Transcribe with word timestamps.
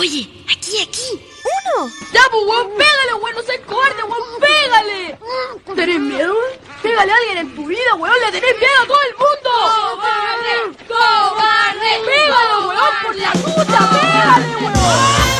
Oye, 0.00 0.26
aquí, 0.50 0.80
aquí. 0.80 1.20
¡Uno! 1.76 1.92
¡Ya, 2.10 2.22
pues, 2.30 2.42
weón! 2.46 2.68
¡Pégale, 2.78 3.14
weón! 3.20 3.34
¡No 3.34 3.42
seas 3.42 3.60
cobarde, 3.66 4.02
weón! 4.02 4.40
¡Pégale! 4.40 5.18
¿Tenés 5.76 6.00
miedo, 6.00 6.32
weón? 6.32 6.52
¡Pégale 6.82 7.12
a 7.12 7.16
alguien 7.16 7.36
en 7.36 7.54
tu 7.54 7.66
vida, 7.66 7.94
weón! 7.96 8.14
¡Le 8.24 8.32
tenés 8.32 8.58
miedo 8.58 8.80
a 8.82 8.86
todo 8.86 9.02
el 9.02 9.14
mundo! 9.18 9.50
¡Cobarde! 10.00 10.54
¡Cobarde! 10.88 11.90
¡Pégale, 12.06 12.66
weón! 12.66 12.94
¡Por 13.02 13.14
la 13.16 13.32
puta! 13.32 13.90
¡Pégale, 13.90 14.56
weón! 14.56 15.39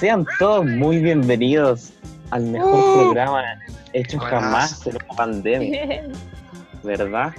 Sean 0.00 0.26
todos 0.38 0.64
muy 0.64 1.02
bienvenidos 1.02 1.92
al 2.30 2.44
mejor 2.44 2.80
programa 2.94 3.44
hecho 3.92 4.16
Buenas. 4.16 4.42
jamás 4.42 4.86
en 4.86 4.96
una 4.96 5.06
pandemia, 5.14 6.08
¿verdad? 6.82 7.34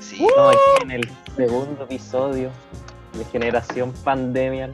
Sí, 0.00 0.24
Estamos 0.24 0.54
aquí 0.54 0.84
en 0.84 0.90
el 0.92 1.10
segundo 1.36 1.84
episodio 1.84 2.50
de 3.12 3.24
Generación 3.26 3.92
Pandemia. 4.04 4.70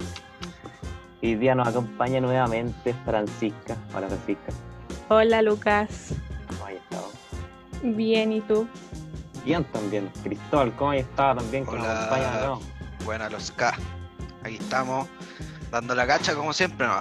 Hoy 1.25 1.35
día 1.35 1.57
nos 1.57 1.67
acompaña 1.67 2.21
nuevamente 2.21 2.95
Francisca. 3.05 3.77
Hola 3.97 4.07
Francisca, 4.07 4.53
Hola, 5.09 5.43
Lucas. 5.43 6.11
¿cómo 6.47 6.67
has 6.67 6.75
estado? 6.75 7.11
Bien, 7.83 8.31
¿y 8.31 8.43
tú? 8.43 8.69
Bien 9.45 9.65
también. 9.65 10.09
Cristóbal, 10.23 10.73
¿cómo 10.77 10.93
has 10.93 10.99
estado 10.99 11.41
también? 11.41 11.67
Que 11.67 11.73
nos 11.73 11.85
acompaña 11.85 12.31
de 12.31 12.39
nuevo. 12.39 12.63
buena 13.05 13.29
los 13.29 13.51
K. 13.51 13.77
Aquí 14.45 14.55
estamos, 14.55 15.09
dando 15.73 15.97
la 15.97 16.07
cacha 16.07 16.37
como 16.37 16.53
siempre, 16.53 16.87
¿no? 16.87 17.01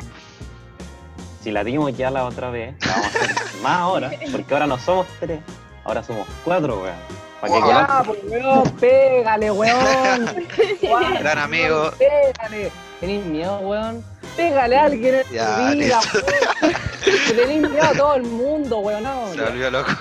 Si 1.44 1.52
la 1.52 1.64
dimos 1.64 1.96
ya 1.98 2.10
la 2.10 2.24
otra 2.26 2.50
vez, 2.50 2.74
la 2.86 2.92
vamos 2.94 3.06
a 3.06 3.10
hacer 3.20 3.36
más 3.62 3.80
ahora, 3.80 4.12
porque 4.32 4.54
ahora 4.54 4.68
no 4.68 4.80
somos 4.80 5.08
tres, 5.20 5.40
ahora 5.84 6.02
somos 6.04 6.26
cuatro, 6.46 6.82
weón. 6.82 6.96
Para 7.42 7.54
que 7.54 7.60
Wow. 7.60 7.70
Ya, 7.70 8.04
pues, 8.06 8.20
weón, 8.24 8.70
pégale, 8.80 9.52
weón. 9.52 10.36
Gran 11.20 11.38
amigo. 11.40 11.92
Pégale. 11.98 12.72
¿Tenés 13.02 13.26
miedo, 13.26 13.58
weón? 13.60 14.04
Pégale 14.38 14.78
a 14.78 14.84
alguien 14.86 15.16
en 15.16 15.24
Ya, 15.34 15.56
tu 15.58 15.78
vida, 15.78 16.00
weón. 16.14 16.74
Que 17.04 17.34
tenés 17.34 17.70
miedo 17.70 17.84
a 17.84 17.92
todo 17.94 18.16
el 18.16 18.24
mundo, 18.24 18.78
weón. 18.80 19.04
No, 19.04 19.28
Se 19.32 19.38
ya. 19.38 19.44
volvió 19.50 19.72
loco. 19.72 19.92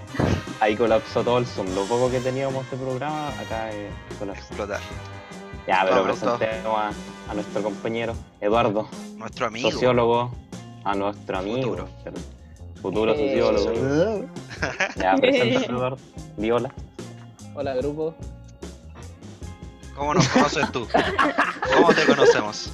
Ahí 0.60 0.76
colapsó 0.76 1.22
todo 1.22 1.38
el 1.38 1.46
Zoom. 1.46 1.74
Lo 1.74 1.84
poco 1.84 2.10
que 2.10 2.20
teníamos 2.20 2.70
de 2.70 2.76
programa, 2.76 3.28
acá 3.40 3.70
eh, 3.72 3.88
colapsó. 4.18 4.42
Explotar. 4.44 4.80
Ya, 5.66 5.86
pero 5.88 6.04
presentemos 6.04 6.78
a, 6.78 6.88
a 7.30 7.34
nuestro 7.34 7.62
compañero 7.62 8.14
Eduardo, 8.42 8.86
Nuestro 9.16 9.46
amigo. 9.46 9.70
sociólogo, 9.70 10.30
a 10.84 10.94
nuestro 10.94 11.38
amigo, 11.38 11.62
Futuro. 11.62 11.88
futuro 12.82 13.12
Eh, 13.14 13.40
sociólogo. 13.40 14.26
Ya, 14.96 15.14
preséntate, 15.16 15.66
Eduardo. 15.72 15.98
Viola. 16.36 16.70
Hola, 17.54 17.74
grupo. 17.74 18.14
¿Cómo 19.96 20.14
nos 20.14 20.26
conoces 20.28 20.72
tú? 20.72 20.88
¿Cómo 21.74 21.92
te 21.94 22.04
conocemos? 22.04 22.72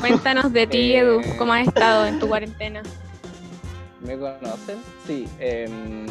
Cuéntanos 0.00 0.52
de 0.52 0.66
ti, 0.66 0.92
Eh. 0.94 0.98
Edu. 1.00 1.20
¿Cómo 1.36 1.52
has 1.52 1.66
estado 1.68 2.06
en 2.06 2.18
tu 2.18 2.26
cuarentena? 2.28 2.82
¿Me 4.00 4.16
conocen? 4.18 4.78
Sí. 5.06 5.28
Eh, 5.38 6.06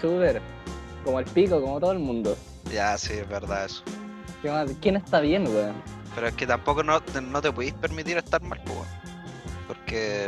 Super. 0.00 0.42
Como 1.04 1.20
el 1.20 1.24
pico, 1.26 1.60
como 1.60 1.78
todo 1.78 1.92
el 1.92 2.00
mundo. 2.00 2.36
Ya, 2.72 2.98
sí, 2.98 3.12
es 3.14 3.28
verdad 3.28 3.66
eso. 3.66 3.82
¿Quién 4.80 4.96
está 4.96 5.20
bien, 5.20 5.46
weón? 5.46 5.74
Pero 6.14 6.28
es 6.28 6.34
que 6.34 6.46
tampoco 6.46 6.82
no, 6.82 7.00
te- 7.00 7.20
no 7.20 7.40
te 7.40 7.52
podéis 7.52 7.74
permitir 7.74 8.16
estar 8.18 8.42
mal, 8.42 8.60
pues, 8.64 8.76
weón. 8.76 9.05
Porque 9.86 10.26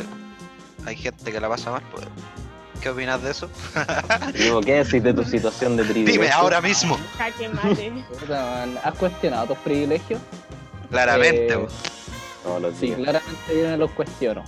hay 0.87 0.95
gente 0.95 1.33
que 1.33 1.41
la 1.41 1.49
pasa 1.49 1.73
mal, 1.73 1.83
pues. 1.91 2.07
¿Qué 2.81 2.91
opinas 2.91 3.21
de 3.25 3.33
eso? 3.33 3.51
Digo, 4.35 4.61
¿qué 4.61 4.85
decís 4.85 5.03
de 5.03 5.13
tu 5.13 5.25
situación 5.25 5.77
de 5.77 5.83
privilegio? 5.83 6.13
Dime 6.23 6.33
ahora 6.33 6.61
mismo. 6.61 6.97
Mate. 7.55 7.93
¿Has 8.85 8.95
cuestionado 8.95 9.49
tus 9.49 9.59
privilegios? 9.59 10.21
Claramente, 10.91 11.55
Eh. 11.55 11.67
Todos 12.45 12.63
los 12.63 12.77
Sí, 12.77 12.93
claramente 12.93 13.61
yo 13.61 13.77
los 13.77 13.91
cuestiono. 13.91 14.45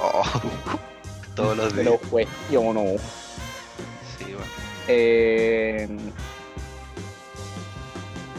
Oh. 0.00 0.22
Todos 1.34 1.54
los 1.54 1.74
Me 1.74 1.82
días. 1.82 1.92
los 2.00 2.10
cuestiono. 2.10 2.82
Sí, 4.16 4.24
weón. 4.24 4.48
Eh... 4.88 5.86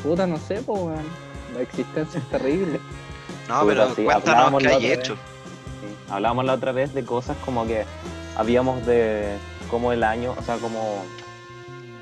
Puta, 0.02 0.26
no 0.26 0.38
sé, 0.40 0.64
pues. 0.66 0.98
La 1.54 1.62
existencia 1.62 2.20
es 2.20 2.30
terrible. 2.30 2.80
No, 3.48 3.62
Puta, 3.62 3.68
pero 3.68 3.96
sí, 3.96 4.04
cuéntanos 4.04 4.64
qué 4.64 4.68
hay 4.68 4.98
vez. 4.98 5.12
Hablábamos 6.10 6.46
la 6.46 6.54
otra 6.54 6.72
vez 6.72 6.94
de 6.94 7.04
cosas 7.04 7.36
como 7.44 7.66
que 7.68 7.84
habíamos 8.36 8.86
de 8.86 9.36
cómo 9.70 9.92
el 9.92 10.04
año, 10.04 10.34
o 10.38 10.42
sea, 10.42 10.58
como 10.58 11.04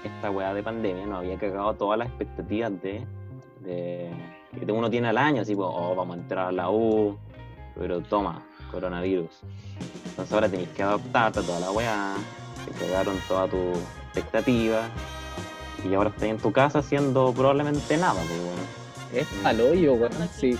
esta 0.03 0.29
weá 0.29 0.53
de 0.53 0.61
pandemia 0.61 1.05
nos 1.05 1.19
había 1.19 1.37
cagado 1.37 1.73
todas 1.73 1.97
las 1.97 2.07
expectativas 2.09 2.71
de, 2.81 3.03
que 3.63 4.71
uno 4.71 4.89
tiene 4.89 5.07
al 5.07 5.17
año, 5.17 5.41
así, 5.41 5.55
pues, 5.55 5.67
oh, 5.71 5.95
vamos 5.95 6.17
a 6.17 6.19
entrar 6.19 6.47
a 6.47 6.51
la 6.51 6.69
U, 6.69 7.17
pero 7.77 8.01
toma, 8.01 8.45
coronavirus. 8.71 9.41
Entonces 10.09 10.33
ahora 10.33 10.49
tenéis 10.49 10.69
que 10.69 10.83
adaptarte 10.83 11.39
a 11.39 11.43
toda 11.43 11.59
la 11.59 11.71
weá, 11.71 12.13
te 12.65 12.85
cagaron 12.85 13.17
toda 13.27 13.47
tu 13.47 13.73
expectativa, 14.13 14.83
y 15.83 15.93
ahora 15.93 16.09
estás 16.09 16.23
en 16.23 16.37
tu 16.37 16.51
casa 16.51 16.79
haciendo 16.79 17.33
probablemente 17.33 17.97
nada, 17.97 18.21
pues, 18.21 18.39
weón. 18.39 18.75
Es 19.13 19.45
al 19.45 19.61
hoyo, 19.61 19.93
weón. 19.93 20.11
Sí. 20.35 20.57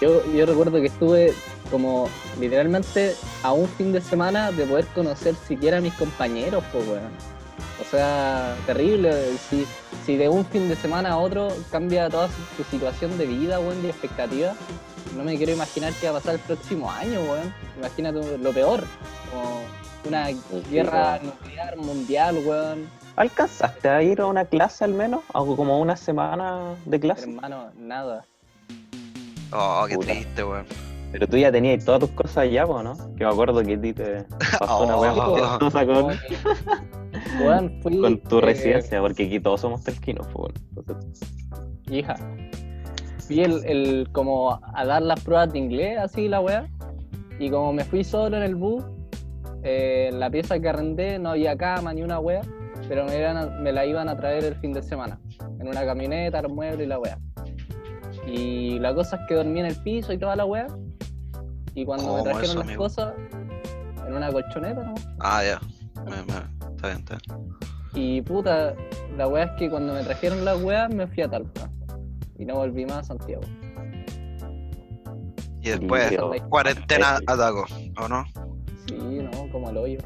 Yo, 0.00 0.24
yo 0.32 0.46
recuerdo 0.46 0.80
que 0.80 0.86
estuve 0.86 1.34
como 1.70 2.08
literalmente 2.38 3.14
a 3.42 3.52
un 3.52 3.68
fin 3.68 3.92
de 3.92 4.00
semana 4.00 4.50
de 4.52 4.64
poder 4.66 4.86
conocer 4.86 5.34
siquiera 5.46 5.78
a 5.78 5.80
mis 5.80 5.94
compañeros, 5.94 6.62
pues, 6.72 6.86
weón. 6.86 7.10
O 7.80 7.84
sea, 7.90 8.54
terrible. 8.66 9.12
Si, 9.48 9.66
si 10.04 10.16
de 10.16 10.28
un 10.28 10.44
fin 10.44 10.68
de 10.68 10.76
semana 10.76 11.10
a 11.12 11.16
otro 11.18 11.48
cambia 11.70 12.08
toda 12.10 12.28
su- 12.28 12.62
tu 12.62 12.70
situación 12.70 13.16
de 13.18 13.26
vida, 13.26 13.58
weón, 13.60 13.82
y 13.84 13.88
expectativa, 13.88 14.54
no 15.16 15.24
me 15.24 15.36
quiero 15.36 15.52
imaginar 15.52 15.92
qué 16.00 16.06
va 16.10 16.18
a 16.18 16.20
pasar 16.20 16.34
el 16.34 16.40
próximo 16.40 16.90
año, 16.90 17.20
weón. 17.22 17.54
Imagínate 17.78 18.38
lo 18.38 18.52
peor. 18.52 18.84
Como 19.30 19.62
una 20.06 20.28
guerra 20.70 21.18
nuclear 21.22 21.76
mundial, 21.76 22.38
weón. 22.44 22.88
¿Alcanzaste 23.16 23.88
a 23.88 24.02
ir 24.02 24.20
a 24.20 24.26
una 24.26 24.44
clase 24.44 24.84
al 24.84 24.92
menos? 24.94 25.22
¿Algo 25.34 25.56
como 25.56 25.78
una 25.80 25.96
semana 25.96 26.74
de 26.84 27.00
clase? 27.00 27.22
Hermano, 27.30 27.70
nada. 27.76 28.24
Oh, 29.52 29.84
qué 29.88 29.96
Puta. 29.96 30.12
triste, 30.12 30.44
weón. 30.44 30.64
Pero 31.12 31.26
tú 31.26 31.36
ya 31.36 31.50
tenías 31.50 31.84
todas 31.84 32.00
tus 32.00 32.10
cosas 32.10 32.46
po, 32.66 32.82
¿no? 32.82 32.94
Que 33.16 33.24
me 33.24 33.30
acuerdo 33.30 33.62
que 33.62 33.74
a 33.74 33.80
ti 33.80 33.92
te 33.92 34.24
pasó 34.58 34.84
una 34.84 34.96
weá 34.96 35.12
Oh. 35.12 35.58
con, 37.44 37.82
fui, 37.82 38.00
con 38.00 38.18
tu 38.20 38.38
eh, 38.38 38.42
residencia, 38.42 39.00
porque 39.00 39.26
aquí 39.26 39.40
todos 39.40 39.60
somos 39.60 39.82
telquinos, 39.82 40.26
pues. 40.32 40.52
Hija. 41.90 42.14
Fui 43.26 43.40
el, 43.40 43.64
el 43.64 44.08
como 44.12 44.58
a 44.74 44.84
dar 44.86 45.02
las 45.02 45.20
pruebas 45.22 45.52
de 45.52 45.58
inglés, 45.58 45.98
así 45.98 46.28
la 46.28 46.40
weá. 46.40 46.68
Y 47.38 47.50
como 47.50 47.72
me 47.72 47.84
fui 47.84 48.04
solo 48.04 48.36
en 48.36 48.42
el 48.42 48.54
bus, 48.54 48.84
eh, 49.62 50.10
la 50.12 50.30
pieza 50.30 50.58
que 50.60 50.68
arrendé 50.68 51.18
no 51.18 51.30
había 51.30 51.56
cama 51.56 51.92
ni 51.94 52.02
una 52.02 52.18
weá, 52.20 52.42
pero 52.88 53.04
me, 53.04 53.18
iban 53.18 53.36
a- 53.36 53.46
me 53.46 53.72
la 53.72 53.84
iban 53.86 54.08
a 54.08 54.16
traer 54.16 54.44
el 54.44 54.54
fin 54.56 54.72
de 54.72 54.82
semana. 54.82 55.18
En 55.58 55.68
una 55.68 55.84
camioneta, 55.84 56.42
los 56.42 56.52
muebles 56.52 56.86
y 56.86 56.88
la 56.88 56.98
weá. 56.98 57.18
Y 58.26 58.78
la 58.78 58.94
cosa 58.94 59.16
es 59.16 59.22
que 59.28 59.34
dormí 59.34 59.60
en 59.60 59.66
el 59.66 59.76
piso 59.82 60.12
y 60.12 60.18
toda 60.18 60.36
la 60.36 60.44
weá. 60.44 60.66
Y 61.80 61.84
cuando 61.86 62.04
me 62.04 62.10
¿Cómo 62.10 62.22
trajeron 62.24 62.44
eso, 62.44 62.54
las 62.58 62.66
amigo? 62.66 62.82
cosas, 62.82 63.14
en 64.06 64.14
una 64.14 64.30
colchoneta, 64.30 64.82
¿no? 64.84 64.94
Ah, 65.18 65.42
ya. 65.42 65.60
Me- 66.04 66.10
me- 66.10 66.74
Está 66.76 66.88
bien, 66.88 66.98
está 66.98 67.16
bien. 67.16 67.56
Y 67.94 68.20
puta, 68.20 68.74
la 69.16 69.26
weá 69.26 69.44
es 69.44 69.50
que 69.58 69.70
cuando 69.70 69.94
me 69.94 70.02
trajeron 70.02 70.44
las 70.44 70.62
weas 70.62 70.92
me 70.94 71.06
fui 71.06 71.22
a 71.22 71.30
Talca. 71.30 71.70
Y 72.38 72.44
no 72.44 72.56
volví 72.56 72.84
más 72.84 72.98
a 72.98 73.02
Santiago. 73.04 73.40
Y 75.62 75.70
después, 75.70 76.12
cuarentena 76.50 77.16
Sí. 77.16 77.24
ataco, 77.26 77.64
¿o 77.98 78.08
no? 78.08 78.24
Sí, 78.86 78.94
no, 78.98 79.50
como 79.50 79.70
el 79.70 79.76
hoyo. 79.78 79.98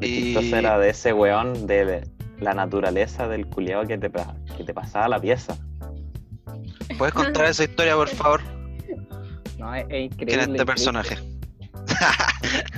Y- 0.00 0.34
chistoso 0.34 0.56
era 0.56 0.78
de 0.78 0.90
ese 0.90 1.12
weón 1.12 1.66
de 1.66 2.08
la 2.38 2.54
naturaleza 2.54 3.26
del 3.26 3.48
culiado 3.48 3.84
que 3.86 3.98
te, 3.98 4.08
pa- 4.10 4.36
que 4.56 4.62
te 4.62 4.72
pasaba 4.72 5.08
la 5.08 5.20
pieza. 5.20 5.56
¿Puedes 6.96 7.12
contar 7.14 7.46
esa 7.46 7.64
historia, 7.64 7.96
por 7.96 8.08
favor? 8.08 8.40
No, 9.58 9.74
es, 9.74 9.84
es 9.88 10.04
increíble. 10.04 10.26
¿Quién 10.26 10.40
es 10.40 10.48
este 10.48 10.66
personaje? 10.66 11.16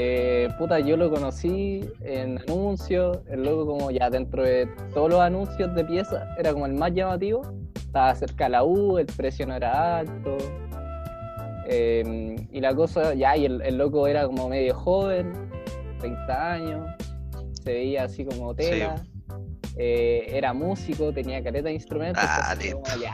Eh, 0.00 0.48
puta, 0.58 0.78
yo 0.78 0.96
lo 0.96 1.10
conocí 1.10 1.80
en 2.02 2.38
anuncios, 2.46 3.18
el 3.28 3.42
loco 3.42 3.66
como 3.66 3.90
ya 3.90 4.08
dentro 4.08 4.44
de 4.44 4.68
todos 4.94 5.10
los 5.10 5.18
anuncios 5.20 5.74
de 5.74 5.84
pieza, 5.84 6.24
era 6.38 6.52
como 6.52 6.66
el 6.66 6.74
más 6.74 6.94
llamativo. 6.94 7.42
estaba 7.74 8.14
cerca 8.14 8.44
de 8.44 8.50
la 8.50 8.62
U, 8.62 8.98
el 8.98 9.06
precio 9.06 9.44
no 9.48 9.56
era 9.56 9.98
alto. 9.98 10.36
eh, 11.66 12.36
y 12.52 12.60
la 12.60 12.74
cosa, 12.76 13.12
ya, 13.14 13.36
y 13.36 13.46
el, 13.46 13.60
el 13.62 13.76
loco 13.76 14.06
era 14.06 14.24
como 14.26 14.48
medio 14.48 14.72
joven, 14.74 15.32
30 15.98 16.52
años, 16.52 16.86
se 17.64 17.72
veía 17.72 18.04
así 18.04 18.24
como 18.24 18.54
tela. 18.54 19.02
eh, 19.76 20.28
era 20.32 20.52
músico, 20.52 21.12
tenía 21.12 21.42
careta 21.42 21.68
de 21.70 21.74
instrumentos. 21.74 22.22
Ah, 22.24 22.54
como, 22.72 22.84
ya, 23.02 23.12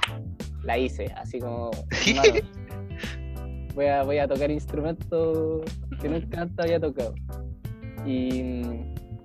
la 0.64 0.76
hice, 0.76 1.06
así 1.16 1.38
como, 1.40 1.70
hermano, 2.06 2.34
voy, 3.75 3.87
a, 3.87 4.03
voy 4.03 4.19
a 4.19 4.29
tocar 4.29 4.50
instrumentos 4.50 5.62
que 6.00 6.09
nunca 6.09 6.43
antes 6.43 6.59
había 6.65 6.81
tocado. 6.81 7.15
Y 8.06 8.65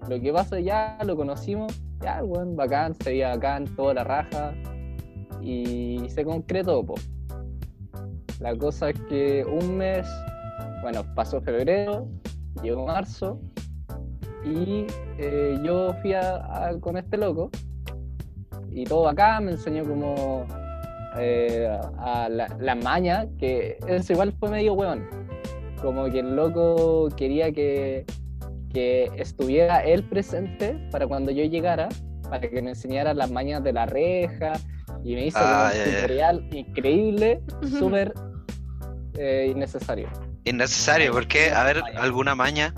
lo 0.07 0.19
que 0.19 0.31
pasa 0.33 0.59
ya, 0.59 0.97
lo 1.05 1.15
conocimos, 1.15 1.79
ya, 2.01 2.21
bueno, 2.21 2.53
bacán, 2.55 2.95
se 2.95 3.11
veía 3.11 3.29
bacán, 3.29 3.65
toda 3.75 3.93
la 3.93 4.03
raja, 4.03 4.53
y 5.41 5.99
se 6.09 6.23
concretó, 6.23 6.85
po. 6.85 6.95
La 8.39 8.55
cosa 8.57 8.89
es 8.89 8.99
que 9.09 9.45
un 9.45 9.77
mes, 9.77 10.07
bueno, 10.81 11.03
pasó 11.15 11.41
febrero, 11.41 12.07
llegó 12.63 12.87
marzo, 12.87 13.39
y 14.45 14.85
eh, 15.17 15.59
yo 15.63 15.93
fui 16.01 16.13
a- 16.13 16.71
con 16.79 16.97
este 16.97 17.17
loco, 17.17 17.49
y 18.71 18.85
todo 18.85 19.09
acá 19.09 19.41
me 19.41 19.51
enseñó 19.51 19.83
como 19.83 20.45
eh, 21.17 21.67
a 21.97 22.29
la, 22.29 22.47
la 22.59 22.75
maña, 22.75 23.27
que 23.37 23.77
eso 23.87 24.13
igual 24.13 24.33
fue 24.39 24.49
medio 24.49 24.73
weón. 24.73 25.07
Como 25.81 26.05
que 26.09 26.19
el 26.19 26.35
loco 26.35 27.07
quería 27.15 27.51
que, 27.51 28.05
que 28.73 29.09
estuviera 29.17 29.79
él 29.83 30.03
presente 30.03 30.77
para 30.91 31.07
cuando 31.07 31.31
yo 31.31 31.43
llegara, 31.45 31.89
para 32.23 32.41
que 32.41 32.61
me 32.61 32.71
enseñara 32.71 33.13
las 33.13 33.31
mañas 33.31 33.63
de 33.63 33.73
la 33.73 33.85
reja, 33.85 34.53
y 35.03 35.15
me 35.15 35.27
hizo 35.27 35.39
Ah, 35.41 35.71
un 35.73 35.93
tutorial 35.95 36.47
increíble, 36.51 37.41
súper 37.79 38.13
eh, 39.17 39.51
innecesario. 39.55 40.09
Innecesario, 40.43 41.11
porque, 41.13 41.51
a 41.51 41.63
ver, 41.63 41.81
alguna 41.97 42.35
maña. 42.35 42.73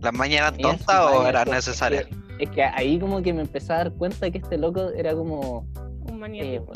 ¿Las 0.00 0.12
mañas 0.14 0.40
eran 0.40 0.56
tontas 0.58 1.00
o 1.00 1.18
maña, 1.18 1.28
eran 1.30 1.50
necesarias? 1.50 2.04
Es 2.04 2.08
que, 2.08 2.44
es 2.44 2.50
que 2.50 2.62
ahí 2.62 2.98
como 2.98 3.20
que 3.22 3.32
me 3.32 3.42
empecé 3.42 3.72
a 3.72 3.76
dar 3.78 3.92
cuenta 3.92 4.30
que 4.30 4.38
este 4.38 4.56
loco 4.58 4.90
era 4.90 5.12
como 5.14 5.60
Un 6.02 6.08
Eh, 6.08 6.12
maniático. 6.18 6.72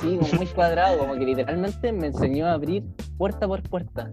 Sí, 0.00 0.18
muy 0.36 0.46
cuadrado, 0.46 0.98
como 0.98 1.14
que 1.14 1.24
literalmente 1.24 1.92
me 1.92 2.08
enseñó 2.08 2.46
a 2.46 2.52
abrir 2.52 2.84
puerta 3.16 3.46
por 3.46 3.62
puerta. 3.62 4.12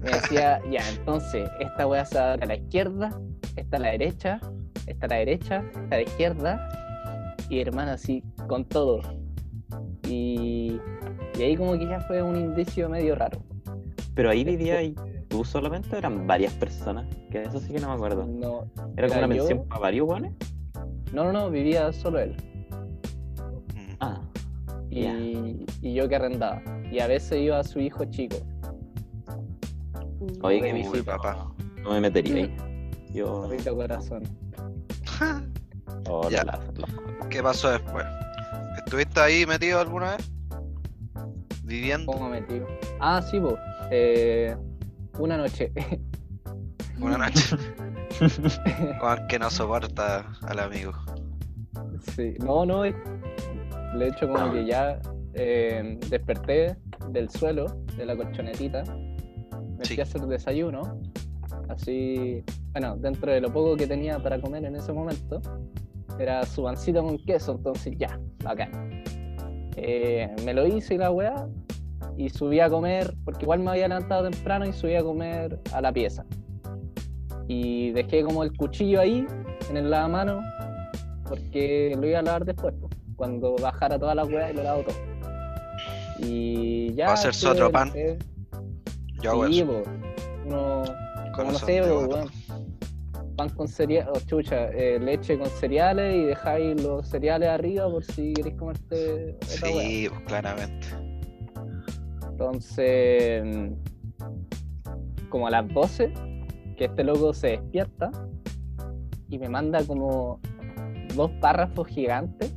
Me 0.00 0.10
decía, 0.10 0.60
ya, 0.70 0.82
entonces, 0.90 1.48
esta 1.60 1.86
weá 1.86 2.04
se 2.04 2.18
abre 2.18 2.42
a 2.44 2.46
la 2.46 2.56
izquierda, 2.56 3.20
esta 3.56 3.76
a 3.76 3.80
la 3.80 3.90
derecha, 3.90 4.40
esta 4.86 5.06
a 5.06 5.08
la 5.08 5.16
derecha, 5.16 5.64
esta 5.68 5.94
a 5.94 5.98
la 5.98 6.02
izquierda, 6.02 6.68
y 7.48 7.60
hermano, 7.60 7.92
así, 7.92 8.22
con 8.48 8.64
todo. 8.64 9.00
Y, 10.08 10.80
y 11.38 11.42
ahí 11.42 11.56
como 11.56 11.78
que 11.78 11.86
ya 11.86 12.00
fue 12.00 12.22
un 12.22 12.36
indicio 12.36 12.88
medio 12.88 13.14
raro. 13.14 13.38
Pero 14.14 14.30
ahí 14.30 14.44
vivía 14.44 14.82
y 14.82 14.94
tú 15.28 15.44
solamente 15.44 15.94
o 15.94 15.98
eran 15.98 16.26
varias 16.26 16.52
personas, 16.54 17.06
que 17.30 17.42
eso 17.42 17.60
sí 17.60 17.72
que 17.72 17.80
no 17.80 17.88
me 17.88 17.94
acuerdo. 17.94 18.26
No, 18.26 18.66
Era 18.96 19.08
como 19.08 19.20
una 19.20 19.34
yo. 19.34 19.42
mención 19.44 19.68
para 19.68 19.80
varios 19.80 20.06
guanes. 20.06 20.32
no, 21.12 21.24
no, 21.24 21.32
no, 21.32 21.50
vivía 21.50 21.92
solo 21.92 22.18
él. 22.18 22.36
Mm. 23.74 23.94
Ah, 24.00 24.20
Y, 24.92 25.94
yo 25.94 26.08
que 26.08 26.16
arrendaba. 26.16 26.62
Y 26.90 27.00
a 27.00 27.06
veces 27.06 27.40
iba 27.40 27.58
a 27.58 27.64
su 27.64 27.80
hijo 27.80 28.04
chico. 28.06 28.36
oye, 30.42 30.60
que 30.60 30.72
visita. 30.72 31.16
papá. 31.16 31.52
No 31.82 31.92
me 31.92 32.00
metería 32.02 32.44
ahí. 32.44 32.54
Yo. 33.12 33.48
Rico 33.50 33.74
corazón. 33.76 34.22
Oh, 36.08 36.28
Ya. 36.28 36.42
la- 36.44 36.58
la- 36.76 37.28
¿Qué 37.28 37.40
pasó 37.42 37.70
después? 37.70 38.04
¿Estuviste 38.84 39.20
ahí 39.20 39.46
metido 39.46 39.78
alguna 39.78 40.16
vez? 40.16 40.32
¿Viviendo? 41.62 42.10
¿Cómo 42.10 42.28
metido? 42.28 42.66
Ah, 42.98 43.22
sí, 43.22 43.38
vos. 43.38 43.54
Eh, 43.92 44.56
una 45.18 45.36
noche. 45.36 45.72
Una 47.00 47.18
noche. 47.18 47.56
Juan 49.00 49.26
que 49.28 49.38
no 49.38 49.48
soporta 49.48 50.26
al 50.42 50.58
amigo. 50.58 50.92
sí. 52.16 52.34
No, 52.40 52.66
no. 52.66 52.82
De 53.98 54.08
hecho, 54.08 54.28
como 54.28 54.52
que 54.52 54.64
ya 54.64 54.98
eh, 55.34 55.98
desperté 56.10 56.76
del 57.10 57.28
suelo, 57.30 57.66
de 57.96 58.06
la 58.06 58.16
colchonetita. 58.16 58.84
Me 59.78 59.84
Sí. 59.84 59.94
fui 59.94 60.00
a 60.00 60.02
hacer 60.04 60.20
desayuno. 60.22 61.00
Así, 61.68 62.42
bueno, 62.72 62.96
dentro 62.96 63.32
de 63.32 63.40
lo 63.40 63.52
poco 63.52 63.76
que 63.76 63.86
tenía 63.86 64.18
para 64.18 64.40
comer 64.40 64.64
en 64.64 64.76
ese 64.76 64.92
momento, 64.92 65.40
era 66.18 66.44
su 66.44 66.62
pancito 66.62 67.02
con 67.02 67.18
queso, 67.18 67.52
entonces 67.52 67.94
ya, 67.98 68.18
bacán. 68.44 68.70
Eh, 69.76 70.28
me 70.44 70.52
lo 70.54 70.66
hice 70.66 70.94
y 70.94 70.98
la 70.98 71.10
weá, 71.10 71.48
y 72.16 72.28
subí 72.28 72.60
a 72.60 72.68
comer, 72.68 73.14
porque 73.24 73.44
igual 73.44 73.60
me 73.60 73.70
había 73.70 73.88
levantado 73.88 74.28
temprano 74.28 74.66
y 74.66 74.72
subí 74.72 74.94
a 74.94 75.02
comer 75.02 75.58
a 75.72 75.80
la 75.80 75.92
pieza. 75.92 76.24
Y 77.48 77.90
dejé 77.92 78.22
como 78.22 78.42
el 78.44 78.54
cuchillo 78.56 79.00
ahí, 79.00 79.26
en 79.70 79.76
el 79.76 79.90
lavamano, 79.90 80.40
porque 81.26 81.96
lo 81.98 82.06
iba 82.06 82.18
a 82.18 82.22
lavar 82.22 82.44
después, 82.44 82.74
cuando 83.22 83.54
bajara 83.54 83.96
toda 84.00 84.16
la 84.16 84.24
weá 84.24 84.50
y 84.50 84.54
lo 84.56 84.64
lavo 84.64 84.82
todo. 84.82 84.96
Y 86.18 86.92
ya. 86.94 87.06
Va 87.06 87.12
a 87.12 87.28
estuve 87.28 87.50
otro 87.52 87.70
pan. 87.70 87.90
lavé- 87.90 88.18
Yo 89.22 89.30
hago 89.30 89.46
Sí, 89.46 89.60
eso. 89.60 89.66
po, 89.68 89.82
uno, 90.44 90.82
no 91.38 91.54
sé, 91.54 91.80
gato. 91.80 91.98
weón, 92.08 92.28
pan 93.36 93.48
con 93.50 93.68
cereales, 93.68 94.08
o 94.12 94.26
chucha, 94.26 94.66
eh, 94.70 94.98
leche 94.98 95.38
con 95.38 95.46
cereales 95.50 96.16
y 96.16 96.24
dejáis 96.24 96.82
los 96.82 97.06
cereales 97.08 97.48
arriba 97.48 97.88
por 97.88 98.02
si 98.04 98.32
queréis 98.34 98.56
comerte 98.56 99.36
otra. 99.36 99.48
Sí, 99.48 100.08
pues, 100.08 100.20
claramente. 100.26 100.86
Entonces, 102.28 103.70
como 105.28 105.46
a 105.46 105.50
las 105.50 105.68
12, 105.72 106.12
que 106.76 106.86
este 106.86 107.04
loco 107.04 107.32
se 107.32 107.50
despierta 107.50 108.10
y 109.28 109.38
me 109.38 109.48
manda 109.48 109.84
como 109.86 110.40
dos 111.14 111.30
párrafos 111.40 111.86
gigantes, 111.86 112.52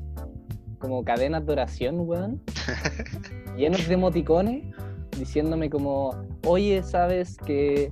como 0.80 1.04
cadenas 1.04 1.46
de 1.46 1.54
oración, 1.54 2.02
weón, 2.02 2.42
llenos 3.58 3.88
de 3.88 3.94
emoticones, 3.94 4.64
diciéndome 5.18 5.70
como, 5.70 6.16
oye, 6.46 6.84
¿sabes 6.84 7.38
que 7.38 7.92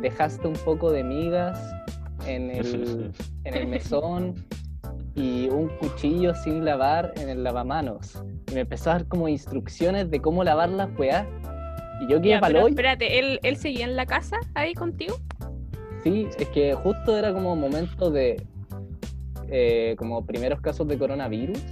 dejaste 0.00 0.46
un 0.46 0.54
poco 0.54 0.90
de 0.90 1.04
migas 1.04 1.58
en 2.26 2.50
el, 2.50 3.12
en 3.44 3.54
el 3.54 3.66
mesón 3.66 4.34
y 5.14 5.48
un 5.48 5.68
cuchillo 5.78 6.34
sin 6.34 6.64
lavar 6.64 7.12
en 7.16 7.28
el 7.28 7.42
lavamanos? 7.42 8.22
Y 8.50 8.54
me 8.54 8.60
empezó 8.60 8.90
a 8.90 8.94
dar 8.94 9.06
como 9.06 9.28
instrucciones 9.28 10.10
de 10.10 10.20
cómo 10.20 10.44
lavar 10.44 10.68
las 10.70 10.88
weas. 10.98 11.26
Y 12.02 12.10
yo 12.10 12.20
quedé 12.20 12.38
hoyo. 12.38 12.68
espérate, 12.68 13.18
¿él, 13.18 13.38
¿él 13.42 13.56
seguía 13.56 13.84
en 13.84 13.96
la 13.96 14.06
casa 14.06 14.38
ahí 14.54 14.74
contigo? 14.74 15.16
Sí, 16.02 16.26
es 16.36 16.48
que 16.48 16.74
justo 16.74 17.16
era 17.16 17.32
como 17.32 17.54
momento 17.54 18.10
de 18.10 18.44
eh, 19.54 19.96
como 19.98 20.24
primeros 20.24 20.62
casos 20.62 20.88
de 20.88 20.96
coronavirus. 20.96 21.62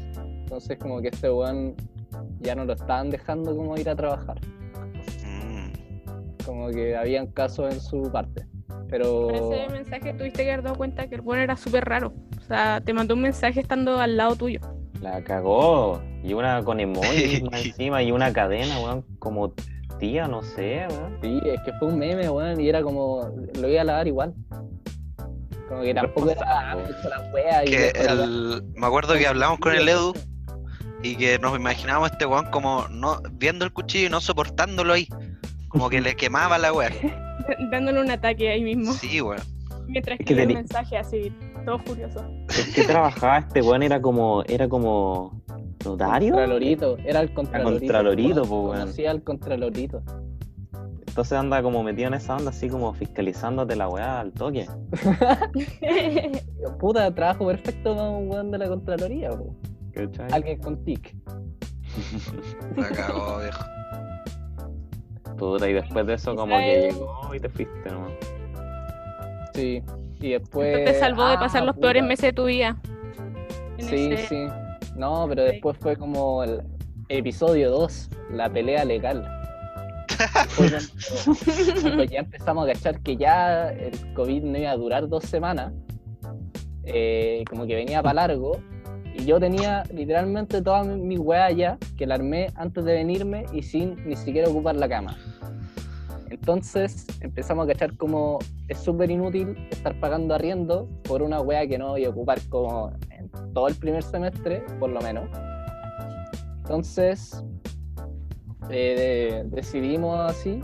Entonces 0.50 0.78
como 0.78 1.00
que 1.00 1.06
este 1.06 1.30
weón 1.30 1.76
ya 2.40 2.56
no 2.56 2.64
lo 2.64 2.72
estaban 2.72 3.08
dejando 3.08 3.54
como 3.54 3.78
ir 3.78 3.88
a 3.88 3.94
trabajar. 3.94 4.40
Mm. 5.24 6.44
Como 6.44 6.70
que 6.70 6.96
habían 6.96 7.28
casos 7.28 7.72
en 7.72 7.80
su 7.80 8.10
parte. 8.10 8.44
Pero 8.88 9.28
Por 9.28 9.54
ese 9.54 9.68
mensaje 9.68 10.12
tuviste 10.12 10.42
que 10.42 10.50
haber 10.50 10.64
dado 10.64 10.74
cuenta 10.74 11.06
que 11.06 11.14
el 11.14 11.20
bueno 11.20 11.44
era 11.44 11.56
súper 11.56 11.84
raro. 11.84 12.12
O 12.36 12.42
sea, 12.42 12.80
te 12.80 12.92
mandó 12.92 13.14
un 13.14 13.22
mensaje 13.22 13.60
estando 13.60 14.00
al 14.00 14.16
lado 14.16 14.34
tuyo. 14.34 14.58
La 15.00 15.22
cagó. 15.22 16.02
Y 16.24 16.32
una 16.32 16.64
con 16.64 16.80
emoji 16.80 17.44
encima 17.52 18.02
y 18.02 18.10
una 18.10 18.32
cadena, 18.32 18.80
weón, 18.80 19.04
como 19.20 19.54
tía, 20.00 20.26
no 20.26 20.42
sé, 20.42 20.88
weón. 20.90 21.16
sí, 21.22 21.40
es 21.44 21.60
que 21.60 21.72
fue 21.74 21.86
un 21.86 21.98
meme, 22.00 22.28
weón, 22.28 22.60
y 22.60 22.68
era 22.68 22.82
como, 22.82 23.32
lo 23.54 23.68
iba 23.68 23.82
a 23.82 23.84
lavar 23.84 24.08
igual. 24.08 24.34
Como 25.68 25.82
que 25.82 25.94
tampoco 25.94 26.30
era 26.32 26.74
la 26.74 27.30
wea. 27.32 27.64
y 27.64 27.70
Que 27.70 27.90
el... 27.90 28.64
Me 28.74 28.88
acuerdo 28.88 29.14
que 29.14 29.28
hablamos 29.28 29.60
con 29.60 29.72
el 29.72 29.88
Edu 29.88 30.12
y 31.02 31.16
que 31.16 31.38
nos 31.38 31.56
imaginábamos 31.56 32.10
a 32.10 32.12
este 32.12 32.26
weón 32.26 32.46
como 32.50 32.86
no 32.88 33.20
viendo 33.32 33.64
el 33.64 33.72
cuchillo 33.72 34.06
y 34.06 34.10
no 34.10 34.20
soportándolo 34.20 34.92
ahí. 34.92 35.08
Como 35.68 35.88
que 35.88 36.00
le 36.00 36.16
quemaba 36.16 36.58
la 36.58 36.72
wea. 36.72 36.90
Dándole 37.70 38.00
un 38.00 38.10
ataque 38.10 38.50
ahí 38.50 38.62
mismo. 38.62 38.92
Sí, 38.92 39.20
weón. 39.20 39.40
Mientras 39.86 40.20
Es 40.20 40.26
que 40.26 40.34
el 40.34 40.40
teni- 40.48 40.54
mensaje 40.54 40.96
así, 40.98 41.32
todo 41.64 41.78
furioso. 41.80 42.20
¿En 42.20 42.72
qué 42.74 42.84
trabajaba 42.84 43.38
este 43.38 43.60
weón? 43.62 43.82
Era 43.82 44.00
como, 44.00 44.42
era 44.44 44.68
como 44.68 45.42
notario. 45.84 46.34
Contralorito, 46.34 46.96
era 46.98 47.20
el 47.20 47.32
contralorito. 47.34 47.80
Contralorito, 47.80 48.42
po, 48.42 48.48
Cono- 48.48 48.62
weón. 48.70 48.80
Conocía 48.82 49.10
al 49.10 49.22
contralorito. 49.22 50.02
Entonces 51.08 51.32
anda 51.36 51.60
como 51.60 51.82
metido 51.82 52.06
en 52.08 52.14
esa 52.14 52.36
onda, 52.36 52.50
así 52.50 52.68
como 52.68 52.92
fiscalizándote 52.94 53.74
la 53.74 53.88
weá 53.88 54.20
al 54.20 54.32
toque. 54.32 54.66
Puta, 56.78 57.12
trabajo 57.14 57.46
perfecto 57.46 57.96
con 57.96 58.06
un 58.06 58.30
weón 58.30 58.50
de 58.50 58.58
la 58.58 58.68
Contraloría, 58.68 59.30
po. 59.30 59.54
¿Cachai? 59.94 60.28
Alguien 60.32 60.58
con 60.60 60.84
tic. 60.84 61.14
La 62.76 62.88
cagó, 62.90 63.38
viejo. 63.40 63.64
Puta, 65.36 65.68
y 65.68 65.72
después 65.72 66.06
de 66.06 66.14
eso 66.14 66.34
como 66.36 66.56
que 66.58 66.90
llegó 66.92 67.34
y 67.34 67.40
te 67.40 67.48
fuiste 67.48 67.90
nomás. 67.90 68.12
Sí. 69.54 69.82
Y 70.20 70.30
después. 70.32 70.78
Esto 70.78 70.92
te 70.92 70.98
salvó 71.00 71.26
de 71.26 71.34
Ah, 71.34 71.40
pasar 71.40 71.64
los 71.64 71.74
puta. 71.76 71.86
peores 71.86 72.02
meses 72.04 72.22
de 72.22 72.32
tu 72.32 72.44
vida. 72.44 72.76
En 73.78 73.84
Sí, 73.88 74.12
ese- 74.12 74.26
sí. 74.28 74.46
No, 74.96 75.26
pero 75.28 75.44
después 75.44 75.76
fue 75.78 75.96
como 75.96 76.44
el 76.44 76.60
episodio 77.08 77.70
2, 77.70 78.10
la 78.32 78.50
pelea 78.50 78.84
legal. 78.84 79.26
Cuando 81.82 82.04
ya 82.04 82.20
empezamos 82.20 82.68
a 82.68 82.72
cachar 82.72 83.00
que 83.00 83.16
ya 83.16 83.70
el 83.70 83.92
COVID 84.14 84.42
no 84.42 84.58
iba 84.58 84.70
a 84.70 84.76
durar 84.76 85.08
dos 85.08 85.24
semanas, 85.24 85.72
eh, 86.84 87.44
como 87.48 87.66
que 87.66 87.74
venía 87.74 88.02
para 88.02 88.26
largo, 88.26 88.60
yo 89.24 89.40
tenía 89.40 89.82
literalmente 89.92 90.62
toda 90.62 90.84
mi, 90.84 90.96
mi 91.00 91.18
weá 91.18 91.78
que 91.96 92.06
la 92.06 92.14
armé 92.16 92.48
antes 92.54 92.84
de 92.84 92.94
venirme 92.94 93.44
y 93.52 93.62
sin 93.62 93.96
ni 94.06 94.16
siquiera 94.16 94.48
ocupar 94.48 94.76
la 94.76 94.88
cama. 94.88 95.16
Entonces 96.30 97.06
empezamos 97.20 97.64
a 97.64 97.72
cachar 97.72 97.96
como 97.96 98.38
es 98.68 98.78
súper 98.78 99.10
inútil 99.10 99.56
estar 99.70 99.98
pagando 99.98 100.34
arriendo 100.34 100.88
por 101.04 101.22
una 101.22 101.40
weá 101.40 101.66
que 101.66 101.76
no 101.76 101.88
voy 101.88 102.04
a 102.04 102.10
ocupar 102.10 102.38
como 102.48 102.92
en 103.10 103.28
todo 103.52 103.68
el 103.68 103.74
primer 103.74 104.02
semestre, 104.02 104.62
por 104.78 104.90
lo 104.90 105.00
menos. 105.00 105.28
Entonces 106.58 107.44
eh, 108.70 109.42
de- 109.42 109.56
decidimos 109.56 110.20
así 110.20 110.60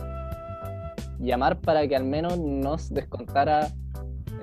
llamar 1.18 1.58
para 1.60 1.86
que 1.88 1.96
al 1.96 2.04
menos 2.04 2.38
nos 2.38 2.88
descontara 2.92 3.68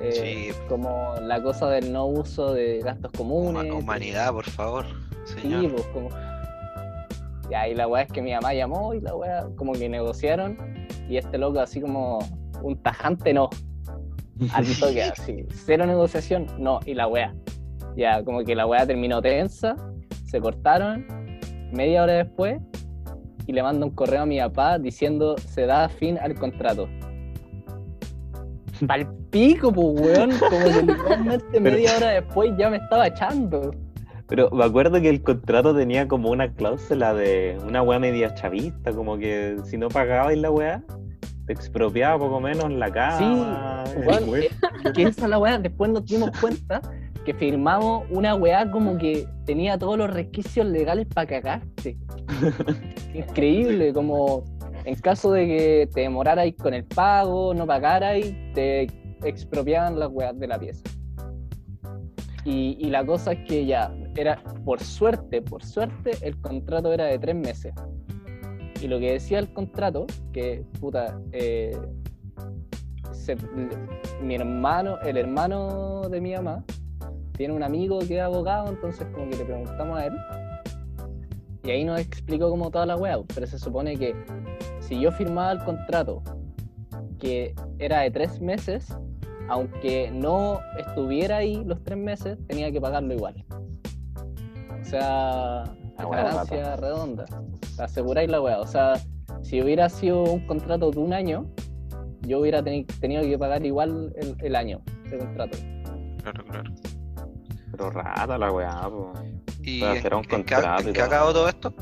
eh, 0.02 0.52
Sí. 0.54 0.60
como 0.68 1.14
la 1.22 1.42
cosa 1.42 1.70
del 1.70 1.92
no 1.94 2.06
uso 2.08 2.54
de 2.54 2.80
gastos 2.80 3.12
comunes. 3.12 3.64
Huma- 3.72 3.80
humanidad, 3.80 4.32
por 4.32 4.46
favor, 4.46 4.86
Sí, 5.26 5.42
señor. 5.42 5.72
pues 5.72 5.86
como. 5.88 6.10
Y 7.70 7.76
la 7.76 7.88
weá 7.88 8.04
es 8.04 8.12
que 8.12 8.22
mi 8.22 8.32
mamá 8.34 8.54
llamó 8.54 8.94
y 8.94 9.02
la 9.02 9.16
weá 9.16 9.48
como 9.58 9.74
que 9.74 9.88
negociaron 9.88 10.58
y 11.08 11.18
este 11.18 11.38
loco 11.38 11.60
así 11.60 11.82
como 11.82 12.20
un 12.64 12.82
tajante 12.82 13.34
no. 13.34 13.50
Al 14.54 14.66
toque 14.80 15.04
así. 15.04 15.46
Cero 15.66 15.86
negociación, 15.86 16.48
no. 16.58 16.80
Y 16.86 16.96
la 16.96 17.08
weá. 17.08 17.34
Ya, 17.96 18.24
como 18.24 18.44
que 18.44 18.56
la 18.56 18.66
weá 18.66 18.88
terminó 18.88 19.22
tensa, 19.22 19.76
se 20.26 20.42
cortaron, 20.42 21.06
media 21.72 22.02
hora 22.04 22.14
después, 22.14 22.60
y 23.46 23.52
le 23.54 23.62
mando 23.62 23.86
un 23.86 23.92
correo 23.94 24.24
a 24.24 24.26
mi 24.26 24.40
papá 24.40 24.80
diciendo 24.80 25.36
se 25.38 25.68
da 25.68 25.88
fin 25.90 26.18
al 26.18 26.34
contrato. 26.34 26.88
Pal 28.88 29.08
pico, 29.30 29.72
pues 29.72 29.88
weón, 30.00 30.32
como 30.40 30.66
que 30.66 30.82
literalmente 30.88 31.60
media 31.60 31.96
hora 31.98 32.10
después 32.10 32.52
ya 32.58 32.70
me 32.70 32.78
estaba 32.78 33.08
echando. 33.08 33.72
Pero 34.28 34.50
me 34.52 34.64
acuerdo 34.64 35.00
que 35.02 35.10
el 35.10 35.22
contrato 35.22 35.76
tenía 35.76 36.08
como 36.08 36.30
una 36.32 36.52
cláusula 36.54 37.14
de 37.14 37.58
una 37.68 37.82
weá 37.84 38.00
media 38.00 38.34
chavista, 38.34 38.92
como 38.92 39.18
que 39.18 39.58
si 39.66 39.78
no 39.78 39.90
pagabais 39.90 40.38
la 40.40 40.50
weá, 40.50 40.82
te 41.46 41.54
expropiaba 41.54 42.18
poco 42.18 42.40
menos 42.40 42.72
la 42.72 42.90
cama. 42.92 43.84
el 43.96 44.08
Weón, 44.08 44.26
mueble. 44.26 44.46
eh, 44.48 44.92
que 44.96 45.04
esa 45.04 45.24
es 45.26 45.30
la 45.30 45.38
weá, 45.38 45.58
después 45.60 45.92
nos 45.92 46.06
dimos 46.06 46.32
cuenta 46.40 46.82
que 47.26 47.34
firmamos 47.34 48.06
una 48.10 48.36
weá 48.36 48.70
como 48.72 48.98
que 48.98 49.26
tenía 49.46 49.78
todos 49.78 49.98
los 49.98 50.10
requisitos 50.14 50.68
legales 50.68 51.06
para 51.14 51.28
cagarte. 51.28 51.98
Increíble, 53.14 53.94
como 53.94 54.44
en 54.86 54.96
caso 54.96 55.32
de 55.32 55.46
que 55.46 55.90
te 55.94 56.02
demorarais 56.02 56.56
con 56.56 56.74
el 56.74 56.84
pago, 56.86 57.54
no 57.54 57.66
pagarais, 57.66 58.34
te 58.54 58.88
expropiaban 59.24 59.98
las 60.00 60.10
weas 60.12 60.38
de 60.38 60.48
la 60.48 60.60
pieza. 60.60 60.84
Y, 62.46 62.78
y 62.80 62.90
la 62.90 63.06
cosa 63.06 63.32
es 63.34 63.40
que 63.48 63.66
ya, 63.66 63.96
era, 64.16 64.42
por 64.66 64.82
suerte, 64.82 65.42
por 65.42 65.64
suerte, 65.64 66.12
el 66.22 66.40
contrato 66.42 66.92
era 66.92 67.06
de 67.06 67.18
tres 67.18 67.36
meses. 67.36 67.74
Y 68.82 68.88
lo 68.88 69.00
que 69.00 69.14
decía 69.14 69.40
el 69.40 69.52
contrato, 69.54 70.06
que 70.34 70.66
puta, 70.82 71.18
eh, 71.32 71.78
se- 73.14 73.38
mi 74.22 74.36
hermano, 74.36 75.00
el 75.02 75.16
hermano 75.16 76.02
de 76.10 76.20
mi 76.20 76.34
mamá, 76.34 76.66
tiene 77.38 77.54
un 77.54 77.64
amigo 77.64 78.00
que 78.00 78.18
es 78.18 78.22
abogado, 78.22 78.68
entonces 78.68 79.08
como 79.14 79.30
que 79.30 79.38
le 79.38 79.46
preguntamos 79.46 79.98
a 79.98 80.08
él. 80.08 80.14
Y 81.64 81.72
ahí 81.72 81.86
nos 81.86 82.02
explicó 82.02 82.50
como 82.50 82.70
toda 82.70 82.86
la 82.86 82.98
web, 82.98 83.24
pero 83.34 83.48
se 83.48 83.58
supone 83.58 83.98
que 83.98 84.14
si 84.88 85.00
yo 85.00 85.12
firmaba 85.12 85.52
el 85.52 85.60
contrato 85.64 86.22
que 87.20 87.54
era 87.80 88.02
de 88.02 88.12
tres 88.12 88.40
meses, 88.42 88.94
aunque 89.50 90.12
no 90.12 90.60
estuviera 90.78 91.38
ahí 91.38 91.64
los 91.66 91.84
tres 91.84 91.98
meses, 91.98 92.38
tenía 92.48 92.72
que 92.72 92.80
pagarlo 92.82 93.14
igual. 93.14 93.44
O 94.82 94.86
sea, 94.86 95.64
Ah, 95.98 96.06
bueno, 96.06 96.24
ganancia 96.24 96.76
redonda. 96.76 97.26
Aseguráis 97.78 98.30
la 98.30 98.42
weá. 98.42 98.60
O 98.60 98.66
sea, 98.68 98.94
si 99.42 99.62
hubiera 99.62 99.88
sido 99.90 100.24
un 100.24 100.46
contrato 100.48 100.90
de 100.92 101.00
un 101.00 101.14
año, 101.14 101.46
yo 102.22 102.40
hubiera 102.40 102.62
teni- 102.64 102.86
tenido 103.00 103.22
que 103.24 103.38
pagar 103.38 103.64
igual 103.66 104.12
el, 104.18 104.36
el 104.40 104.56
año 104.56 104.82
de 105.10 105.18
contrato. 105.20 105.58
Claro, 106.24 106.44
claro. 106.46 106.72
Pero 107.72 107.90
rata 107.92 108.38
la 108.38 108.52
weá, 108.52 108.82
po. 108.90 109.14
¿Y 109.62 109.80
Para 109.82 109.92
en, 109.94 109.98
hacer 110.00 110.14
un 110.16 110.20
en 110.20 110.26
qué, 110.26 110.36
contrato 110.56 110.82
en 110.84 110.90
y 110.90 110.94
qué 110.94 111.00
todo. 111.00 111.06
acabó 111.08 111.34
todo 111.34 111.50
esto? 111.50 111.74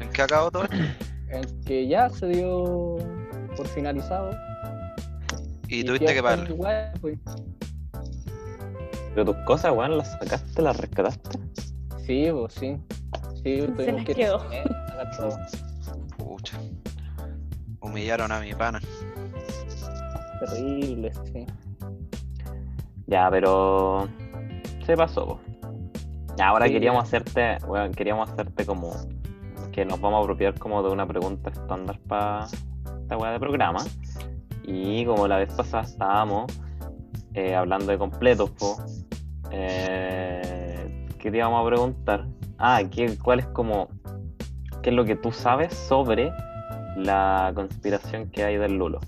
¿En 0.00 0.08
qué 0.10 0.22
acabó 0.22 0.50
todo 0.50 0.64
esto? 0.64 0.76
El 1.30 1.46
que 1.64 1.86
ya 1.86 2.08
se 2.10 2.26
dio 2.28 2.96
por 3.56 3.66
finalizado. 3.68 4.30
Y 5.68 5.84
tuviste 5.84 6.12
que 6.14 6.22
pagarlo. 6.22 6.54
Igual, 6.54 6.92
pues. 7.00 7.18
Pero 9.14 9.24
tus 9.26 9.36
cosas, 9.44 9.72
weón, 9.72 9.98
las 9.98 10.10
sacaste, 10.12 10.62
las 10.62 10.76
rescataste. 10.76 11.38
Sí, 12.06 12.28
pues 12.32 12.54
sí. 12.54 12.76
Sí, 13.42 13.60
Se 13.60 13.68
tuvimos 13.68 14.04
que 14.04 14.14
quedó. 14.14 14.44
Pucha. 16.18 16.58
Humillaron 17.80 18.30
a 18.32 18.40
mi 18.40 18.52
pana. 18.54 18.80
Terrible, 20.40 21.12
sí. 21.32 21.46
Ya, 23.06 23.28
pero 23.30 24.08
se 24.84 24.96
pasó, 24.96 25.26
po. 25.26 25.40
Ya, 26.36 26.48
ahora 26.48 26.66
Sí. 26.66 26.72
queríamos 26.72 27.04
hacerte, 27.04 27.58
weón, 27.66 27.92
queríamos 27.92 28.30
hacerte 28.30 28.64
como 28.64 28.92
que 29.72 29.84
nos 29.84 30.00
vamos 30.00 30.20
a 30.20 30.22
apropiar 30.22 30.58
como 30.58 30.82
de 30.82 30.90
una 30.90 31.06
pregunta 31.06 31.50
estándar 31.50 31.98
para 32.06 32.46
esta 33.02 33.16
weá 33.16 33.32
de 33.32 33.40
programa. 33.40 33.84
Y 34.64 35.04
como 35.04 35.26
la 35.26 35.38
vez 35.38 35.52
pasada 35.52 35.84
estábamos 35.84 36.52
eh, 37.34 37.54
hablando 37.54 37.86
de 37.86 37.98
completos, 37.98 38.50
po, 38.50 38.76
eh, 39.50 41.06
¿qué 41.18 41.30
te 41.30 41.36
íbamos 41.36 41.64
a 41.64 41.68
preguntar? 41.68 42.26
Ah, 42.58 42.82
¿qué, 42.90 43.16
¿cuál 43.18 43.40
es 43.40 43.46
como, 43.46 43.88
qué 44.82 44.90
es 44.90 44.96
lo 44.96 45.04
que 45.04 45.16
tú 45.16 45.32
sabes 45.32 45.74
sobre 45.74 46.32
la 46.96 47.52
conspiración 47.54 48.30
que 48.30 48.44
hay 48.44 48.56
del 48.58 48.76
Lulo? 48.76 49.00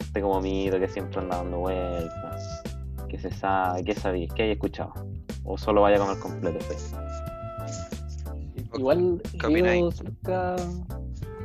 Este 0.00 0.20
como 0.20 0.40
mito 0.40 0.78
que 0.78 0.88
siempre 0.88 1.20
anda 1.20 1.36
dando 1.36 1.58
vueltas. 1.60 2.62
¿Qué 3.08 3.18
se 3.18 3.30
sabe? 3.30 3.84
¿Qué 3.84 3.94
sabéis? 3.94 4.32
¿Qué 4.34 4.42
hay 4.42 4.50
escuchado? 4.52 4.92
¿O 5.44 5.56
solo 5.56 5.82
vaya 5.82 5.98
con 5.98 6.10
el 6.10 6.18
completo? 6.18 6.58
pues? 6.66 6.94
Igual 8.78 9.20
¿Qué 9.40 9.46
vivo 9.48 9.90
cerca. 9.90 10.56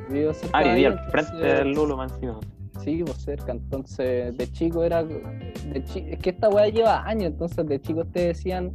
Vivo 0.10 0.34
cerca. 0.34 0.58
Ah, 0.58 0.72
ahí, 0.72 0.86
al 0.86 1.00
frente 1.12 1.36
del 1.38 1.72
Lulo, 1.74 1.98
más 1.98 2.12
encima. 2.14 2.40
Sí, 2.84 3.04
pues 3.04 3.18
cerca. 3.18 3.52
Entonces, 3.52 4.38
de 4.38 4.52
chico 4.52 4.84
era. 4.84 5.04
De 5.04 5.84
chi- 5.86 6.06
Es 6.10 6.20
que 6.20 6.30
esta 6.30 6.48
weá 6.50 6.68
lleva 6.70 7.04
años, 7.08 7.32
entonces 7.32 7.66
de 7.68 7.82
chico 7.82 8.06
te 8.06 8.28
decían. 8.28 8.72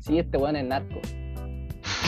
Sí, 0.00 0.18
este 0.18 0.36
weón 0.38 0.56
es 0.56 0.64
narco. 0.66 1.00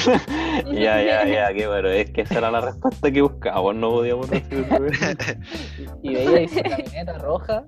ya, 0.72 1.02
ya, 1.02 1.26
ya, 1.26 1.52
qué 1.54 1.66
bueno. 1.66 1.88
Es 1.88 2.10
que 2.10 2.22
esa 2.22 2.38
era 2.38 2.50
la 2.50 2.60
respuesta 2.60 3.10
que 3.10 3.22
buscaba. 3.22 3.72
No 3.72 3.90
podíamos 3.90 4.28
recibir. 4.30 4.66
Y 6.02 6.14
veía 6.14 6.30
ahí 6.30 6.48
su 6.48 6.60
camioneta 6.62 7.18
roja 7.18 7.64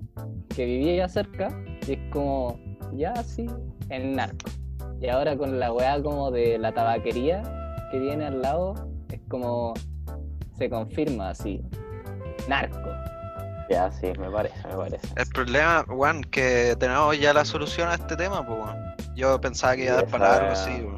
que 0.55 0.65
vivía 0.65 0.93
allá 0.93 1.09
cerca. 1.09 1.63
Y 1.87 1.93
es 1.93 1.99
como, 2.11 2.59
ya 2.93 3.15
sí, 3.23 3.45
el 3.89 4.15
narco. 4.15 4.49
Y 5.01 5.07
ahora 5.07 5.37
con 5.37 5.59
la 5.59 5.71
weá 5.73 6.01
como 6.01 6.31
de 6.31 6.57
la 6.57 6.73
tabaquería 6.73 7.43
que 7.91 7.99
viene 7.99 8.25
al 8.25 8.41
lado, 8.41 8.73
es 9.09 9.19
como 9.29 9.73
se 10.57 10.69
confirma 10.69 11.29
así. 11.29 11.61
Narco. 12.47 12.77
ya, 13.69 13.91
sí, 13.91 14.07
me 14.19 14.29
parece, 14.29 14.55
me 14.67 14.75
parece. 14.75 15.07
El 15.15 15.27
problema, 15.29 15.83
Juan, 15.87 16.21
que 16.23 16.75
tenemos 16.79 17.19
ya 17.19 17.33
la 17.33 17.43
solución 17.45 17.89
a 17.89 17.95
este 17.95 18.15
tema, 18.15 18.45
pues. 18.45 18.59
Yo 19.15 19.39
pensaba 19.41 19.75
que 19.75 19.85
iba 19.85 19.93
a 19.93 19.95
dar 19.97 20.07
para 20.07 20.29
largo, 20.29 20.53
esa- 20.53 20.65
sí, 20.65 20.81
weón. 20.81 20.95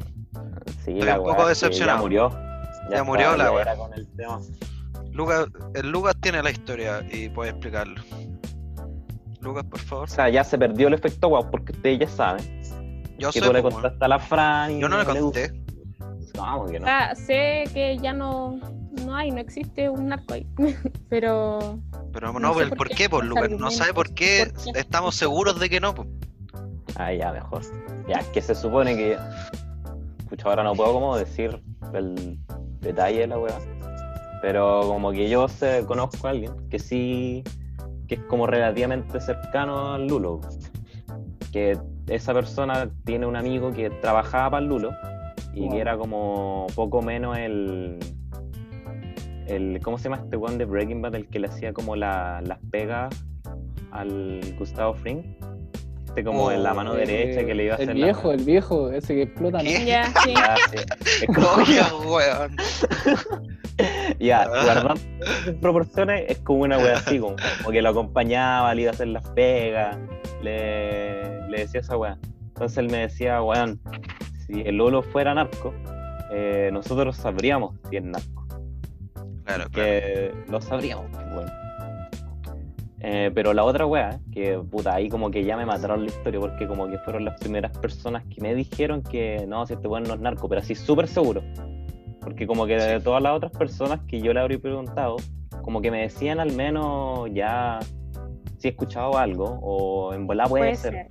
Sí, 0.84 0.92
Estoy 0.92 1.02
la 1.02 1.18
un 1.20 1.26
poco 1.26 1.48
decepcionado. 1.48 1.98
Ya 1.98 2.02
murió. 2.02 2.30
Ya 2.90 3.04
murió 3.04 3.36
la 3.36 3.44
ya 3.44 3.52
weá. 3.52 4.38
Lucas, 5.12 5.46
el 5.74 5.90
Lucas 5.90 6.14
tiene 6.20 6.42
la 6.42 6.50
historia 6.50 7.00
y 7.10 7.28
puede 7.28 7.50
explicarlo. 7.50 8.02
Lucas, 9.40 9.64
por 9.64 9.78
favor. 9.80 10.04
O 10.04 10.10
sea, 10.10 10.28
ya 10.28 10.44
se 10.44 10.58
perdió 10.58 10.88
el 10.88 10.94
efecto 10.94 11.28
wow, 11.28 11.50
porque 11.50 11.72
ustedes 11.72 12.00
ya 12.00 12.08
saben 12.08 12.44
Yo 13.18 13.30
que 13.30 13.40
sé, 13.40 13.46
tú 13.46 13.52
le 13.52 13.62
contaste 13.62 14.04
a 14.04 14.08
la 14.08 14.18
Fran. 14.18 14.72
y 14.72 14.80
Yo 14.80 14.88
no 14.88 14.98
le 14.98 15.04
conté. 15.04 15.52
No, 16.38 16.62
O 16.62 16.68
sea, 16.68 17.14
sé 17.16 17.64
que 17.74 17.98
ya 17.98 18.12
no, 18.12 18.60
no 19.04 19.14
hay, 19.16 19.30
no 19.32 19.38
existe 19.38 19.88
un 19.88 20.06
narco 20.08 20.34
ahí. 20.34 20.46
Pero 21.08 21.80
Pero 22.12 22.32
no, 22.32 22.38
No 22.38 22.48
sé 22.50 22.54
pues, 22.54 22.68
por 22.68 22.78
¿por 22.78 22.88
qué, 22.88 22.94
qué, 22.94 23.10
pues, 23.10 23.24
los 23.24 23.36
Lucas? 23.36 23.50
No 23.58 23.70
sabe 23.70 23.92
por 23.92 24.14
qué 24.14 24.52
¿por 24.64 24.76
estamos 24.76 25.14
seguros 25.16 25.58
de 25.58 25.68
que 25.68 25.80
no, 25.80 25.94
pues. 25.94 26.08
Ah, 26.96 27.12
ya, 27.12 27.32
mejor. 27.32 27.62
Ya, 28.08 28.18
es 28.18 28.26
que 28.28 28.40
se 28.40 28.54
supone 28.54 28.96
que. 28.96 29.18
Escucha, 30.20 30.48
ahora 30.48 30.62
no 30.62 30.74
puedo 30.74 30.92
como 30.92 31.16
decir 31.16 31.60
el 31.92 32.38
detalle 32.80 33.20
de 33.20 33.26
la 33.26 33.38
weá. 33.38 33.58
Pero 34.40 34.82
como 34.86 35.10
que 35.10 35.28
yo 35.28 35.48
sé, 35.48 35.84
conozco 35.86 36.26
a 36.28 36.30
alguien 36.30 36.52
que 36.68 36.78
sí. 36.78 37.42
que 38.06 38.14
es 38.16 38.20
como 38.22 38.46
relativamente 38.46 39.20
cercano 39.20 39.94
al 39.94 40.06
Lulo. 40.06 40.40
Que 41.52 41.78
esa 42.08 42.32
persona 42.32 42.90
tiene 43.04 43.26
un 43.26 43.36
amigo 43.36 43.72
que 43.72 43.90
trabajaba 43.90 44.50
para 44.50 44.62
el 44.62 44.68
Lulo. 44.68 44.90
Y 45.58 45.62
Wow. 45.62 45.70
que 45.72 45.80
era 45.80 45.96
como 45.98 46.66
poco 46.74 47.02
menos 47.02 47.36
el. 47.38 47.98
el 49.46 49.80
¿Cómo 49.82 49.98
se 49.98 50.04
llama 50.04 50.22
este 50.22 50.36
one 50.36 50.56
de 50.56 50.64
Breaking 50.64 51.02
Bad? 51.02 51.14
El 51.16 51.26
que 51.28 51.38
le 51.40 51.48
hacía 51.48 51.72
como 51.72 51.96
la- 51.96 52.40
las 52.44 52.58
pegas 52.70 53.14
al 53.90 54.40
Gustavo 54.58 54.94
Fring. 54.94 55.22
Este 56.06 56.24
como 56.24 56.44
Oh, 56.46 56.50
en 56.52 56.62
la 56.62 56.72
mano 56.74 56.94
Eh, 56.96 57.04
derecha 57.06 57.44
que 57.44 57.54
le 57.54 57.64
iba 57.64 57.72
a 57.72 57.76
hacer 57.76 57.90
El 57.90 58.00
la- 58.00 58.06
viejo, 58.06 58.32
el 58.32 58.42
viejo, 58.44 58.90
ese 58.90 59.14
que 59.14 59.22
explota, 59.22 59.58
¿no? 59.62 59.64
Ya, 59.86 60.04
sí. 60.24 60.34
Ya, 60.34 60.56
sí. 60.70 61.24
Es 61.28 61.34
como- 61.34 62.12
weón. 62.14 62.56
Ya, 64.18 64.48
guardando 64.48 64.94
proporciones, 65.60 66.24
es 66.28 66.38
como 66.38 66.62
una 66.64 66.78
wea 66.78 66.96
así, 66.96 67.20
como, 67.20 67.36
como 67.58 67.70
que 67.70 67.80
lo 67.80 67.90
acompañaba, 67.90 68.74
le 68.74 68.82
iba 68.82 68.90
a 68.90 68.94
hacer 68.94 69.06
las 69.08 69.24
pegas, 69.30 69.96
le, 70.42 71.46
le 71.48 71.58
decía 71.58 71.80
esa 71.80 71.96
wea. 71.96 72.18
Entonces 72.48 72.78
él 72.78 72.90
me 72.90 72.98
decía, 72.98 73.40
weón, 73.40 73.80
si 74.48 74.62
el 74.62 74.76
Lolo 74.76 75.02
fuera 75.02 75.32
narco, 75.34 75.72
eh, 76.32 76.70
nosotros 76.72 77.16
sabríamos 77.16 77.76
si 77.88 77.96
es 77.98 78.02
narco, 78.04 78.46
Claro, 79.44 79.64
claro. 79.70 80.34
lo 80.48 80.60
sabríamos, 80.60 81.06
weón. 81.34 81.48
Eh, 83.00 83.30
pero 83.32 83.52
la 83.54 83.62
otra 83.62 83.86
wea, 83.86 84.18
que 84.32 84.58
puta, 84.58 84.94
ahí 84.94 85.08
como 85.08 85.30
que 85.30 85.44
ya 85.44 85.56
me 85.56 85.64
mataron 85.64 86.00
la 86.00 86.06
historia 86.08 86.40
porque 86.40 86.66
como 86.66 86.88
que 86.88 86.98
fueron 86.98 87.24
las 87.24 87.38
primeras 87.38 87.70
personas 87.78 88.24
que 88.24 88.40
me 88.40 88.54
dijeron 88.56 89.02
que 89.02 89.44
no, 89.46 89.64
si 89.66 89.74
este 89.74 89.86
weón 89.86 90.02
no 90.02 90.14
es 90.14 90.20
narco, 90.20 90.48
pero 90.48 90.60
así 90.60 90.74
súper 90.74 91.06
seguro. 91.06 91.42
Porque 92.20 92.46
como 92.46 92.66
que 92.66 92.74
de 92.74 92.98
Sí. 92.98 93.04
todas 93.04 93.22
las 93.22 93.36
otras 93.36 93.52
personas 93.52 94.00
que 94.08 94.20
yo 94.20 94.32
le 94.34 94.40
habría 94.40 94.58
preguntado, 94.58 95.16
como 95.62 95.80
que 95.80 95.90
me 95.92 96.00
decían 96.02 96.40
al 96.40 96.52
menos 96.52 97.28
ya 97.32 97.78
si 98.58 98.66
he 98.66 98.70
escuchado 98.72 99.16
algo 99.16 99.60
o 99.62 100.12
en 100.12 100.26
volá 100.26 100.44
puede, 100.46 100.64
Puede 100.64 100.74
ser. 100.76 100.92
ser. 100.94 101.06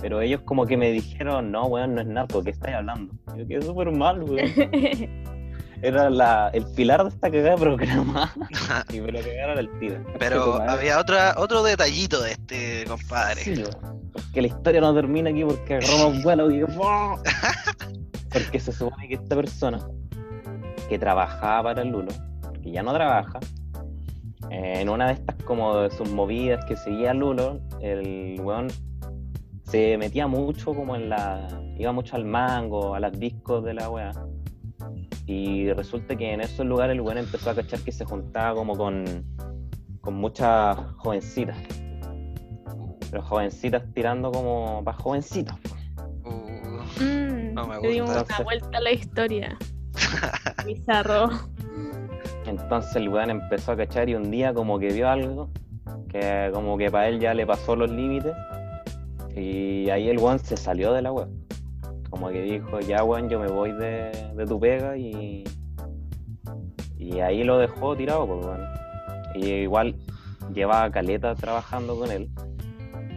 Pero 0.00 0.20
ellos 0.20 0.42
como 0.44 0.66
que 0.66 0.76
me 0.76 0.92
dijeron, 0.92 1.50
no, 1.50 1.66
weón, 1.66 1.94
no 1.94 2.00
es 2.00 2.06
narco, 2.06 2.42
¿qué 2.42 2.50
estáis 2.50 2.76
hablando? 2.76 3.12
Yo 3.36 3.46
quedé 3.46 3.62
súper 3.62 3.90
mal, 3.90 4.22
weón. 4.22 4.48
Era 5.80 6.10
la, 6.10 6.50
el 6.54 6.64
pilar 6.74 7.04
de 7.04 7.10
esta 7.10 7.30
cagada 7.30 7.50
de 7.50 7.56
programa 7.56 8.34
y 8.92 9.00
me 9.00 9.12
lo 9.12 9.20
cagaron 9.20 9.58
al 9.58 9.78
tiro. 9.78 10.04
Pero 10.18 10.60
había 10.62 10.98
otra, 10.98 11.34
otro 11.36 11.62
detallito 11.62 12.20
de 12.20 12.32
este 12.32 12.84
compadre. 12.86 13.42
Sí, 13.42 13.54
weón. 13.62 14.10
Porque 14.12 14.42
la 14.42 14.48
historia 14.48 14.80
no 14.80 14.94
termina 14.94 15.30
aquí 15.30 15.44
porque 15.44 15.74
agarramos 15.76 16.22
vuelo 16.22 16.50
y 16.50 16.64
Porque 18.32 18.60
se 18.60 18.72
supone 18.72 19.08
que 19.08 19.14
esta 19.14 19.36
persona 19.36 19.78
que 20.88 20.98
trabajaba 20.98 21.70
para 21.70 21.82
el 21.82 21.88
Lulo, 21.88 22.12
que 22.62 22.72
ya 22.72 22.82
no 22.82 22.92
trabaja, 22.92 23.38
eh, 24.50 24.80
en 24.80 24.88
una 24.88 25.06
de 25.06 25.12
estas 25.14 25.36
como 25.44 25.76
de 25.78 25.90
sus 25.90 26.10
movidas 26.10 26.64
que 26.64 26.76
seguía 26.76 27.14
Lulo, 27.14 27.60
el 27.80 28.40
weón 28.40 28.68
se 29.68 29.96
metía 29.98 30.26
mucho 30.26 30.74
como 30.74 30.96
en 30.96 31.08
la. 31.10 31.46
iba 31.76 31.92
mucho 31.92 32.16
al 32.16 32.24
mango, 32.24 32.94
a 32.94 33.00
las 33.00 33.12
discos 33.18 33.64
de 33.64 33.74
la 33.74 33.88
weá. 33.90 34.12
Y 35.26 35.70
resulta 35.72 36.16
que 36.16 36.32
en 36.32 36.40
esos 36.40 36.64
lugares 36.66 36.94
el 36.94 37.02
weón 37.02 37.18
empezó 37.18 37.50
a 37.50 37.54
cachar 37.54 37.80
que 37.80 37.92
se 37.92 38.04
juntaba 38.04 38.54
como 38.54 38.76
con, 38.76 39.04
con 40.00 40.14
muchas 40.14 40.76
jovencitas. 40.96 41.56
Pero 43.10 43.22
jovencitas 43.22 43.82
tirando 43.94 44.30
como 44.32 44.82
para 44.84 44.96
jovencitas. 44.98 45.56
Uh, 46.24 46.58
Mm, 47.00 47.52
No 47.54 47.66
me 47.66 47.80
le 47.80 47.88
dimos 47.90 48.10
gusta. 48.14 48.34
una 48.36 48.44
vuelta 48.44 48.78
a 48.78 48.80
la 48.80 48.92
historia. 48.92 49.58
Bizarro. 50.66 51.28
Entonces 52.46 52.96
el 52.96 53.08
weón 53.10 53.30
empezó 53.30 53.72
a 53.72 53.76
cachar 53.76 54.08
y 54.08 54.14
un 54.14 54.30
día 54.30 54.54
como 54.54 54.78
que 54.78 54.88
vio 54.92 55.08
algo 55.08 55.50
que 56.08 56.50
como 56.54 56.78
que 56.78 56.90
para 56.90 57.08
él 57.08 57.20
ya 57.20 57.34
le 57.34 57.46
pasó 57.46 57.76
los 57.76 57.90
límites 57.90 58.32
y 59.38 59.90
ahí 59.90 60.08
el 60.08 60.18
weón 60.18 60.38
se 60.38 60.56
salió 60.56 60.92
de 60.92 61.02
la 61.02 61.12
web. 61.12 61.28
Como 62.10 62.28
que 62.30 62.40
dijo, 62.42 62.80
ya 62.80 63.04
weón, 63.04 63.28
yo 63.28 63.38
me 63.38 63.48
voy 63.48 63.72
de, 63.72 64.10
de 64.34 64.46
tu 64.46 64.58
pega 64.58 64.96
y, 64.96 65.44
y 66.96 67.20
ahí 67.20 67.44
lo 67.44 67.58
dejó 67.58 67.96
tirado, 67.96 68.26
pues 68.26 68.44
weón. 68.46 68.60
Y 69.34 69.46
igual 69.62 69.94
llevaba 70.54 70.90
caleta 70.90 71.34
trabajando 71.34 71.98
con 71.98 72.10
él. 72.10 72.28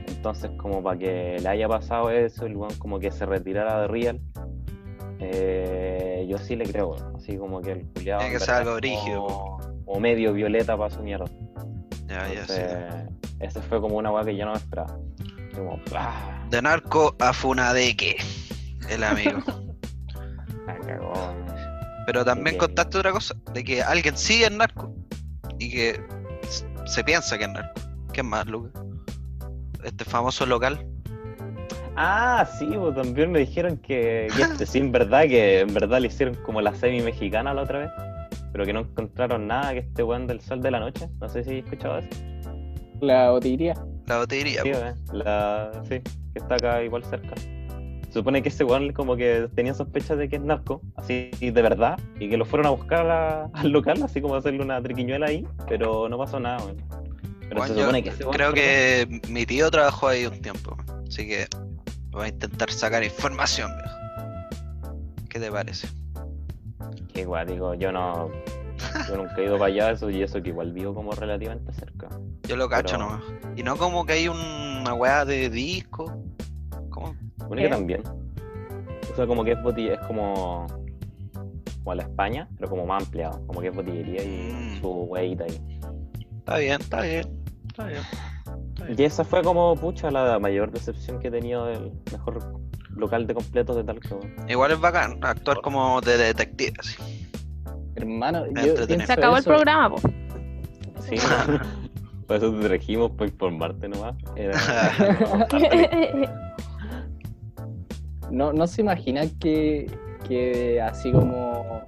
Entonces 0.08 0.52
como 0.58 0.84
para 0.84 1.00
que 1.00 1.38
le 1.42 1.48
haya 1.50 1.68
pasado 1.68 2.10
eso, 2.12 2.46
el 2.46 2.56
weón 2.58 2.74
como 2.78 3.00
que 3.00 3.10
se 3.12 3.26
retirara 3.26 3.82
de 3.82 3.88
Real. 3.88 4.20
eh, 5.20 6.26
yo 6.30 6.38
sí 6.38 6.56
le 6.56 6.66
creo, 6.66 6.96
así 7.16 7.38
como 7.38 7.62
que 7.62 7.72
el 7.74 7.86
culiado 7.94 8.22
Tiene 8.22 8.34
que 8.36 8.40
ser 8.40 8.56
algo 8.56 8.80
como- 9.28 9.60
O 9.86 10.00
medio 10.00 10.34
violeta 10.34 10.78
para 10.78 10.90
su 10.90 11.02
mierda. 11.04 11.26
ya, 12.08 12.28
ya, 12.34 12.46
sí. 12.46 12.54
Entonces, 12.60 13.10
ese 13.40 13.62
fue 13.62 13.82
como 13.82 13.98
una 13.98 14.12
weá 14.12 14.24
que 14.24 14.36
yo 14.36 14.46
no 14.46 14.52
me 14.52 14.58
esperaba. 14.58 14.98
Como. 15.56 15.80
De 16.50 16.62
narco 16.62 17.16
a 17.20 17.34
Funadeque, 17.34 18.18
el 18.90 19.04
amigo. 19.04 19.40
La 20.66 20.78
cagó. 20.80 21.14
Pero 22.06 22.26
también 22.26 22.58
contaste 22.58 22.98
otra 22.98 23.12
cosa, 23.12 23.36
de 23.54 23.64
que 23.64 23.82
alguien 23.82 24.18
sigue 24.18 24.46
en 24.46 24.58
narco 24.58 24.94
y 25.60 25.70
que 25.70 26.02
se 26.86 27.04
piensa 27.04 27.38
que 27.38 27.46
es 27.46 27.50
narco. 27.52 27.82
¿Qué 28.14 28.24
más, 28.24 28.46
Lucas? 28.48 28.74
Este 29.84 30.04
famoso 30.04 30.46
local. 30.46 30.86
Ah, 31.96 32.48
sí, 32.58 32.66
pues 32.66 32.96
también 32.96 33.32
me 33.32 33.40
dijeron 33.40 33.78
que, 33.78 34.28
que 34.36 34.42
este 34.42 34.66
sí, 34.66 34.80
en 34.80 34.92
verdad, 34.92 35.24
que 35.24 35.60
en 35.62 35.74
verdad 35.74 36.00
le 36.00 36.08
hicieron 36.08 36.36
como 36.36 36.62
la 36.62 36.74
semi 36.74 37.02
mexicana 37.02 37.54
la 37.54 37.64
otra 37.64 37.80
vez, 37.80 37.92
pero 38.52 38.66
que 38.66 38.74
no 38.74 38.82
encontraron 38.82 39.48
nada, 39.48 39.74
que 39.74 39.80
este 39.80 40.04
weón 40.04 40.28
del 40.28 40.42
sol 40.42 40.62
de 40.62 40.72
la 40.72 40.80
noche, 40.80 41.10
no 41.20 41.30
sé 41.30 41.44
si 41.44 41.52
he 41.52 41.60
escuchado 41.60 42.00
eso. 42.00 42.10
La 43.02 43.32
botillería. 43.32 43.76
La 44.12 44.18
botillería. 44.18 44.62
Sí, 44.64 44.72
eh, 44.72 44.94
la, 45.14 45.72
sí, 45.88 46.02
que 46.34 46.40
está 46.40 46.56
acá 46.56 46.84
igual 46.84 47.02
cerca. 47.06 47.34
Se 47.38 48.12
supone 48.12 48.44
que 48.44 48.50
ese 48.50 48.66
weón 48.66 48.92
como 48.92 49.16
que 49.16 49.48
tenía 49.56 49.74
sospechas 49.74 50.18
de 50.18 50.28
que 50.28 50.36
es 50.36 50.42
narco, 50.42 50.82
así 50.98 51.32
de 51.40 51.62
verdad, 51.62 51.98
y 52.20 52.28
que 52.28 52.36
lo 52.36 52.44
fueron 52.44 52.68
a 52.68 52.72
buscar 52.72 53.10
a 53.10 53.46
al 53.54 53.70
local, 53.70 54.04
así 54.04 54.20
como 54.20 54.36
a 54.36 54.40
hacerle 54.40 54.62
una 54.62 54.82
triquiñuela 54.82 55.28
ahí, 55.28 55.48
pero 55.70 56.10
no 56.10 56.18
pasó 56.18 56.42
nada, 56.42 56.58
weón. 56.58 56.76
Pero 57.40 57.56
Bueno, 57.56 57.74
se 57.74 57.80
supone 57.80 58.04
que 58.04 58.10
ese 58.10 58.26
creo 58.26 58.52
que 58.52 59.22
mi 59.30 59.46
tío 59.46 59.72
trabajó 59.72 60.10
ahí 60.10 60.26
un 60.26 60.42
tiempo, 60.42 60.76
así 61.08 61.26
que 61.26 61.48
voy 62.10 62.26
a 62.26 62.28
intentar 62.28 62.70
sacar 62.70 63.06
información, 63.06 63.72
viejo. 63.78 63.98
¿Qué 65.30 65.40
te 65.40 65.50
parece? 65.50 65.88
Que 67.14 67.22
igual, 67.22 67.48
digo, 67.48 67.76
yo 67.76 67.94
no. 67.94 68.30
Yo 69.08 69.18
nunca 69.18 69.36
he 69.38 69.46
ido 69.46 69.58
para 69.58 69.66
allá, 69.72 69.92
eso 69.92 70.10
y 70.10 70.22
eso 70.24 70.42
que 70.42 70.50
igual 70.50 70.72
vivo 70.74 70.94
como 70.94 71.12
relativamente 71.12 71.72
cerca. 71.74 72.08
Yo 72.44 72.56
lo 72.56 72.68
cacho 72.70 72.98
Pero- 72.98 73.10
nomás. 73.10 73.24
Y 73.56 73.64
no 73.64 73.78
como 73.78 74.06
que 74.06 74.14
hay 74.14 74.28
una 74.28 74.94
weá 74.94 75.26
de 75.26 75.50
disco. 75.50 76.12
¿Cómo? 76.90 77.16
¿Qué? 77.56 77.64
que 77.64 77.70
también. 77.70 78.04
O 79.12 79.16
sea, 79.16 79.28
como 79.28 79.44
que 79.44 79.52
es 79.54 79.62
botilla, 79.64 79.94
es 79.96 80.00
como. 80.02 80.68
Como 81.84 81.96
la 81.96 82.04
España, 82.04 82.48
pero 82.58 82.70
como 82.70 82.86
más 82.86 83.04
ampliado. 83.04 83.46
Como 83.48 83.60
que 83.60 83.68
es 83.70 83.76
botillería 83.76 84.24
y 84.24 84.54
Mm. 84.78 84.82
su 84.82 84.88
hueita 84.90 85.46
ahí. 85.46 85.80
Está 86.40 86.58
bien, 86.58 86.80
está 86.82 87.02
bien. 87.02 87.42
Está 87.68 87.86
bien. 87.86 88.02
está 88.02 88.86
bien. 88.86 88.96
Y 89.00 89.04
esa 89.04 89.24
fue 89.24 89.42
como, 89.44 89.76
pucha, 89.76 90.12
la 90.12 90.38
mayor 90.40 90.72
decepción 90.72 91.20
que 91.20 91.28
he 91.30 91.32
tenido 91.32 91.66
del 91.66 91.92
mejor 92.12 92.60
local 92.96 93.26
de 93.26 93.34
completos 93.34 93.76
de 93.76 93.84
Talca, 93.84 94.16
weón. 94.16 94.50
Igual 94.50 94.72
es 94.72 94.80
bacán 94.80 95.18
actuar 95.24 95.62
como 95.62 96.02
de 96.02 96.18
detective, 96.18 96.74
así. 96.80 97.21
Hermano, 98.02 98.46
yo 98.66 98.76
Se 99.06 99.14
acabó 99.14 99.38
el 99.38 99.44
programa, 99.44 99.90
po. 99.96 99.98
Sí, 101.02 101.16
por 102.28 102.36
eso 102.36 102.52
te 102.54 102.68
trajimos, 102.68 103.12
para 103.12 103.30
informarte 103.30 103.88
nomás. 103.90 104.16
Era- 104.36 104.58
No, 108.32 108.54
no 108.54 108.66
se 108.66 108.82
imagina 108.82 109.24
que, 109.42 109.92
que 110.28 110.82
así 110.82 111.12
como 111.12 111.82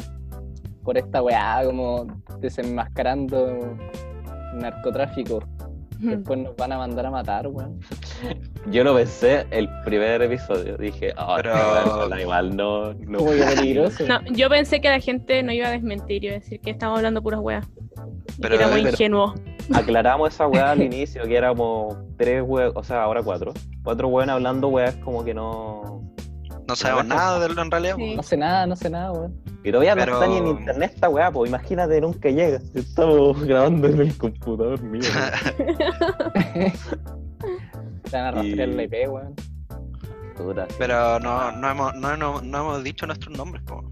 por 0.83 0.97
esta 0.97 1.21
weá, 1.23 1.61
como 1.63 2.05
desenmascarando 2.41 3.77
narcotráfico, 4.55 5.39
después 5.99 6.39
nos 6.39 6.53
van 6.57 6.73
a 6.73 6.77
mandar 6.79 7.05
a 7.05 7.11
matar, 7.11 7.47
weón. 7.47 7.79
Yo 8.67 8.83
lo 8.83 8.95
pensé 8.95 9.45
el 9.51 9.67
primer 9.83 10.21
episodio. 10.21 10.77
Dije, 10.77 11.13
ah, 11.17 11.35
Pero- 11.41 12.19
igual 12.19 12.55
no. 12.55 12.93
no 12.93 13.19
peligroso. 13.25 14.05
No, 14.07 14.21
yo 14.31 14.49
pensé 14.49 14.79
que 14.79 14.89
la 14.89 14.99
gente 14.99 15.43
no 15.43 15.51
iba 15.51 15.67
a 15.67 15.71
desmentir, 15.71 16.23
iba 16.23 16.35
a 16.35 16.39
decir 16.39 16.59
que 16.61 16.69
estamos 16.71 16.97
hablando 16.97 17.21
puras 17.21 17.41
weas. 17.41 17.65
Y 18.37 18.41
Pero- 18.41 18.57
que 18.57 18.63
era 18.63 18.71
muy 18.71 18.81
ingenuo. 18.81 19.35
Aclaramos 19.73 20.33
esa 20.33 20.47
weá 20.47 20.71
al 20.71 20.81
inicio, 20.83 21.23
que 21.23 21.35
éramos 21.35 21.97
tres 22.17 22.41
weas, 22.45 22.71
o 22.75 22.83
sea, 22.83 23.03
ahora 23.03 23.21
cuatro. 23.21 23.53
Cuatro 23.83 24.07
weas 24.07 24.29
hablando 24.29 24.69
weas 24.69 24.95
como 24.97 25.23
que 25.25 25.33
no. 25.33 26.01
No 26.65 26.75
sabemos 26.77 27.05
nada 27.05 27.39
de 27.39 27.47
él 27.47 27.59
en 27.59 27.69
realidad. 27.69 27.95
Sí. 27.97 28.15
No 28.15 28.23
sé 28.23 28.37
nada, 28.37 28.65
no 28.65 28.75
sé 28.77 28.89
nada, 28.89 29.11
weón. 29.11 29.35
Y 29.65 29.71
todavía 29.71 29.95
Pero- 29.95 30.13
no 30.13 30.23
está 30.23 30.31
ni 30.31 30.37
en 30.37 30.47
internet 30.47 30.91
esta 30.95 31.09
weá, 31.09 31.29
pues 31.31 31.49
imagínate, 31.49 31.99
nunca 31.99 32.29
llega. 32.29 32.59
Estamos 32.73 33.41
grabando 33.43 33.87
en 33.87 33.99
el 33.99 34.17
computador 34.17 34.81
mío. 34.81 35.01
Van 38.13 38.25
a 38.25 38.31
rastrear 38.31 38.69
Y- 38.69 38.73
la 38.73 38.83
IP, 38.83 39.07
weón. 39.09 39.35
Pero 40.77 41.19
no, 41.19 41.51
no, 41.51 41.69
hemos, 41.69 41.95
no, 41.95 42.17
no- 42.17 42.41
no 42.41 42.57
hemos 42.59 42.83
dicho 42.83 43.05
nuestros 43.05 43.37
nombres, 43.37 43.63
po. 43.63 43.83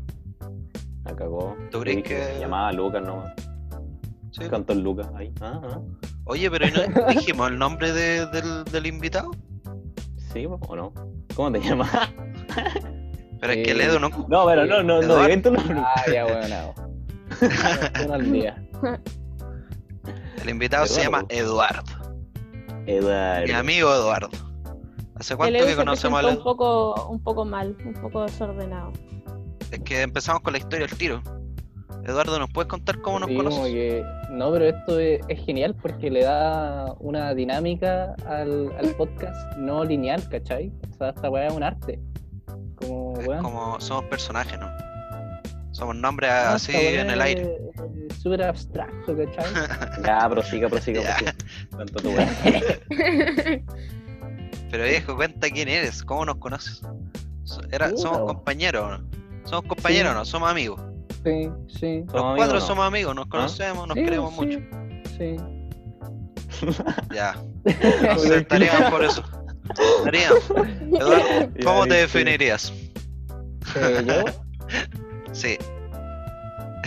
La 1.05 1.15
cagó. 1.15 1.55
¿Tú 1.71 1.79
crees 1.81 2.03
que- 2.03 2.23
Se 2.23 2.39
llamaba 2.39 2.71
Lucas 2.71 3.03
nomás. 3.03 3.33
Sí. 4.31 4.47
Cantó 4.49 4.73
el 4.73 4.81
Lucas 4.81 5.07
ahí. 5.15 5.31
Ah, 5.41 5.59
ah. 5.63 5.79
Oye, 6.25 6.49
pero 6.49 6.67
¿y 6.67 6.71
no 6.71 6.81
dijimos 7.09 7.49
el 7.51 7.57
nombre 7.59 7.91
de- 7.91 8.25
del, 8.27 8.63
del 8.65 8.85
invitado? 8.85 9.31
Sí, 10.33 10.45
o 10.47 10.75
no. 10.75 10.93
¿Cómo 11.35 11.51
te 11.51 11.59
llamas? 11.59 11.89
Pero 13.41 13.53
es 13.53 13.63
que 13.63 13.71
Eh, 13.71 13.71
el 13.71 13.81
Edu 13.81 13.99
no. 13.99 14.09
No, 14.29 14.45
pero 14.45 14.65
no, 14.65 14.77
no, 14.77 14.83
no 14.83 15.01
Eduardo. 15.01 15.23
digáis 15.23 15.41
tu 15.43 15.51
nombre. 15.51 15.79
Ah, 15.79 16.03
ya, 16.11 16.23
bueno, 16.25 16.73
no. 18.07 18.13
Al 18.13 18.31
día. 18.31 18.63
El 20.41 20.49
invitado 20.49 20.85
se 20.87 21.03
llama 21.03 21.23
Eduardo. 21.29 21.83
Eduardo. 22.97 23.47
Mi 23.47 23.53
amigo 23.53 23.93
Eduardo. 23.93 24.29
¿Hace 25.15 25.33
El 25.33 25.37
cuánto 25.37 25.65
que 25.65 25.75
conocemos 25.75 26.19
al 26.19 26.37
un 26.37 26.43
poco, 26.43 27.07
un 27.09 27.21
poco 27.23 27.45
mal, 27.45 27.75
un 27.85 27.93
poco 27.93 28.23
desordenado. 28.23 28.91
Es 29.71 29.79
que 29.81 30.01
empezamos 30.01 30.41
con 30.41 30.53
la 30.53 30.59
historia 30.59 30.85
al 30.89 30.97
tiro. 30.97 31.21
Eduardo, 32.03 32.39
¿nos 32.39 32.49
puedes 32.49 32.67
contar 32.67 32.99
cómo 33.01 33.19
nos 33.19 33.29
Sí, 33.29 33.35
conoces? 33.37 33.63
que- 33.65 34.03
no, 34.31 34.51
pero 34.51 34.65
esto 34.65 34.99
es, 34.99 35.21
es 35.27 35.45
genial 35.45 35.75
porque 35.79 36.09
le 36.09 36.23
da 36.23 36.93
una 36.99 37.33
dinámica 37.35 38.15
al, 38.27 38.71
al 38.79 38.95
podcast 38.97 39.55
no 39.57 39.83
lineal, 39.83 40.27
¿cachai? 40.29 40.71
O 40.91 40.97
sea, 40.97 41.09
esta 41.09 41.29
weá 41.29 41.47
es 41.47 41.53
un 41.53 41.61
arte. 41.63 41.99
Como, 42.75 43.19
Es 43.19 43.27
como 43.41 43.79
somos 43.79 44.05
personajes, 44.05 44.59
¿no? 44.59 44.67
Somos 45.81 45.95
nombres 45.95 46.29
no, 46.29 46.49
así 46.51 46.71
en 46.75 47.09
el 47.09 47.19
aire. 47.23 47.57
Súper 48.21 48.43
abstracto, 48.43 49.17
¿cachai? 49.17 49.51
Ya, 50.05 50.29
prosiga, 50.29 50.69
prosiga, 50.69 51.01
Ya. 51.01 51.15
prosiga. 51.15 51.35
Cuánto 51.71 52.03
tu 52.03 52.09
weá. 52.15 52.29
Pero 54.69 54.83
viejo, 54.83 55.15
cuenta 55.15 55.49
quién 55.49 55.67
eres, 55.67 56.03
cómo 56.03 56.23
nos 56.23 56.35
conoces. 56.35 56.83
Era, 57.71 57.89
somos 57.97 58.31
compañeros, 58.31 58.83
¿o 58.83 58.89
¿no? 58.99 59.03
Somos 59.45 59.65
compañeros, 59.65 60.11
Sí. 60.11 60.15
¿o 60.15 60.19
¿no? 60.19 60.25
Somos 60.25 60.51
amigos. 60.51 60.79
Sí, 61.23 61.49
sí. 61.79 62.03
Los 62.05 62.11
¿Somos 62.11 62.35
cuatro 62.37 62.43
amigos 62.43 62.51
o 62.51 62.53
no? 62.53 62.61
somos 62.67 62.85
amigos, 62.85 63.15
nos 63.15 63.25
conocemos, 63.25 63.87
nos 63.87 63.97
Sí, 63.97 64.03
queremos 64.03 64.33
sí, 64.35 64.39
mucho. 64.39 64.59
Sí. 65.17 65.35
Ya. 67.11 67.35
Nos 68.03 68.21
sentaríamos 68.21 68.91
por 68.91 69.03
eso. 69.03 69.23
Estaríamos. 69.97 70.43
Eduardo, 70.51 71.49
Ya, 71.55 71.63
¿cómo 71.63 71.87
te 71.87 71.95
definirías? 71.95 72.71
Yo, 74.05 74.25
Sí. 75.33 75.57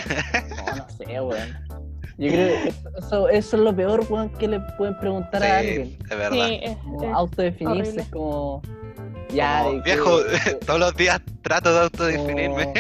No, 0.09 0.77
no 0.77 0.89
sé, 0.91 1.21
weón. 1.21 1.49
Yo 2.17 2.29
creo 2.31 2.49
que 2.63 2.69
eso, 2.99 3.29
eso 3.29 3.57
es 3.57 3.63
lo 3.63 3.75
peor, 3.75 4.07
weón, 4.09 4.29
que 4.31 4.47
le 4.49 4.61
pueden 4.79 4.97
preguntar 4.99 5.43
Sí, 5.43 5.49
a 5.49 5.59
alguien. 5.59 5.99
es 6.03 6.09
verdad. 6.17 6.47
Sí, 6.47 6.61
es- 6.63 6.77
Como 6.79 7.03
es- 7.03 7.15
autodefinirse 7.15 7.81
horrible. 7.83 8.03
es 8.03 8.09
como. 8.09 8.63
Ya, 9.33 9.63
Como, 9.65 9.83
viejo, 9.83 10.19
que- 10.45 10.55
todos 10.67 10.79
los 10.81 10.95
días 10.97 11.21
trato 11.43 11.73
de 11.75 11.81
autodefinirme. 11.81 12.73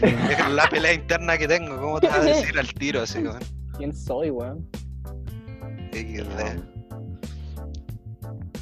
Es 0.00 0.48
la 0.50 0.68
pelea 0.68 0.94
interna 0.94 1.38
que 1.38 1.46
tengo, 1.46 1.76
¿cómo 1.80 2.00
te 2.00 2.08
vas 2.08 2.18
a 2.18 2.22
decir 2.24 2.58
al 2.58 2.72
tiro 2.74 3.02
así, 3.02 3.20
weón? 3.20 3.38
¿Quién 3.76 3.94
soy, 3.94 4.30
weón? 4.30 4.66
XD. 5.92 6.60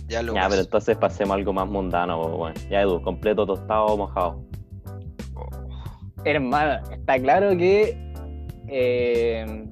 Ya 0.08 0.22
lo 0.22 0.34
Ya, 0.34 0.48
pero 0.48 0.60
entonces 0.60 0.96
pasemos 0.98 1.32
a 1.32 1.36
algo 1.38 1.52
más 1.54 1.66
mundano, 1.66 2.20
weón. 2.20 2.52
Ya, 2.68 2.82
Edu, 2.82 3.00
completo 3.02 3.46
tostado 3.46 3.86
o 3.86 3.96
mojado. 3.96 4.44
Hermano, 6.24 6.80
está 6.92 7.18
claro 7.18 7.56
que. 7.56 7.96
eh, 8.68 9.64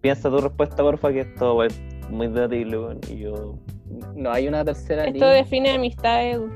Piensa 0.00 0.28
tu 0.30 0.38
respuesta, 0.38 0.76
porfa, 0.82 1.12
que 1.12 1.20
esto 1.20 1.62
es 1.62 1.80
muy 2.10 2.26
debatible, 2.26 2.76
weón. 2.78 3.00
Y 3.08 3.18
yo, 3.18 3.54
no 4.16 4.32
hay 4.32 4.48
una 4.48 4.64
tercera 4.64 5.02
Esto 5.04 5.12
línea. 5.14 5.28
define 5.34 5.70
amistad, 5.74 6.26
Edu. 6.28 6.50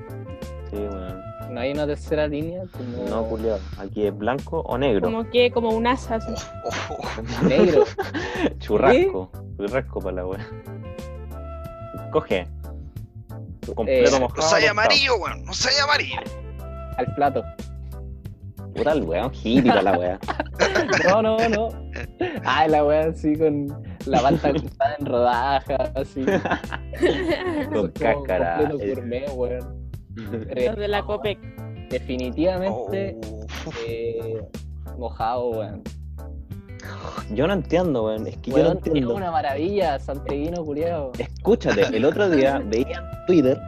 sí, 0.70 0.76
weón. 0.76 1.16
No 1.52 1.60
hay 1.60 1.70
una 1.70 1.86
tercera 1.86 2.26
línea. 2.26 2.62
Como 2.72 3.08
No, 3.08 3.22
culiado. 3.28 3.60
Aquí 3.78 4.04
es 4.04 4.18
blanco 4.18 4.60
o 4.62 4.76
negro. 4.76 5.02
Como 5.02 5.30
que, 5.30 5.50
como 5.52 5.70
un 5.70 5.86
asa. 5.86 6.16
así. 6.16 6.32
negro. 7.48 7.84
Churrasco. 8.58 9.30
Churrasco 9.56 10.00
para 10.00 10.16
la 10.16 10.26
weón. 10.26 10.42
Coge. 12.12 12.48
Completo 13.74 14.16
Eh, 14.16 14.20
mojado. 14.20 14.42
No 14.42 14.48
soy 14.48 14.64
amarillo, 14.66 15.16
weón. 15.18 15.44
No 15.44 15.52
soy 15.52 15.72
amarillo. 15.82 16.16
al 16.98 17.14
plato. 17.14 17.44
Puta 18.76 18.92
el 18.92 19.02
weón, 19.04 19.32
hippie 19.34 19.70
para 19.70 19.82
la 19.82 19.98
weá. 19.98 20.18
No, 21.08 21.22
no, 21.22 21.36
no. 21.48 21.68
Ah, 22.44 22.66
la 22.68 22.84
weá 22.84 23.06
así 23.08 23.36
con 23.36 23.66
la 24.06 24.20
palta 24.20 24.52
cortada 24.52 24.96
en 24.98 25.06
rodajas, 25.06 25.90
así. 25.94 26.24
Con 27.72 27.90
cáscara. 27.92 28.62
eh. 28.62 28.94
gourmet, 28.94 29.30
weón. 29.34 29.90
Los 30.14 30.76
de 30.76 30.88
la 30.88 31.02
Copec. 31.02 31.38
Definitivamente 31.90 33.16
Oh. 33.24 33.70
eh, 33.86 34.42
mojado, 34.98 35.50
weón. 35.50 35.82
Yo 37.32 37.46
no 37.46 37.52
entiendo, 37.54 38.04
weón. 38.04 38.26
Es 38.26 38.36
que 38.38 38.50
yo 38.50 38.56
Weón, 38.56 38.68
no 38.74 38.80
es 38.80 38.86
entiendo. 38.86 39.14
una 39.14 39.30
maravilla, 39.30 39.98
santeguino 39.98 40.64
culiado. 40.64 41.12
Escúchate, 41.18 41.82
el 41.96 42.04
otro 42.04 42.28
día 42.30 42.58
veía 42.64 42.98
en 42.98 43.26
Twitter 43.26 43.60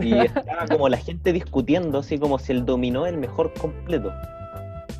y 0.00 0.14
estaba 0.18 0.66
como 0.70 0.88
la 0.88 0.96
gente 0.96 1.32
discutiendo 1.32 1.98
así 1.98 2.18
como 2.18 2.38
si 2.38 2.52
el 2.52 2.64
dominó 2.64 3.06
es 3.06 3.12
el 3.12 3.18
mejor 3.18 3.52
completo. 3.54 4.12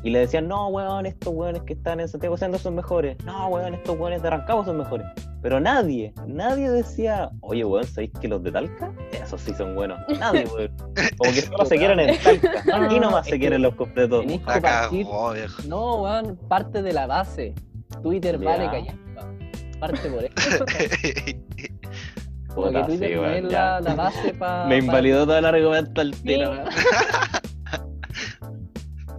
Y 0.03 0.11
le 0.11 0.19
decían, 0.19 0.47
no, 0.47 0.67
weón, 0.69 1.05
estos 1.05 1.33
weones 1.33 1.61
que 1.63 1.73
están 1.73 1.99
en 1.99 2.07
Santiago 2.07 2.37
Centro 2.37 2.57
son 2.59 2.75
mejores. 2.75 3.17
No, 3.25 3.47
weón, 3.49 3.73
estos 3.73 3.97
weones 3.99 4.21
de 4.21 4.29
Rancagua 4.29 4.63
son 4.63 4.77
mejores. 4.77 5.05
Pero 5.41 5.59
nadie, 5.59 6.13
nadie 6.25 6.69
decía, 6.69 7.29
oye, 7.41 7.65
weón, 7.65 7.85
¿sabéis 7.85 8.11
que 8.21 8.27
los 8.29 8.41
de 8.43 8.51
Talca? 8.51 8.93
Esos 9.11 9.41
sí 9.41 9.53
son 9.53 9.75
buenos. 9.75 9.99
Nadie, 10.19 10.45
weón. 10.55 10.71
Como 11.17 11.31
que 11.33 11.41
solo 11.41 11.65
se 11.65 11.77
quieren 11.77 11.99
en 11.99 12.17
Talca. 12.19 12.51
Aquí 12.73 12.95
no, 12.99 13.07
nomás 13.07 13.27
se 13.27 13.37
quieren 13.37 13.61
los 13.61 13.75
completos. 13.75 14.21
tenés 14.25 14.41
La 14.45 14.53
que 14.53 14.61
partir. 14.61 15.05
cagó, 15.05 15.33
viejo. 15.33 15.61
No, 15.67 16.01
weón, 16.03 16.37
parte 16.47 16.81
de 16.81 16.93
la 16.93 17.05
base. 17.07 17.53
Twitter 18.01 18.39
Ya. 18.39 18.45
vale 18.49 18.65
callampa. 18.67 19.33
Parte 19.81 20.09
por 20.09 20.23
eso. 20.23 20.65
Como 22.55 22.67
Puta, 22.67 22.79
que 22.81 22.85
Twitter 22.87 23.09
sí, 23.09 23.17
weón, 23.17 23.51
la, 23.51 23.79
la 23.81 23.95
base 23.95 24.33
para. 24.33 24.65
Me 24.65 24.77
invalidó 24.77 25.25
todo 25.25 25.37
el 25.37 25.45
argumento 25.45 26.01
al 26.01 26.11
tiro. 26.11 26.51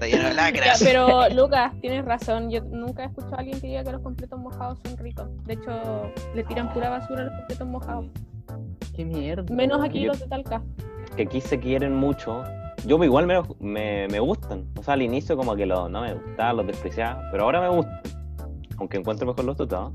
Está 0.01 0.07
lleno 0.07 0.29
de 0.29 0.35
Ya, 0.35 0.43
lacras. 0.43 0.83
pero 0.83 1.29
Lucas, 1.35 1.73
tienes 1.81 2.05
razón. 2.05 2.51
Yo 2.51 2.63
nunca 2.63 3.03
he 3.05 3.07
escuchado 3.07 3.35
a 3.37 3.39
alguien 3.41 3.61
que 3.61 3.67
diga 3.67 3.85
que 3.85 3.93
los 3.93 4.03
completos 4.03 4.39
mojados 4.39 4.79
son 4.85 4.97
ricos. 4.97 5.27
De 5.45 5.55
hecho, 5.55 5.71
le 6.35 6.45
tiran 6.45 6.73
pura 6.73 6.89
basura 6.91 7.23
a 7.23 7.25
los 7.27 7.35
completos 7.35 7.69
mojados. 7.69 8.07
Qué 8.97 9.05
mierda. 9.05 9.55
Menos 9.55 9.83
aquí 9.83 10.01
Yo- 10.01 10.09
los 10.09 10.21
de 10.21 10.27
Talca. 10.27 10.63
que 11.17 11.23
aquí 11.23 11.41
se 11.41 11.59
quieren 11.61 11.95
mucho. 11.95 12.43
Yo 12.87 13.03
igual 13.05 13.27
me, 13.27 13.43
me, 13.59 14.09
me 14.09 14.21
gustan. 14.21 14.65
O 14.79 14.83
sea, 14.83 14.95
al 14.95 15.03
inicio 15.03 15.37
como 15.37 15.55
que 15.55 15.67
los, 15.67 15.91
no 15.91 16.01
me 16.01 16.15
gustaban, 16.15 16.57
los 16.57 16.67
despreciaba, 16.67 17.23
pero 17.31 17.45
ahora 17.45 17.61
me 17.61 17.69
gustan. 17.77 18.01
Aunque 18.79 18.97
encuentro 18.97 19.27
mejor 19.27 19.45
los 19.45 19.57
tostados. 19.57 19.93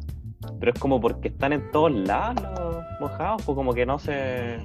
Pero 0.59 0.71
es 0.73 0.79
como 0.79 0.99
porque 1.01 1.27
están 1.29 1.53
en 1.53 1.69
todos 1.71 1.91
lados 1.91 2.41
los 2.59 2.83
mojados, 2.99 3.41
pues 3.45 3.55
como 3.55 3.73
que 3.73 3.85
no 3.85 3.99
se... 3.99 4.57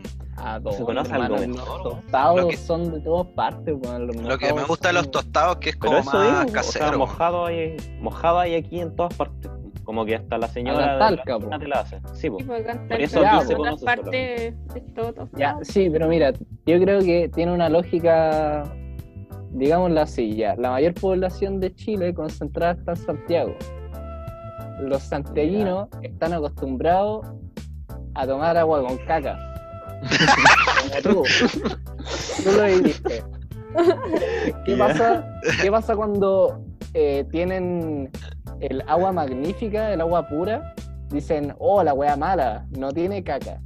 Ah, 0.43 0.57
Se 0.57 0.63
todo, 0.79 0.87
conoce 0.87 1.13
algo 1.13 1.37
Los 1.37 1.83
tostados 1.83 2.41
Lo 2.41 2.49
que- 2.49 2.57
son 2.57 2.93
de 2.93 3.01
todas 3.01 3.27
partes. 3.35 3.75
Los 3.83 4.17
Lo 4.17 4.39
que 4.39 4.55
me 4.55 4.63
gusta 4.65 4.89
de 4.89 4.95
los 4.95 5.11
tostados 5.11 5.57
que 5.59 5.71
es 5.71 5.77
Pero 5.77 5.89
como 5.93 5.99
eso 6.01 6.13
más 6.17 6.27
digo, 6.27 6.61
o 6.61 6.63
sea, 6.63 6.81
casero. 6.81 6.99
mojado 6.99 7.47
hay, 7.47 7.77
mojado 8.01 8.39
hay 8.39 8.55
aquí 8.55 8.81
en 8.81 8.95
todas 8.97 9.13
partes. 9.15 9.51
Como 9.85 10.05
que 10.07 10.15
hasta 10.15 10.39
la 10.39 10.47
señora 10.49 10.87
la 10.87 10.93
de 10.93 10.99
Talca, 11.17 11.39
la 11.51 11.59
te 11.59 11.67
la 11.69 11.81
hace. 11.81 12.01
Sí, 12.15 12.31
pues. 12.31 12.47
Por 12.47 13.01
eso 13.01 13.27
aquí 13.27 13.47
se 13.47 13.55
conoce 13.57 13.85
partes 13.85 14.55
es 14.75 14.95
todo 14.95 15.13
tostado. 15.13 15.29
Ya, 15.37 15.59
sí, 15.63 15.91
pero 15.91 16.07
mira, 16.09 16.33
yo 16.65 16.81
creo 16.81 17.01
que 17.01 17.29
tiene 17.35 17.53
una 17.53 17.69
lógica, 17.69 18.65
digámoslo 19.51 20.01
así, 20.01 20.37
ya. 20.37 20.55
La 20.57 20.71
mayor 20.71 20.95
población 20.95 21.61
de 21.61 21.75
Chile 21.75 22.15
concentrada 22.15 22.73
está 22.75 22.93
en 22.93 22.97
Santiago. 22.99 23.55
Los 24.81 25.03
santiaguinos 25.03 25.89
están 26.03 26.33
acostumbrados 26.33 27.27
a 28.15 28.27
tomar 28.27 28.57
agua 28.57 28.83
con 28.83 28.97
caca. 28.99 29.39
Como 31.03 31.03
tú. 31.03 31.25
Tú 32.43 32.53
lo 32.53 32.65
viviste. 32.65 33.23
¿Qué 34.65 34.77
pasa, 34.77 35.25
¿Qué 35.61 35.71
pasa 35.71 35.95
cuando 35.95 36.65
eh, 36.95 37.25
tienen 37.31 38.11
el 38.61 38.83
agua 38.89 39.13
magnífica, 39.13 39.93
el 39.93 40.01
agua 40.01 40.29
pura? 40.29 40.75
Dicen, 41.11 41.55
oh, 41.59 41.83
la 41.83 41.93
wea 41.93 42.17
mala, 42.17 42.67
no 42.71 42.91
tiene 42.93 43.23
caca. 43.23 43.61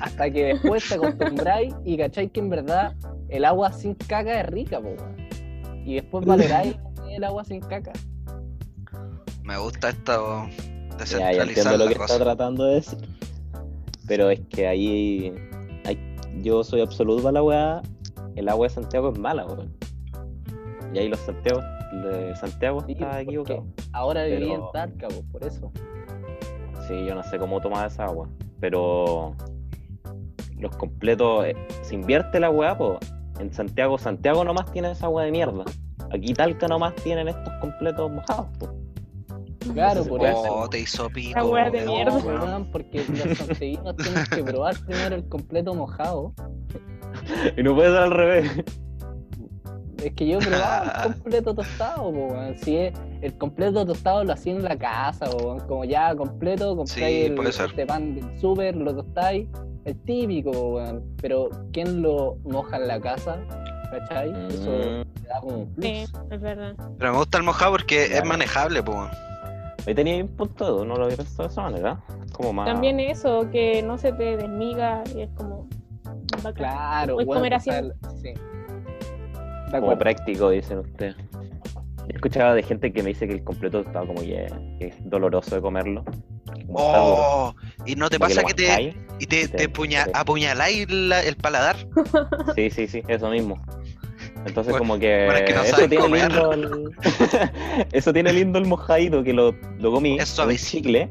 Hasta 0.00 0.30
que 0.30 0.44
después 0.46 0.88
te 0.88 0.94
acostumbráis 0.94 1.74
y 1.84 1.96
cacháis 1.96 2.30
que 2.32 2.40
en 2.40 2.50
verdad 2.50 2.94
el 3.28 3.44
agua 3.44 3.72
sin 3.72 3.94
caca 3.94 4.40
es 4.40 4.46
rica, 4.46 4.80
po. 4.80 4.96
Y 5.84 5.94
después 5.94 6.26
valoráis 6.26 6.76
el 7.10 7.24
agua 7.24 7.44
sin 7.44 7.60
caca. 7.60 7.92
Me 9.46 9.56
gusta 9.58 9.90
esto 9.90 10.46
Ya, 10.48 10.50
ya 10.90 10.96
descentralizar 10.98 11.48
entiendo 11.48 11.76
lo 11.84 11.88
que 11.88 11.94
cosa. 11.96 12.12
está 12.14 12.24
tratando 12.24 12.64
de 12.64 12.74
decir. 12.74 12.98
Pero 14.06 14.30
es 14.30 14.40
que 14.50 14.66
ahí, 14.66 15.32
ahí- 15.84 16.16
yo 16.42 16.62
soy 16.64 16.80
absoluto 16.80 17.22
para 17.22 17.32
la 17.32 17.42
weá. 17.42 17.82
El 18.34 18.48
agua 18.48 18.66
de 18.68 18.74
Santiago 18.74 19.10
es 19.12 19.18
mala, 19.18 19.46
weón. 19.46 19.72
Y 20.92 20.98
ahí 20.98 21.08
los 21.08 21.20
Santiago, 21.20 21.60
de 21.92 22.34
Santiago 22.36 22.80
Sí, 22.86 22.92
está 22.92 23.20
equivocado. 23.20 23.64
Ahora 23.92 24.24
viví 24.24 24.48
Pero- 24.50 24.54
en 24.66 24.72
Talca, 24.72 25.08
po, 25.08 25.22
por 25.32 25.44
eso. 25.44 25.72
Sí, 26.86 27.04
yo 27.06 27.14
no 27.14 27.22
sé 27.24 27.38
cómo 27.38 27.60
tomar 27.60 27.86
esa 27.86 28.04
agua. 28.04 28.28
Pero 28.60 29.34
los 30.58 30.76
completos, 30.76 31.46
eh, 31.46 31.56
se 31.82 31.94
invierte 31.94 32.40
la 32.40 32.50
weá, 32.50 32.76
pues. 32.76 32.98
En 33.40 33.52
Santiago, 33.52 33.98
Santiago 33.98 34.44
nomás 34.44 34.70
tiene 34.72 34.90
esa 34.92 35.06
agua 35.06 35.24
de 35.24 35.30
mierda. 35.30 35.64
Aquí 36.10 36.32
Talca 36.32 36.68
nomás 36.68 36.94
tienen 36.96 37.28
estos 37.28 37.52
completos 37.60 38.10
mojados, 38.10 38.46
po. 38.58 38.68
Claro, 39.74 40.04
por 40.04 40.18
puede 40.20 40.32
eso. 40.32 40.54
Oh, 40.54 40.68
te 40.68 40.80
hizo 40.80 41.08
pico. 41.10 41.38
La 41.38 41.44
wea 41.44 41.70
de 41.70 41.78
weón. 41.78 41.88
mierda. 41.94 42.18
No, 42.18 42.24
weón, 42.44 42.70
porque 42.70 43.04
los 43.08 43.38
santiaguinos 43.38 43.96
tienen 43.96 44.24
que 44.34 44.44
probar 44.44 44.74
primero 44.86 45.14
el 45.16 45.28
completo 45.28 45.74
mojado 45.74 46.32
y 47.56 47.62
no 47.62 47.74
puede 47.74 47.88
ser 47.90 47.98
al 48.02 48.10
revés. 48.10 48.50
Es 50.04 50.12
que 50.12 50.26
yo 50.26 50.38
probaba 50.38 50.84
el 51.06 51.12
completo 51.14 51.54
tostado, 51.54 52.12
po, 52.12 52.26
weón. 52.28 52.56
Si 52.58 52.76
es 52.76 52.92
el 53.22 53.36
completo 53.38 53.84
tostado 53.86 54.24
lo 54.24 54.32
hacía 54.34 54.52
en 54.54 54.62
la 54.62 54.76
casa, 54.76 55.26
po, 55.26 55.36
weón. 55.38 55.60
Como 55.66 55.84
ya 55.84 56.14
completo, 56.14 56.76
compráis 56.76 57.26
Sí, 57.26 57.32
el, 57.32 57.46
este 57.46 57.86
pan 57.86 58.14
del 58.14 58.40
súper, 58.40 58.76
lo 58.76 58.94
tostáis, 58.94 59.48
el 59.84 59.96
típico, 60.02 60.52
po, 60.52 60.68
weón. 60.76 61.02
Pero 61.20 61.48
¿quién 61.72 62.02
lo 62.02 62.36
moja 62.44 62.76
en 62.76 62.88
la 62.88 63.00
casa? 63.00 63.38
¿Cachai? 63.90 64.30
Eso 64.48 64.70
Mm. 64.70 65.22
le 65.22 65.28
da 65.28 65.40
como 65.40 65.56
un 65.58 65.72
plus. 65.74 65.86
Sí, 65.86 66.04
es 66.30 66.40
verdad. 66.40 66.74
Pero 66.98 67.12
me 67.12 67.18
gusta 67.18 67.38
el 67.38 67.44
mojado 67.44 67.70
porque 67.72 68.02
es 68.02 68.10
Claro. 68.10 68.26
manejable, 68.26 68.82
pues. 68.82 68.98
Ahí 69.86 69.94
tenía 69.94 70.16
un 70.22 70.28
punto, 70.36 70.84
no 70.84 70.96
lo 70.96 71.04
había 71.04 71.16
pensado 71.16 71.44
de 71.48 71.52
esa 71.52 71.62
manera. 71.62 72.00
Como 72.32 72.52
más. 72.52 72.66
También 72.66 72.98
eso, 73.00 73.48
que 73.50 73.82
no 73.82 73.96
se 73.98 74.12
te 74.12 74.36
desmiga 74.36 75.02
y 75.14 75.22
es 75.22 75.30
como. 75.30 75.68
bacán. 76.42 76.52
Claro, 76.54 77.14
Puedes 77.14 77.28
comer 77.34 77.54
así. 77.54 77.70
sí. 78.20 78.34
Como 79.70 79.96
práctico, 79.98 80.50
dicen 80.50 80.78
ustedes. 80.78 81.16
He 82.08 82.14
escuchado 82.14 82.54
de 82.54 82.62
gente 82.62 82.92
que 82.92 83.02
me 83.02 83.08
dice 83.08 83.26
que 83.26 83.34
el 83.34 83.44
completo 83.44 83.80
estaba 83.80 84.06
como 84.06 84.20
que, 84.20 84.46
que 84.78 84.86
es 84.88 85.10
doloroso 85.10 85.56
de 85.56 85.60
comerlo. 85.60 86.04
Oh, 86.72 87.52
y 87.84 87.94
no 87.96 88.08
te 88.08 88.18
pasa 88.18 88.42
que 88.44 88.54
te, 88.54 88.96
y 89.18 89.26
te, 89.26 89.48
te- 89.48 89.56
te 89.56 89.68
puña- 89.68 90.04
te- 90.04 90.10
apuñaláis 90.14 90.88
la- 90.90 91.22
el 91.22 91.36
paladar. 91.36 91.76
Sí, 92.54 92.70
sí, 92.70 92.86
sí, 92.86 93.02
eso 93.08 93.28
mismo. 93.30 93.60
Entonces 94.46 94.72
Bueno, 94.72 94.78
como 94.78 94.98
que, 94.98 95.24
bueno, 95.26 95.38
es 95.40 95.44
que 95.44 95.54
no 95.54 95.62
eso 95.62 95.76
tiene 95.76 95.96
comer. 95.98 96.32
lindo 96.32 96.52
el... 96.52 96.90
eso 97.92 98.12
tiene 98.12 98.32
lindo 98.32 98.58
el 98.58 98.66
mojadito 98.66 99.22
que 99.24 99.32
lo, 99.32 99.52
lo 99.78 99.92
comí. 99.92 100.16
Es 100.18 100.30
un 100.30 100.36
suavecito. 100.36 100.78
chicle. 100.84 101.10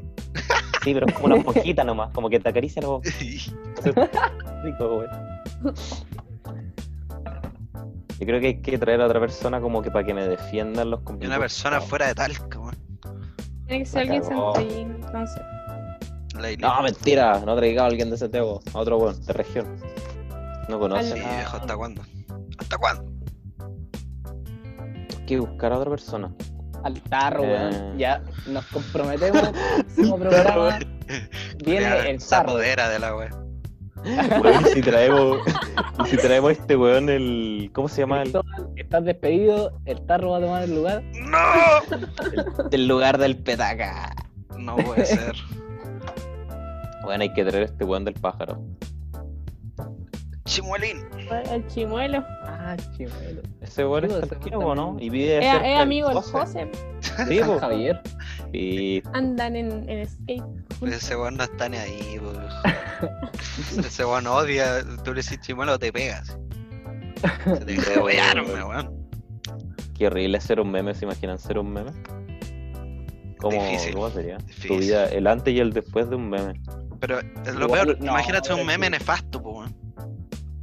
Sí, 0.83 0.93
pero 0.93 1.07
es 1.07 1.13
como 1.13 1.25
una 1.27 1.37
esponjita 1.37 1.83
nomás, 1.85 2.11
como 2.13 2.29
que 2.29 2.39
te 2.39 2.49
acaricia 2.49 2.81
la 2.81 2.87
boca. 2.89 3.09
Rico, 4.63 4.95
güey. 4.95 5.07
Yo 8.19 8.25
creo 8.25 8.39
que 8.39 8.47
hay 8.47 8.61
que 8.61 8.77
traer 8.77 9.01
a 9.01 9.05
otra 9.07 9.19
persona 9.19 9.59
como 9.59 9.81
que 9.81 9.91
para 9.91 10.05
que 10.05 10.13
me 10.13 10.25
defiendan 10.27 10.89
los 10.89 11.01
y 11.01 11.03
completos. 11.03 11.35
una 11.35 11.39
persona 11.39 11.81
fuera 11.81 12.07
de 12.07 12.15
Talca, 12.15 12.59
weón. 12.59 12.75
Tiene 13.67 13.83
que 13.83 13.89
ser 13.89 14.01
alguien 14.03 14.23
centellín, 14.23 14.91
entonces. 15.03 15.41
No, 16.59 16.81
mentira, 16.83 17.39
no 17.45 17.55
traiga 17.55 17.83
a 17.83 17.87
alguien 17.87 18.09
de 18.09 18.17
Santiago, 18.17 18.61
a 18.73 18.77
otro 18.79 18.97
weón, 18.97 19.21
de 19.25 19.33
región. 19.33 19.65
No 20.69 20.79
conoce. 20.79 21.13
Sí, 21.13 21.19
viejo, 21.19 21.57
¿hasta 21.57 21.75
cuándo? 21.75 22.01
¿Hasta 22.57 22.77
cuándo? 22.77 23.14
Hay 25.25 25.29
que 25.29 25.39
buscar 25.39 25.73
a 25.73 25.79
otra 25.79 25.89
persona. 25.89 26.31
Al 26.83 27.01
tarro, 27.01 27.43
Eh. 27.43 27.47
weón. 27.47 27.97
Ya 27.97 28.21
nos 28.45 28.63
comprometemos. 28.67 29.41
Próximo 29.95 30.19
programa 30.19 30.77
viene 31.65 32.11
el 32.11 32.23
tarro. 32.23 32.51
apodera 32.51 32.89
de 32.89 32.99
la 32.99 33.15
wea. 33.15 33.29
Weón, 34.39 34.61
y 34.61 34.69
si 34.69 34.81
traemos, 34.83 35.39
si 36.05 36.17
traemos 36.17 36.51
este 36.51 36.75
weón 36.77 37.09
el. 37.09 37.71
¿Cómo 37.73 37.87
se 37.89 38.01
llama? 38.01 38.21
El, 38.21 38.39
Estás 38.75 39.03
despedido, 39.03 39.71
el 39.85 40.05
tarro 40.05 40.29
va 40.29 40.37
a 40.37 40.41
tomar 40.41 40.61
el 40.61 40.75
lugar. 40.75 41.01
¡No! 41.15 42.63
del 42.69 42.87
lugar 42.87 43.17
del 43.17 43.35
petaca. 43.37 44.15
No 44.59 44.75
puede 44.75 45.07
ser. 45.07 45.33
Bueno, 47.03 47.23
hay 47.23 47.33
que 47.33 47.43
traer 47.43 47.63
a 47.63 47.65
este 47.65 47.83
weón 47.83 48.05
del 48.05 48.13
pájaro. 48.13 48.61
Chimuelín. 50.45 51.03
El 51.51 51.65
chimuelo. 51.67 52.23
Ah, 52.43 52.77
chimuelo. 52.95 53.41
Ese 53.61 53.85
weón 53.85 54.09
Sí, 54.09 54.15
es 54.49 54.51
weón 54.55 54.77
¿no? 54.77 54.97
Y 54.99 55.09
vive 55.09 55.37
Es, 55.39 55.55
es 55.55 55.61
del 55.63 55.77
amigo 55.77 56.09
del 56.09 56.19
José. 56.19 56.69
Sí. 57.27 57.39
Javier. 57.59 58.01
Y 58.53 59.01
Andan 59.13 59.55
en, 59.55 59.89
en 59.89 60.07
skate. 60.07 60.43
Ese 60.85 61.15
weón 61.15 61.37
no 61.37 61.43
está 61.43 61.67
ni 61.67 61.77
ahí, 61.77 62.19
viejo. 62.19 62.33
Ese 63.79 64.05
weón 64.05 64.27
odia. 64.27 64.83
Tú 65.03 65.13
le 65.13 65.21
decís 65.23 65.39
chimuelo, 65.41 65.79
te 65.79 65.91
pegas. 65.91 66.37
Se 67.43 67.65
te 67.65 67.73
de 67.73 67.99
wearme, 67.99 68.53
weón. 68.63 69.09
qué 69.97 70.07
horrible 70.07 70.39
ser 70.41 70.59
un 70.59 70.69
meme, 70.71 70.93
¿se 70.93 71.05
imaginan 71.05 71.39
ser 71.39 71.57
un 71.57 71.71
meme? 71.73 71.91
¿Cómo, 73.39 73.61
Difícil, 73.63 73.93
¿Cómo 73.93 74.09
sería? 74.11 74.37
Tu 74.37 74.45
difícil. 74.45 74.79
vida, 74.79 75.05
el 75.07 75.25
antes 75.27 75.53
y 75.53 75.59
el 75.59 75.73
después 75.73 76.09
de 76.09 76.15
un 76.17 76.29
meme. 76.29 76.61
Pero 76.99 77.19
eh, 77.19 77.25
lo 77.57 77.65
Igual, 77.65 77.85
peor, 77.87 77.99
no, 77.99 78.11
imagínate 78.11 78.53
un 78.53 78.65
meme 78.65 78.89
nefasto, 78.91 79.41
po, 79.41 79.51
weón. 79.59 79.75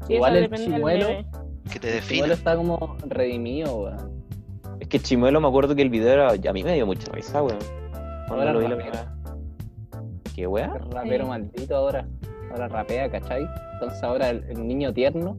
Sí, 0.07 0.15
Igual 0.15 0.37
el 0.37 0.51
chimuelo-. 0.51 1.25
Que 1.71 1.79
te 1.81 1.99
El 1.99 2.03
chimuelo 2.05 2.23
define. 2.29 2.33
está 2.35 2.57
como 2.57 2.97
redimido, 3.07 3.77
weón. 3.77 4.23
Es 4.81 4.89
que 4.89 4.99
Chimuelo 4.99 5.41
me 5.41 5.47
acuerdo 5.49 5.75
que 5.77 5.83
el 5.83 5.91
video 5.91 6.13
era. 6.13 6.31
A 6.31 6.53
mí 6.53 6.65
me 6.65 6.75
dio 6.75 6.87
mucha 6.87 7.11
risa, 7.13 7.41
weón. 7.43 7.59
Cuando 8.27 8.35
Ahora 8.49 8.53
lo 8.53 8.59
vi 8.61 8.69
la 8.69 8.75
rapero. 8.75 8.91
primera. 8.91 9.15
¿Qué? 10.35 10.43
El 10.45 10.91
rapero 10.93 11.25
Sí. 11.25 11.31
maldito 11.31 11.77
ahora. 11.77 12.09
Ahora 12.51 12.69
rapea, 12.69 13.11
¿cachai? 13.11 13.47
Entonces 13.75 14.03
ahora 14.03 14.31
el, 14.31 14.45
el 14.51 14.67
niño 14.67 14.93
tierno. 14.93 15.37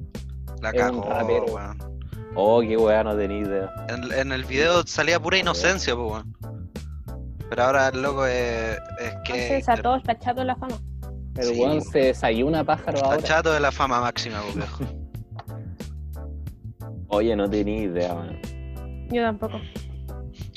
La 0.62 0.69
es 0.69 0.76
un 0.76 1.02
cagó, 1.02 1.10
rapero. 1.10 1.45
weón. 1.54 1.78
Oh, 2.36 2.62
qué 2.62 2.78
weá, 2.78 3.04
no 3.04 3.15
tenía 3.17 3.39
idea. 3.39 3.71
En, 3.89 4.12
en 4.17 4.32
el 4.32 4.43
video 4.45 4.82
salía 4.88 5.19
pura 5.19 5.38
inocencia, 5.38 5.93
weón. 5.93 6.36
Pero 7.49 7.63
ahora 7.63 7.89
el 7.89 8.02
loco 8.02 8.26
es, 8.26 8.78
es 8.99 9.13
que. 9.26 9.56
Entonces 9.56 9.69
a 9.69 9.76
todos 9.82 9.97
está 9.97 10.17
chato 10.17 10.43
la 10.43 10.56
fama. 10.56 10.78
El 11.36 11.43
Sí, 11.46 11.60
weón 11.60 11.69
weón. 11.72 11.82
se 11.82 12.00
desayuna 12.00 12.63
pájaro 12.63 12.98
Está 12.98 13.08
ahora. 13.10 13.24
chato 13.24 13.52
de 13.54 13.60
la 13.60 13.72
fama 13.72 14.00
máxima, 14.02 14.39
viejo. 14.56 14.84
Oye, 17.08 17.36
no 17.36 17.50
tenía 17.50 17.84
idea, 17.84 18.13
weón. 18.13 18.38
Yo 19.12 19.22
tampoco. 19.24 19.60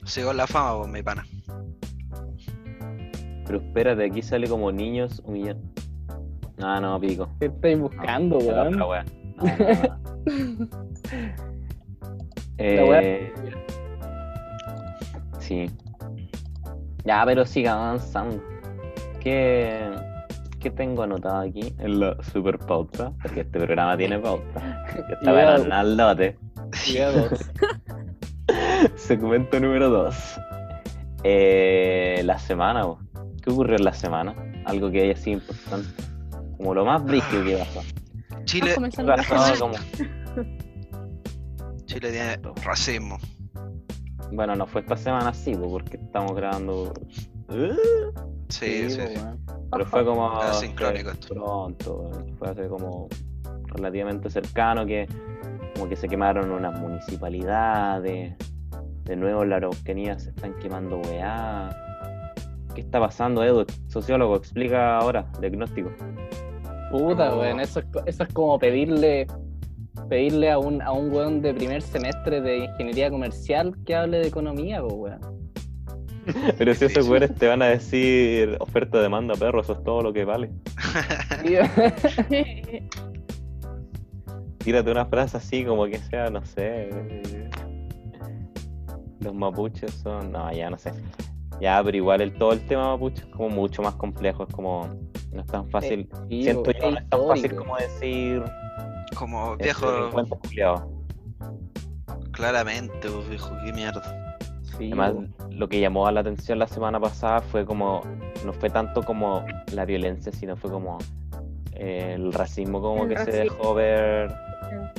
Sigo 0.04 0.30
en 0.30 0.36
la 0.38 0.46
fama, 0.46 0.80
po, 0.82 0.88
mi 0.88 1.02
pana. 1.02 1.26
Pero 3.46 3.58
espérate, 3.58 4.04
aquí 4.04 4.22
sale 4.22 4.48
como 4.48 4.72
niños 4.72 5.20
humillando. 5.24 5.62
No, 6.58 6.80
no, 6.80 7.00
pico. 7.00 7.28
¿Qué 7.38 7.46
estáis 7.46 7.78
buscando, 7.78 8.38
No, 8.38 8.44
weón? 8.46 8.76
No, 8.76 8.78
no. 8.78 8.88
La 12.58 12.84
weá- 12.84 13.02
Eh, 13.02 13.32
Sí. 15.38 15.70
Ya, 17.04 17.22
pero 17.24 17.44
siga 17.46 17.74
avanzando. 17.74 18.42
¿Qué, 19.20 19.90
¿Qué 20.60 20.70
tengo 20.70 21.02
anotado 21.02 21.40
aquí 21.40 21.74
en 21.78 22.00
la 22.00 22.16
super 22.32 22.58
pauta? 22.58 23.12
Porque 23.22 23.40
este 23.40 23.58
programa 23.58 23.96
tiene 23.96 24.18
pauta. 24.18 24.84
Que 24.92 25.00
está 25.12 25.24
Ya. 25.24 25.32
bueno 25.32 25.74
al 25.74 25.96
lote. 25.96 26.38
Segmento 28.96 29.60
número 29.60 29.88
2. 29.90 30.40
Eh, 31.24 32.20
la 32.24 32.38
semana, 32.38 32.82
po. 32.82 32.98
¿qué 33.42 33.50
ocurrió 33.50 33.76
en 33.76 33.84
la 33.84 33.92
semana? 33.92 34.34
Algo 34.64 34.90
que 34.90 35.02
haya 35.02 35.16
sido 35.16 35.38
importante. 35.40 35.88
Como 36.56 36.74
lo 36.74 36.84
más 36.84 37.04
brígido 37.04 37.44
que 37.44 37.56
pasó. 37.58 37.82
Chile, 38.44 38.74
como- 38.74 38.88
Chile 41.86 42.10
tiene 42.10 42.38
racismo. 42.64 43.18
Bueno, 44.32 44.56
no 44.56 44.66
fue 44.66 44.80
esta 44.80 44.96
semana 44.96 45.32
sí, 45.32 45.54
po, 45.54 45.70
porque 45.70 45.96
estamos 45.98 46.34
grabando. 46.34 46.92
Sí, 48.48 48.90
sí, 48.90 48.92
sí. 49.14 49.14
Pero 49.70 49.86
fue 49.86 50.04
como. 50.04 50.28
Ah, 50.30 50.52
sincrónico 50.52 51.10
fue 51.10 51.12
esto. 51.12 51.34
Pronto, 51.34 52.10
fue 52.38 52.48
hace 52.50 52.68
como 52.68 53.08
relativamente 53.66 54.30
cercano 54.30 54.86
que 54.86 55.06
como 55.74 55.88
que 55.88 55.96
se 55.96 56.08
quemaron 56.08 56.50
unas 56.50 56.78
municipalidades. 56.80 58.34
De 59.04 59.14
nuevo 59.16 59.42
en 59.44 59.50
la 59.50 59.56
Araucanía 59.56 60.18
se 60.18 60.30
están 60.30 60.54
quemando 60.54 60.98
weá. 60.98 61.70
¿Qué 62.74 62.80
está 62.80 62.98
pasando, 63.00 63.42
Edu? 63.44 63.64
Sociólogo, 63.86 64.36
explica 64.36 64.98
ahora, 64.98 65.30
diagnóstico. 65.40 65.90
Puta, 66.90 67.34
weón. 67.36 67.60
Eso 67.60 67.80
es, 67.80 67.86
co- 67.86 68.02
eso 68.06 68.22
es 68.24 68.32
como 68.32 68.58
pedirle 68.58 69.26
pedirle 70.08 70.50
a 70.50 70.58
un, 70.58 70.82
a 70.82 70.92
un 70.92 71.10
weón 71.12 71.40
de 71.40 71.54
primer 71.54 71.82
semestre 71.82 72.40
de 72.40 72.58
ingeniería 72.58 73.10
comercial 73.10 73.74
que 73.86 73.94
hable 73.96 74.18
de 74.18 74.28
economía, 74.28 74.84
weón. 74.84 75.20
Pero 76.58 76.74
si 76.74 76.86
esos 76.86 77.08
weones 77.08 77.34
te 77.34 77.46
van 77.46 77.62
a 77.62 77.66
decir 77.66 78.56
oferta, 78.60 79.00
demanda, 79.00 79.34
perro, 79.34 79.60
eso 79.60 79.74
es 79.74 79.84
todo 79.84 80.02
lo 80.02 80.12
que 80.12 80.24
vale. 80.24 80.50
Tírate 84.58 84.90
una 84.90 85.06
frase 85.06 85.36
así 85.36 85.64
como 85.64 85.86
que 85.86 85.98
sea, 85.98 86.30
no 86.30 86.44
sé. 86.44 86.90
Los 89.20 89.34
mapuches 89.34 89.92
son. 89.92 90.32
No, 90.32 90.52
ya 90.52 90.70
no 90.70 90.78
sé. 90.78 90.92
Ya, 91.60 91.80
pero 91.82 91.96
igual 91.96 92.20
el, 92.20 92.34
todo 92.34 92.52
el 92.52 92.66
tema 92.66 92.88
mapuche 92.88 93.22
es 93.22 93.28
como 93.28 93.48
mucho 93.48 93.82
más 93.82 93.94
complejo. 93.94 94.42
Es 94.42 94.52
como. 94.52 94.88
No 95.32 95.40
es 95.40 95.46
tan 95.46 95.70
fácil. 95.70 96.08
Sí, 96.28 96.42
Siento 96.42 96.72
yo, 96.72 96.90
no 96.90 96.98
es 96.98 97.08
tan 97.08 97.26
fácil 97.28 97.54
como 97.54 97.76
decir. 97.76 98.42
Como 99.16 99.52
este, 99.52 99.64
viejo, 99.64 100.10
culiao. 100.42 100.90
claramente, 102.32 103.08
viejo, 103.28 103.50
qué 103.64 103.72
mierda. 103.72 104.25
Sí, 104.78 104.86
Además, 104.92 105.14
lo 105.50 105.68
que 105.68 105.80
llamó 105.80 106.06
a 106.06 106.12
la 106.12 106.20
atención 106.20 106.58
la 106.58 106.66
semana 106.68 107.00
pasada 107.00 107.40
fue 107.40 107.64
como. 107.64 108.02
No 108.44 108.52
fue 108.52 108.68
tanto 108.70 109.02
como 109.02 109.44
la 109.72 109.84
violencia, 109.84 110.32
sino 110.32 110.56
fue 110.56 110.70
como. 110.70 110.98
eh, 111.72 112.12
el 112.16 112.32
racismo, 112.32 112.80
como 112.80 113.04
El 113.04 113.10
que 113.10 113.18
se 113.24 113.32
dejó 113.32 113.74
ver. 113.74 114.30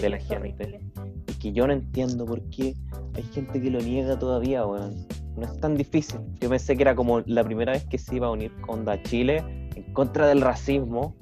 de 0.02 0.10
la 0.10 0.18
gente. 0.18 0.63
horrible. 0.63 0.82
Y 1.28 1.34
que 1.40 1.52
yo 1.52 1.68
no 1.68 1.74
entiendo 1.74 2.26
por 2.26 2.42
qué 2.50 2.74
hay 3.16 3.24
gente 3.34 3.62
que 3.62 3.70
lo 3.70 3.80
niega 3.80 4.18
todavía, 4.18 4.66
weón. 4.66 5.06
No 5.36 5.44
es 5.46 5.60
tan 5.60 5.76
difícil. 5.76 6.20
Yo 6.40 6.50
pensé 6.50 6.76
que 6.76 6.82
era 6.84 6.96
como 6.96 7.20
la 7.28 7.44
primera 7.44 7.74
vez 7.74 7.86
que 7.86 8.00
se 8.00 8.16
iba 8.16 8.26
a 8.28 8.32
unir 8.32 8.52
Onda 8.68 9.02
Chile 9.04 9.44
en 9.76 9.84
contra 9.94 10.26
del 10.28 10.42
racismo. 10.42 11.16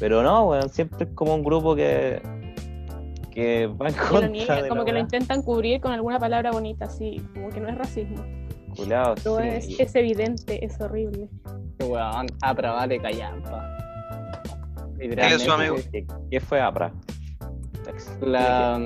Pero 0.00 0.22
no, 0.24 0.48
weón. 0.48 0.68
Siempre 0.68 1.04
es 1.04 1.10
como 1.14 1.34
un 1.36 1.44
grupo 1.44 1.76
que 1.76 2.20
que 3.32 3.66
va 3.66 3.88
en 3.88 3.94
Que 3.94 4.00
lo 4.00 4.08
contra 4.08 4.28
niegan, 4.28 4.62
de 4.62 4.68
como 4.68 4.80
la 4.80 4.84
que 4.84 4.92
lo 4.92 4.98
intentan 4.98 5.42
cubrir 5.42 5.80
con 5.80 5.92
alguna 5.92 6.18
palabra 6.18 6.52
bonita, 6.52 6.86
así, 6.86 7.22
como 7.34 7.48
que 7.48 7.60
no 7.60 7.68
es 7.68 7.76
racismo. 7.76 8.24
Culeado, 8.76 9.14
Pero 9.22 9.60
sí, 9.60 9.74
es, 9.74 9.80
es 9.80 9.94
evidente, 9.94 10.64
es 10.64 10.80
horrible. 10.80 11.28
Que 11.78 11.84
weón, 11.84 12.26
Apra 12.40 12.86
callampa. 13.00 13.76
Es 14.98 15.42
su 15.42 15.50
amigo. 15.50 15.76
¿Qué, 15.90 16.06
qué 16.30 16.40
fue 16.40 16.60
APRA? 16.60 16.92
La 18.20 18.78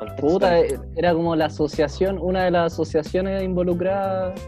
contextualiza. 0.00 0.16
puta 0.16 0.58
era 0.96 1.14
como 1.14 1.36
la 1.36 1.46
asociación, 1.46 2.18
una 2.20 2.44
de 2.44 2.50
las 2.50 2.72
asociaciones 2.72 3.42
involucradas 3.42 4.40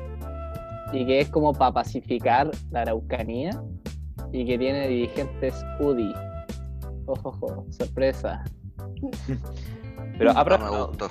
y 0.93 1.07
que 1.07 1.21
es 1.21 1.29
como 1.31 1.53
para 1.53 1.73
pacificar 1.73 2.51
la 2.71 2.83
Araucanía 2.83 3.63
y 4.33 4.45
que 4.45 4.59
tiene 4.59 4.89
dirigentes 4.89 5.65
UDI. 5.79 6.13
Ojo, 7.07 7.29
ojo, 7.41 7.67
sorpresa. 7.71 8.43
Pero 10.19 10.33
No 10.33 10.59
me 10.59 10.71
gustó. 10.87 11.11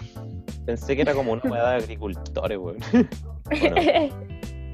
pensé 0.65 0.95
que 0.95 1.01
era 1.01 1.13
como 1.13 1.33
una 1.33 1.41
weá 1.43 1.69
de 1.71 1.75
agricultores, 1.83 2.57
weón. 2.57 2.77
Bueno, 3.49 3.75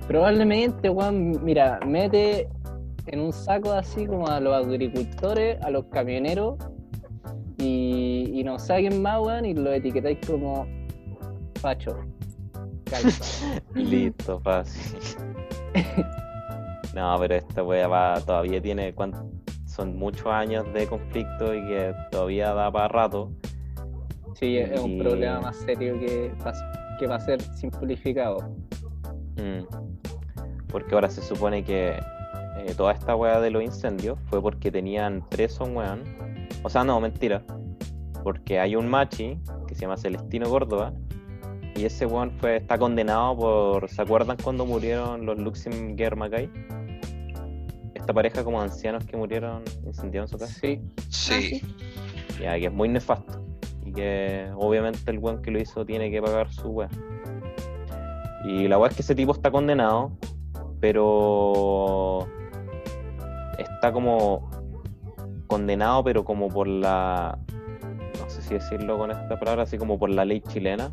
Probablemente, 0.07 0.89
weón, 0.89 1.43
mira, 1.43 1.79
mete 1.85 2.47
en 3.07 3.19
un 3.19 3.33
saco 3.33 3.71
así 3.73 4.05
como 4.05 4.27
a 4.27 4.39
los 4.39 4.53
agricultores, 4.65 5.61
a 5.63 5.69
los 5.69 5.85
camioneros 5.85 6.55
y, 7.57 8.29
y 8.33 8.43
no 8.43 8.59
sé 8.59 8.73
a 8.73 8.77
quién 8.77 9.01
más, 9.01 9.19
weón, 9.19 9.45
y 9.45 9.53
lo 9.53 9.71
etiquetáis 9.73 10.19
como 10.27 10.67
facho. 11.59 11.97
Calza. 12.89 13.61
listo, 13.73 14.39
fácil. 14.41 14.99
No, 16.95 17.15
pero 17.19 17.35
esta 17.35 17.61
weá 17.63 17.87
va, 17.87 18.19
todavía 18.21 18.59
tiene 18.59 18.91
cuán- 18.95 19.13
son 19.77 19.95
muchos 19.95 20.25
años 20.25 20.65
de 20.73 20.87
conflicto 20.87 21.53
y 21.53 21.61
que 21.67 21.93
todavía 22.11 22.53
da 22.53 22.71
para 22.71 22.87
rato. 22.87 23.31
Sí, 24.33 24.57
es 24.57 24.79
un 24.79 24.97
problema 24.97 25.39
más 25.39 25.55
serio 25.57 25.99
que, 25.99 26.31
que 26.99 27.07
va 27.07 27.15
a 27.15 27.19
ser 27.19 27.41
simplificado. 27.55 28.39
Mm. 29.35 29.63
Porque 30.67 30.95
ahora 30.95 31.09
se 31.09 31.21
supone 31.21 31.63
que 31.63 31.89
eh, 31.89 32.73
toda 32.75 32.91
esta 32.91 33.15
weá 33.15 33.39
de 33.39 33.51
los 33.51 33.63
incendios 33.63 34.17
fue 34.25 34.41
porque 34.41 34.71
tenían 34.71 35.23
preso 35.29 35.63
un 35.63 35.77
weón. 35.77 36.03
O 36.63 36.69
sea, 36.69 36.83
no, 36.83 36.99
mentira. 36.99 37.43
Porque 38.23 38.59
hay 38.59 38.75
un 38.75 38.87
machi 38.89 39.39
que 39.67 39.75
se 39.75 39.81
llama 39.81 39.95
Celestino 39.95 40.49
Córdoba. 40.49 40.93
Y 41.75 41.85
ese 41.85 42.07
weón 42.07 42.31
fue, 42.31 42.57
está 42.57 42.79
condenado 42.79 43.37
por. 43.37 43.89
¿Se 43.89 44.01
acuerdan 44.01 44.37
cuando 44.43 44.65
murieron 44.65 45.25
los 45.25 45.37
Luxemburg 45.37 46.17
Mackay? 46.17 46.49
Esta 48.07 48.13
pareja 48.13 48.41
como 48.41 48.61
ancianos 48.61 49.03
que 49.03 49.17
murieron 49.17 49.63
incendiados 49.85 50.31
en 50.31 50.39
su 50.39 50.45
casa. 50.45 50.59
Sí, 50.61 50.81
Sí. 51.09 51.61
Ya, 52.41 52.57
que 52.57 52.67
es 52.67 52.71
muy 52.71 52.87
nefasto. 52.87 53.43
Y 53.83 53.91
que 53.91 54.49
obviamente 54.55 55.11
el 55.11 55.19
weón 55.19 55.41
que 55.41 55.51
lo 55.51 55.59
hizo 55.59 55.85
tiene 55.85 56.09
que 56.09 56.21
pagar 56.21 56.49
su 56.49 56.69
weá. 56.69 56.87
Y 58.45 58.69
la 58.69 58.77
weá 58.77 58.91
es 58.91 58.95
que 58.95 59.01
ese 59.01 59.13
tipo 59.13 59.33
está 59.33 59.51
condenado, 59.51 60.13
pero 60.79 62.25
está 63.57 63.91
como 63.91 64.49
condenado, 65.47 66.01
pero 66.05 66.23
como 66.23 66.47
por 66.47 66.69
la. 66.69 67.37
No 68.21 68.29
sé 68.29 68.41
si 68.41 68.53
decirlo 68.53 68.97
con 68.97 69.11
esta 69.11 69.37
palabra, 69.37 69.63
así 69.63 69.77
como 69.77 69.99
por 69.99 70.11
la 70.11 70.23
ley 70.23 70.39
chilena. 70.39 70.91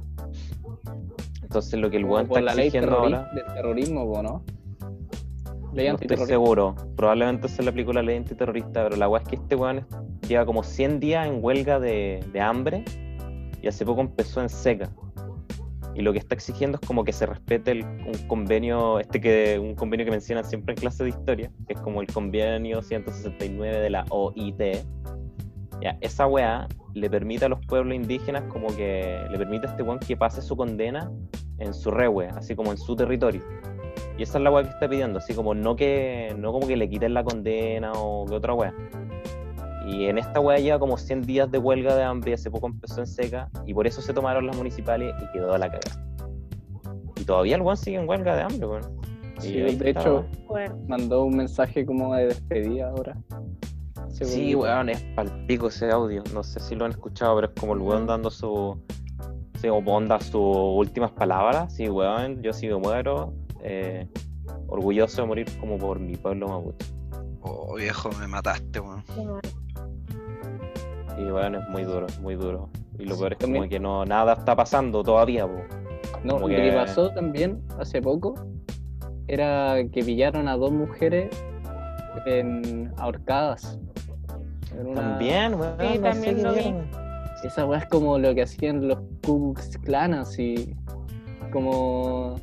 Entonces 1.43 1.79
lo 1.79 1.91
que 1.91 1.99
el 1.99 2.07
weón 2.07 2.25
está 2.25 2.41
la 2.41 2.57
ley 2.57 2.67
exigiendo 2.67 2.99
ahora. 2.99 3.31
del 3.33 3.45
terrorismo, 3.55 4.21
¿no? 4.21 4.43
Ley 5.75 5.89
No 5.89 5.95
estoy 5.95 6.17
seguro. 6.27 6.75
Probablemente 6.97 7.49
se 7.49 7.63
le 7.63 7.71
aplicó 7.71 7.93
la 7.93 8.03
ley 8.03 8.17
antiterrorista, 8.17 8.85
pero 8.85 8.97
la 8.97 9.09
weá 9.09 9.23
es 9.23 9.29
que 9.29 9.37
este 9.37 9.57
weón 9.57 9.87
lleva 10.29 10.47
como 10.47 10.63
100 10.63 11.01
días 11.01 11.27
en 11.27 11.39
huelga 11.43 11.81
de, 11.81 12.25
de 12.33 12.41
hambre 12.41 12.85
y 13.61 13.67
hace 13.69 13.85
poco 13.85 14.01
empezó 14.01 14.41
en 14.41 14.49
seca. 14.49 14.91
Y 15.97 16.03
lo 16.03 16.13
que 16.13 16.19
está 16.19 16.35
exigiendo 16.35 16.79
es 16.81 16.87
como 16.87 17.05
que 17.05 17.13
se 17.13 17.25
respete 17.27 17.71
el- 17.71 17.85
un 17.85 18.27
convenio, 18.27 18.99
este 18.99 19.21
que 19.21 19.59
un 19.61 19.75
convenio 19.75 20.05
que 20.05 20.11
mencionan 20.11 20.45
siempre 20.45 20.75
en 20.75 20.81
clase 20.81 21.05
de 21.05 21.11
historia, 21.11 21.51
que 21.69 21.75
es 21.75 21.81
como 21.81 22.01
el 22.01 22.09
convenio 22.09 22.83
169 22.83 23.79
de 23.79 23.91
la 23.91 24.05
OIT. 24.11 24.61
Ya, 25.81 25.97
esa 26.01 26.27
weá 26.27 26.67
le 26.95 27.11
permite 27.11 27.45
a 27.45 27.49
los 27.49 27.65
pueblos 27.67 27.95
indígenas 27.95 28.43
como 28.49 28.69
que 28.75 29.19
le 29.31 29.39
permite 29.39 29.67
a 29.67 29.71
este 29.71 29.83
weón 29.83 29.99
que 30.01 30.17
pase 30.17 30.41
su 30.43 30.57
condena 30.57 31.11
en 31.59 31.73
su 31.75 31.91
rewe, 31.91 32.27
así 32.29 32.55
como 32.57 32.73
en 32.73 32.79
su 32.79 32.97
territorio. 32.97 33.43
Y 34.17 34.23
esa 34.23 34.39
es 34.39 34.45
la 34.45 34.51
weá 34.51 34.63
que 34.63 34.71
está 34.71 34.89
pidiendo, 34.89 35.19
así 35.19 35.35
como 35.35 35.55
no 35.55 35.75
que 35.77 36.35
no 36.39 36.53
como 36.53 36.67
que 36.67 36.77
le 36.77 36.89
quiten 36.89 37.15
la 37.15 37.25
condena 37.25 37.93
o 37.95 38.25
que 38.27 38.35
otra 38.35 38.55
weá. 38.55 38.73
Y 39.87 40.07
en 40.07 40.19
esta 40.19 40.41
weá 40.41 40.59
lleva 40.59 40.79
como 40.79 40.97
100 40.97 41.23
días 41.23 41.51
de 41.51 41.59
huelga 41.59 41.95
de 41.95 42.05
hambre 42.05 42.31
y 42.31 42.35
hace 42.35 42.51
poco 42.51 42.69
empezó 42.69 43.01
en 43.01 43.07
seca 43.07 43.51
y 43.67 43.75
por 43.75 43.87
eso 43.87 44.01
se 44.01 44.15
tomaron 44.15 44.47
las 44.47 44.57
municipales 44.57 45.15
y 45.23 45.33
quedó 45.33 45.53
a 45.53 45.59
la 45.59 45.71
cagada. 45.71 46.03
Y 47.17 47.25
todavía 47.25 47.57
el 47.57 47.63
weón 47.63 47.77
sigue 47.77 47.99
en 47.99 48.09
huelga 48.09 48.35
de 48.37 48.43
hambre, 48.43 48.67
weón. 48.67 48.83
Y 49.39 49.41
Sí, 49.41 49.53
de 49.61 49.69
está, 49.69 49.89
hecho. 50.01 50.25
Fuerte. 50.47 50.77
mandó 50.89 51.25
un 51.25 51.37
mensaje 51.37 51.85
como 51.85 52.15
de 52.15 52.27
despedida 52.27 52.89
ahora. 52.91 53.17
Sí, 54.09 54.55
weón, 54.55 54.89
es 54.91 55.03
palpico 55.17 55.69
ese 55.69 55.91
audio. 55.91 56.23
No 56.33 56.43
sé 56.45 56.61
si 56.61 56.77
lo 56.77 56.85
han 56.85 56.93
escuchado, 56.93 57.35
pero 57.35 57.49
es 57.49 57.61
como 57.61 57.75
el 57.75 57.81
weón 57.81 58.07
dando 58.07 58.31
su. 58.31 58.79
Sí, 59.61 59.69
como 59.69 59.97
onda 59.97 60.21
sus 60.21 60.41
últimas 60.41 61.11
palabras. 61.13 61.75
Sí, 61.75 61.89
weón, 61.89 62.43
yo 62.43 62.53
si 62.53 62.69
me 62.69 62.77
muero, 62.77 63.33
eh, 63.65 64.07
orgulloso 64.69 65.23
de 65.23 65.29
morir 65.29 65.47
como 65.59 65.79
por 65.79 65.99
mi 65.99 66.17
pueblo 66.17 66.49
mapuche. 66.49 66.87
Oh, 67.43 67.75
viejo, 67.75 68.11
me 68.21 68.27
mataste, 68.27 68.81
weón. 68.81 69.03
Y 71.19 71.25
weón, 71.31 71.55
es 71.57 71.69
muy 71.69 71.85
duro, 71.85 72.07
es 72.07 72.21
muy 72.21 72.35
duro. 72.35 72.69
Y 72.99 73.05
lo 73.05 73.15
Sí, 73.15 73.21
peor 73.21 73.33
es 73.33 73.39
también- 73.39 73.63
como 73.63 73.71
que 73.71 73.81
no, 73.81 74.05
nada 74.05 74.35
está 74.35 74.55
pasando 74.57 75.03
todavía, 75.03 75.47
po. 75.47 75.61
No, 76.25 76.35
como 76.35 76.49
lo 76.49 76.57
que- 76.57 76.63
que 76.63 76.73
pasó 76.73 77.11
también 77.11 77.63
hace 77.79 78.01
poco 78.01 78.35
era 79.29 79.77
que 79.93 80.03
pillaron 80.05 80.49
a 80.49 80.57
dos 80.57 80.73
mujeres 80.73 81.29
en 82.27 82.93
ahorcadas. 82.97 83.79
En 84.79 84.87
una- 84.89 85.01
También, 85.03 85.55
weón. 85.55 85.77
Sí, 85.81 85.99
no 85.99 86.11
también 86.11 86.43
lo 86.43 86.53
vi. 86.55 86.75
Esa 87.45 87.67
weá 87.67 87.81
es 87.81 87.87
como 87.87 88.19
lo 88.19 88.35
que 88.35 88.43
hacían 88.43 88.89
los 88.89 88.99
Ku 89.25 89.53
Klux 89.55 89.77
Klan, 89.79 90.15
así 90.15 90.75
como 91.53 92.37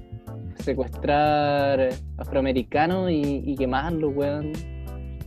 secuestrar 0.61 1.89
afroamericanos 2.17 3.11
y, 3.11 3.43
y 3.45 3.55
quemarlos, 3.55 4.11
weón. 4.15 4.53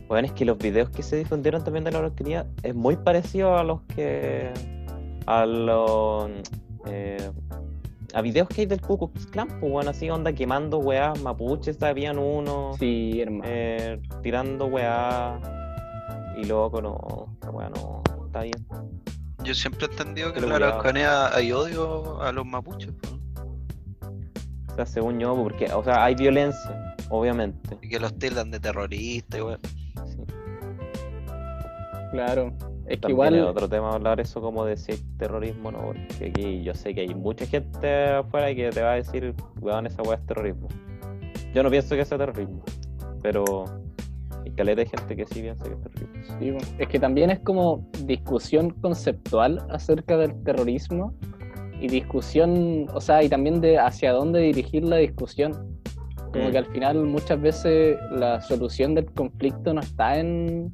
Weón, 0.09 0.25
es 0.25 0.31
que 0.33 0.45
los 0.45 0.57
videos 0.57 0.89
que 0.89 1.01
se 1.03 1.17
difundieron 1.17 1.63
también 1.63 1.83
de 1.83 1.91
la 1.91 1.99
horquería 1.99 2.45
es 2.63 2.75
muy 2.75 2.95
parecido 2.95 3.57
a 3.57 3.63
los 3.63 3.81
que. 3.95 4.51
a 5.25 5.45
los. 5.45 6.29
eh, 6.87 7.31
a 8.13 8.21
videos 8.21 8.47
que 8.47 8.61
hay 8.61 8.67
del 8.67 8.79
Ku 8.79 8.97
Klux 8.97 9.25
Klan, 9.27 9.47
pues, 9.59 9.71
weón, 9.71 9.87
así 9.89 10.09
onda 10.09 10.31
quemando 10.31 10.77
weás 10.77 11.19
mapuches, 11.21 11.81
habían 11.83 12.17
uno, 12.17 12.71
Sí, 12.79 13.19
hermano. 13.19 13.43
eh, 13.45 13.99
tirando 14.23 14.67
weá. 14.67 15.39
Y 16.37 16.45
loco, 16.45 16.81
no, 16.81 17.27
esta 17.33 17.49
weá 17.49 17.69
no, 17.69 18.01
está 18.27 18.41
bien. 18.43 18.65
Yo 19.43 19.53
siempre 19.53 19.85
he 19.85 19.89
entendido 19.89 20.31
que 20.33 20.39
en 20.39 20.49
la. 20.49 20.55
Araucanía 20.55 21.35
hay 21.35 21.51
odio 21.51 22.21
a 22.21 22.31
los 22.31 22.45
mapuches, 22.45 22.91
po, 22.93 23.19
O 24.75 24.77
sea, 24.77 24.85
según 24.85 25.21
yo, 25.21 25.33
porque, 25.33 25.71
o 25.71 25.81
sea, 25.85 26.03
hay 26.03 26.15
violencia, 26.15 26.95
obviamente. 27.07 27.77
y 27.81 27.87
que 27.87 27.97
los 27.97 28.13
tildan 28.19 28.51
de 28.51 28.59
terroristas, 28.59 29.41
weón. 29.41 29.59
sí. 30.05 30.17
Claro. 32.11 32.51
Es 32.85 32.97
que 32.97 32.97
También 32.97 33.11
igual 33.11 33.35
es 33.35 33.43
otro 33.43 33.69
tema 33.69 33.93
hablar 33.93 34.19
eso 34.19 34.41
como 34.41 34.65
de 34.65 34.75
si 34.75 34.91
hay 34.91 34.97
terrorismo, 35.17 35.71
¿no? 35.71 35.79
Porque 35.79 36.25
aquí 36.25 36.61
yo 36.61 36.73
sé 36.73 36.93
que 36.93 37.01
hay 37.01 37.15
mucha 37.15 37.45
gente 37.45 38.09
afuera 38.09 38.53
que 38.53 38.69
te 38.69 38.81
va 38.81 38.91
a 38.91 38.95
decir, 38.95 39.33
weón, 39.61 39.87
esa 39.87 40.01
weá 40.03 40.15
es 40.15 40.25
terrorismo. 40.25 40.67
Yo 41.53 41.63
no 41.63 41.69
pienso 41.69 41.95
que 41.95 42.03
sea 42.03 42.17
terrorismo, 42.17 42.61
pero 43.21 43.63
hay 44.43 44.51
caleta 44.51 44.81
de 44.81 44.87
gente 44.87 45.15
que 45.15 45.25
sí 45.25 45.39
piensa 45.41 45.63
que 45.63 45.71
es 45.71 45.81
terrorismo. 45.83 46.37
Sí, 46.37 46.51
bueno. 46.51 46.67
Es 46.77 46.87
que 46.89 46.99
también 46.99 47.29
es 47.29 47.39
como 47.39 47.89
discusión 48.03 48.71
conceptual 48.71 49.65
acerca 49.69 50.17
del 50.17 50.43
terrorismo 50.43 51.13
y 51.85 51.87
discusión, 51.87 52.87
o 52.93 52.99
sea, 52.99 53.23
y 53.23 53.29
también 53.29 53.61
de 53.61 53.77
hacia 53.77 54.11
dónde 54.11 54.39
dirigir 54.41 54.83
la 54.83 54.97
discusión. 54.97 55.51
Como 56.33 56.49
Mm. 56.49 56.51
que 56.51 56.57
al 56.57 56.65
final 56.65 57.03
muchas 57.05 57.39
veces 57.39 57.97
la 58.11 58.41
solución 58.41 58.93
del 58.95 59.05
conflicto 59.05 59.73
no 59.73 59.79
está 59.79 60.17
en, 60.19 60.73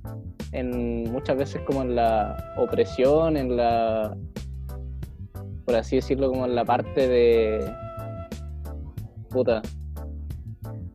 en 0.53 1.11
muchas 1.11 1.37
veces 1.37 1.61
como 1.67 1.81
en 1.83 1.95
la 1.95 2.53
opresión, 2.57 3.37
en 3.37 3.55
la, 3.57 4.15
por 5.65 5.75
así 5.75 5.97
decirlo, 5.97 6.29
como 6.29 6.45
en 6.45 6.55
la 6.55 6.65
parte 6.65 7.07
de, 7.07 7.71
puta, 9.29 9.61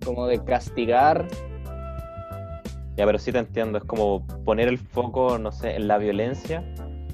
como 0.05 0.27
de 0.27 0.43
castigar 0.45 1.27
Ya, 2.97 3.05
pero 3.05 3.19
sí 3.19 3.31
te 3.31 3.39
entiendo, 3.39 3.79
es 3.79 3.85
como 3.85 4.27
poner 4.45 4.69
el 4.69 4.79
foco, 4.79 5.39
no 5.39 5.53
sé, 5.53 5.77
en 5.77 5.87
la 5.87 5.99
violencia, 5.99 6.64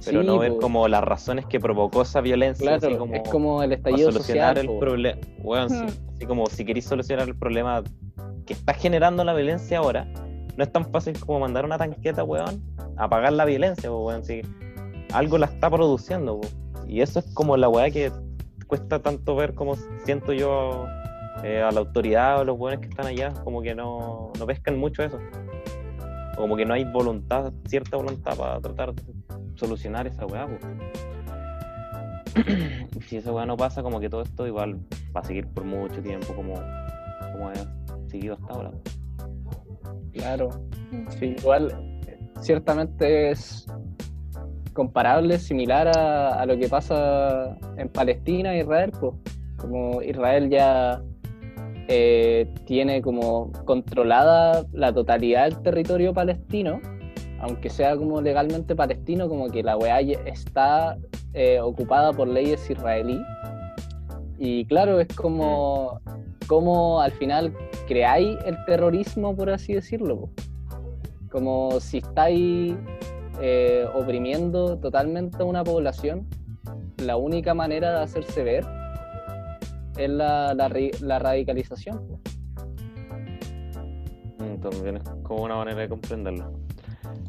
pero 0.05 0.21
Sí, 0.21 0.27
no 0.27 0.39
ver 0.39 0.57
como 0.61 0.89
las 0.89 1.03
razones 1.05 1.47
que 1.47 1.59
provocó 1.61 2.03
esa 2.03 2.21
violencia, 2.21 2.65
Claro, 2.65 2.87
así 2.89 2.97
como 2.97 3.15
es 3.15 3.29
como 3.29 3.63
el 3.63 3.73
estallido 3.73 4.13
solucionar 4.13 4.57
social. 4.57 4.73
el 4.73 4.79
problema. 4.79 5.19
Weón, 5.43 5.71
sí, 5.71 5.77
Hmm. 5.77 6.15
así 6.17 6.27
como 6.27 6.47
si 6.47 6.65
queréis 6.65 6.85
solucionar 6.87 7.29
el 7.29 7.37
problema 7.37 7.83
que 8.47 8.53
está 8.55 8.75
generando 8.75 9.25
la 9.25 9.35
violencia 9.35 9.79
ahora, 9.79 10.07
no 10.57 10.65
es 10.65 10.73
tan 10.73 10.85
fácil 10.91 11.19
como 11.21 11.41
mandar 11.41 11.65
una 11.65 11.79
tanqueta, 11.79 12.25
weón, 12.25 12.63
a 12.97 13.05
apagar 13.05 13.33
la 13.33 13.45
violencia, 13.45 13.91
weón. 13.93 14.25
sí. 14.25 14.43
algo 15.13 15.37
la 15.39 15.47
está 15.47 15.69
produciendo, 15.71 16.41
y 16.89 17.01
eso 17.03 17.19
es 17.19 17.27
como 17.35 17.57
la 17.57 17.69
weá 17.69 17.91
que 17.91 18.11
cuesta 18.67 18.99
tanto 19.01 19.37
ver 19.37 19.55
como 19.55 19.77
siento 20.05 20.33
yo 20.33 20.87
eh, 21.45 21.61
a 21.63 21.71
la 21.71 21.81
autoridad 21.81 22.41
o 22.41 22.45
los 22.45 22.57
buenos 22.57 22.81
que 22.81 22.89
están 22.89 23.07
allá, 23.07 23.33
como 23.45 23.61
que 23.63 23.75
no, 23.75 24.33
no 24.39 24.47
pescan 24.47 24.79
mucho 24.79 25.03
eso. 25.03 25.19
O 26.35 26.41
como 26.43 26.57
que 26.57 26.65
no 26.65 26.73
hay 26.73 26.85
voluntad, 26.85 27.53
cierta 27.67 27.97
voluntad 27.99 28.37
para 28.37 28.59
tratar 28.61 28.95
de 28.95 29.03
solucionar 29.63 30.07
esa 30.09 30.27
weá, 30.27 30.49
si 33.07 33.17
esa 33.17 33.33
weá 33.33 33.47
no 33.47 33.57
pasa, 33.57 33.83
como 33.83 34.01
que 34.01 34.09
todo 34.09 34.23
esto 34.23 34.47
igual 34.47 34.81
va 35.15 35.21
a 35.21 35.25
seguir 35.25 35.47
por 35.47 35.65
mucho 35.65 36.03
tiempo 36.03 36.35
como, 36.35 36.55
como 37.33 37.49
ha 37.49 37.53
seguido 38.09 38.35
hasta 38.35 38.53
ahora. 38.53 38.73
Claro. 40.13 40.49
Sí, 41.19 41.37
igual, 41.39 42.01
ciertamente 42.41 43.31
es 43.31 43.67
comparable, 44.73 45.39
similar 45.39 45.89
a, 45.97 46.41
a 46.41 46.47
lo 46.47 46.57
que 46.59 46.69
pasa 46.69 47.57
en 47.77 47.89
Palestina 47.89 48.55
e 48.55 48.61
Israel, 48.61 48.93
pues. 48.99 49.15
Como 49.59 50.03
Israel 50.03 50.51
ya 50.51 51.01
eh, 51.87 52.49
tiene 52.65 53.01
como 53.01 53.53
controlada 53.65 54.65
la 54.73 54.93
totalidad 54.93 55.45
del 55.45 55.63
territorio 55.63 56.13
palestino, 56.13 56.81
aunque 57.43 57.69
sea 57.69 57.97
como 57.97 58.21
legalmente 58.21 58.75
palestino, 58.75 59.29
como 59.29 59.51
que 59.51 59.63
la 59.65 59.77
weá 59.77 60.01
está 60.01 60.97
eh, 61.35 61.61
ocupada 61.61 62.13
por 62.13 62.29
leyes 62.29 62.71
israelí. 62.71 63.21
Y 64.39 64.65
claro, 64.67 65.01
es 65.01 65.09
como, 65.09 66.01
como 66.47 67.01
al 67.01 67.11
final 67.13 67.53
creáis 67.89 68.39
el 68.47 68.57
terrorismo, 68.65 69.37
por 69.37 69.51
así 69.51 69.75
decirlo. 69.75 70.31
Como 71.31 71.81
si 71.81 71.99
estáis 71.99 72.77
eh, 73.41 73.87
oprimiendo 73.93 74.79
totalmente 74.79 75.43
a 75.43 75.45
una 75.45 75.65
población, 75.65 76.29
la 76.99 77.17
única 77.17 77.55
manera 77.55 77.91
de 77.91 77.99
hacerse 78.05 78.45
ver 78.45 78.65
es 79.97 80.11
la, 80.11 80.55
la 80.55 81.19
radicalización. 81.19 82.01
Mm, 84.39 84.61
También 84.61 84.97
es 84.99 85.03
como 85.25 85.43
una 85.43 85.57
manera 85.57 85.81
de 85.81 85.89
comprenderlo. 85.89 86.62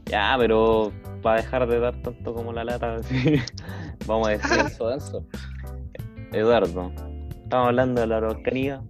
Ya, 0.05 0.35
pero 0.37 0.91
para 1.21 1.37
dejar 1.37 1.67
de 1.67 1.79
dar 1.79 1.95
tanto 2.01 2.33
como 2.33 2.53
la 2.53 2.63
lata, 2.63 3.01
sí, 3.03 3.35
vamos 4.05 4.27
a 4.27 4.31
decir, 4.31 4.57
Denso, 4.57 4.87
denso. 4.89 5.25
Eduardo, 6.31 6.91
estamos 7.43 7.67
hablando 7.67 8.01
de 8.01 8.07
la 8.07 8.17
Araucanía. 8.17 8.81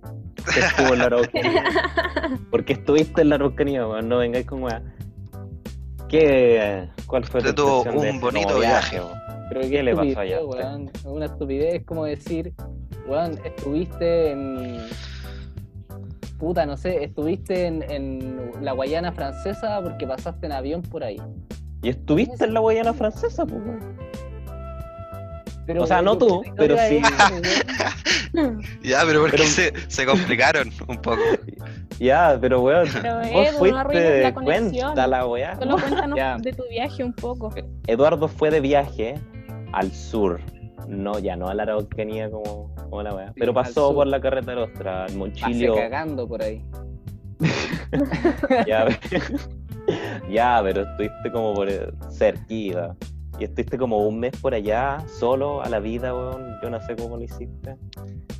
¿Qué 0.53 0.59
estuvo 0.59 0.93
en 0.93 0.99
la 0.99 1.05
Araucanía? 1.05 1.63
¿Por 2.51 2.65
qué 2.65 2.73
estuviste 2.73 3.21
en 3.21 3.29
la 3.29 3.35
Araucanía? 3.35 3.87
weón? 3.87 4.09
No 4.09 4.17
vengáis 4.17 4.45
con 4.45 4.63
weá. 4.63 4.81
¿Qué, 6.09 6.89
¿Cuál 7.07 7.23
fue 7.23 7.41
tu 7.41 7.53
tuvo 7.53 7.77
impresión 7.77 8.03
de 8.03 8.11
un 8.11 8.19
bonito 8.19 8.59
viaje. 8.59 8.99
weón? 8.99 9.23
Pero 9.49 9.61
¿Qué 9.69 9.83
le 9.83 9.95
pasó 9.95 10.19
allá 10.19 10.45
weón. 10.45 10.91
Una 11.05 11.25
estupidez 11.25 11.75
es 11.75 11.85
como 11.85 12.05
decir, 12.05 12.53
weón, 13.07 13.39
estuviste 13.45 14.31
en. 14.31 14.77
Puta, 16.43 16.65
no 16.65 16.75
sé, 16.75 17.05
estuviste 17.05 17.67
en, 17.67 17.89
en 17.89 18.51
la 18.59 18.73
Guayana 18.73 19.13
francesa 19.13 19.79
porque 19.81 20.05
pasaste 20.05 20.45
en 20.47 20.51
avión 20.51 20.81
por 20.81 21.01
ahí. 21.01 21.15
¿Y 21.81 21.87
estuviste 21.87 22.43
en 22.43 22.53
la 22.53 22.59
Guayana 22.59 22.93
francesa? 22.93 23.45
pues? 23.45 23.61
Pero, 25.65 25.83
O 25.83 25.87
sea, 25.87 26.01
no 26.01 26.17
¿qué 26.17 26.25
tú, 26.25 26.43
pero 26.57 26.75
sí. 26.89 27.01
Ya, 28.83 29.03
pero 29.05 29.21
porque 29.21 29.37
Pero- 29.37 29.49
se, 29.49 29.71
se 29.87 30.05
complicaron 30.05 30.69
un 30.89 30.97
poco. 30.97 31.21
Ya, 31.97 32.37
pero 32.41 32.59
weón, 32.61 32.89
Pero, 32.91 33.19
vos 33.19 33.27
Edu, 33.27 33.51
no 33.53 33.57
fuiste 33.59 33.79
arruines 33.79 34.03
de 34.03 34.21
la 34.23 34.33
conexión. 34.33 34.81
cuenta 34.87 35.07
la 35.07 35.25
weá. 35.25 35.55
Solo 35.57 35.77
cuéntanos 35.77 36.17
Ya. 36.17 36.37
de 36.39 36.51
tu 36.51 36.63
viaje 36.69 37.05
un 37.05 37.13
poco. 37.13 37.53
Eduardo 37.87 38.27
fue 38.27 38.51
de 38.51 38.59
viaje 38.59 39.15
al 39.71 39.89
sur. 39.93 40.41
No, 40.89 41.19
ya 41.19 41.37
no 41.37 41.47
a 41.47 41.53
la 41.53 41.63
Araucanía 41.63 42.29
como, 42.29 42.72
como 42.93 43.03
la 43.03 43.15
weá. 43.15 43.33
Pero 43.35 43.53
pasó 43.53 43.87
sur. 43.87 43.95
por 43.95 44.07
la 44.07 44.21
carretera 44.21 44.63
Ostra, 44.63 45.03
Pase 45.05 45.17
Monchilio. 45.17 45.75
cagando 45.75 46.27
por 46.27 46.41
ahí. 46.43 46.63
Ya, 48.67 48.87
ya, 50.31 50.59
pero 50.63 50.81
estuviste 50.81 51.31
como 51.31 51.53
por 51.53 51.69
eh, 51.69 51.91
cerquita. 52.11 52.95
Y 53.39 53.43
estuviste 53.45 53.77
como 53.77 53.97
un 54.07 54.19
mes 54.19 54.31
por 54.41 54.53
allá, 54.53 55.03
solo, 55.19 55.61
a 55.63 55.69
la 55.69 55.79
vida, 55.79 56.13
weón. 56.13 56.55
Yo 56.61 56.69
no 56.69 56.79
sé 56.81 56.95
cómo 56.95 57.17
lo 57.17 57.23
hiciste. 57.23 57.75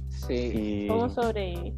Sí. 0.10 0.86
Y 0.86 0.88
¿Cómo 0.88 1.10
sobrevivir? 1.10 1.74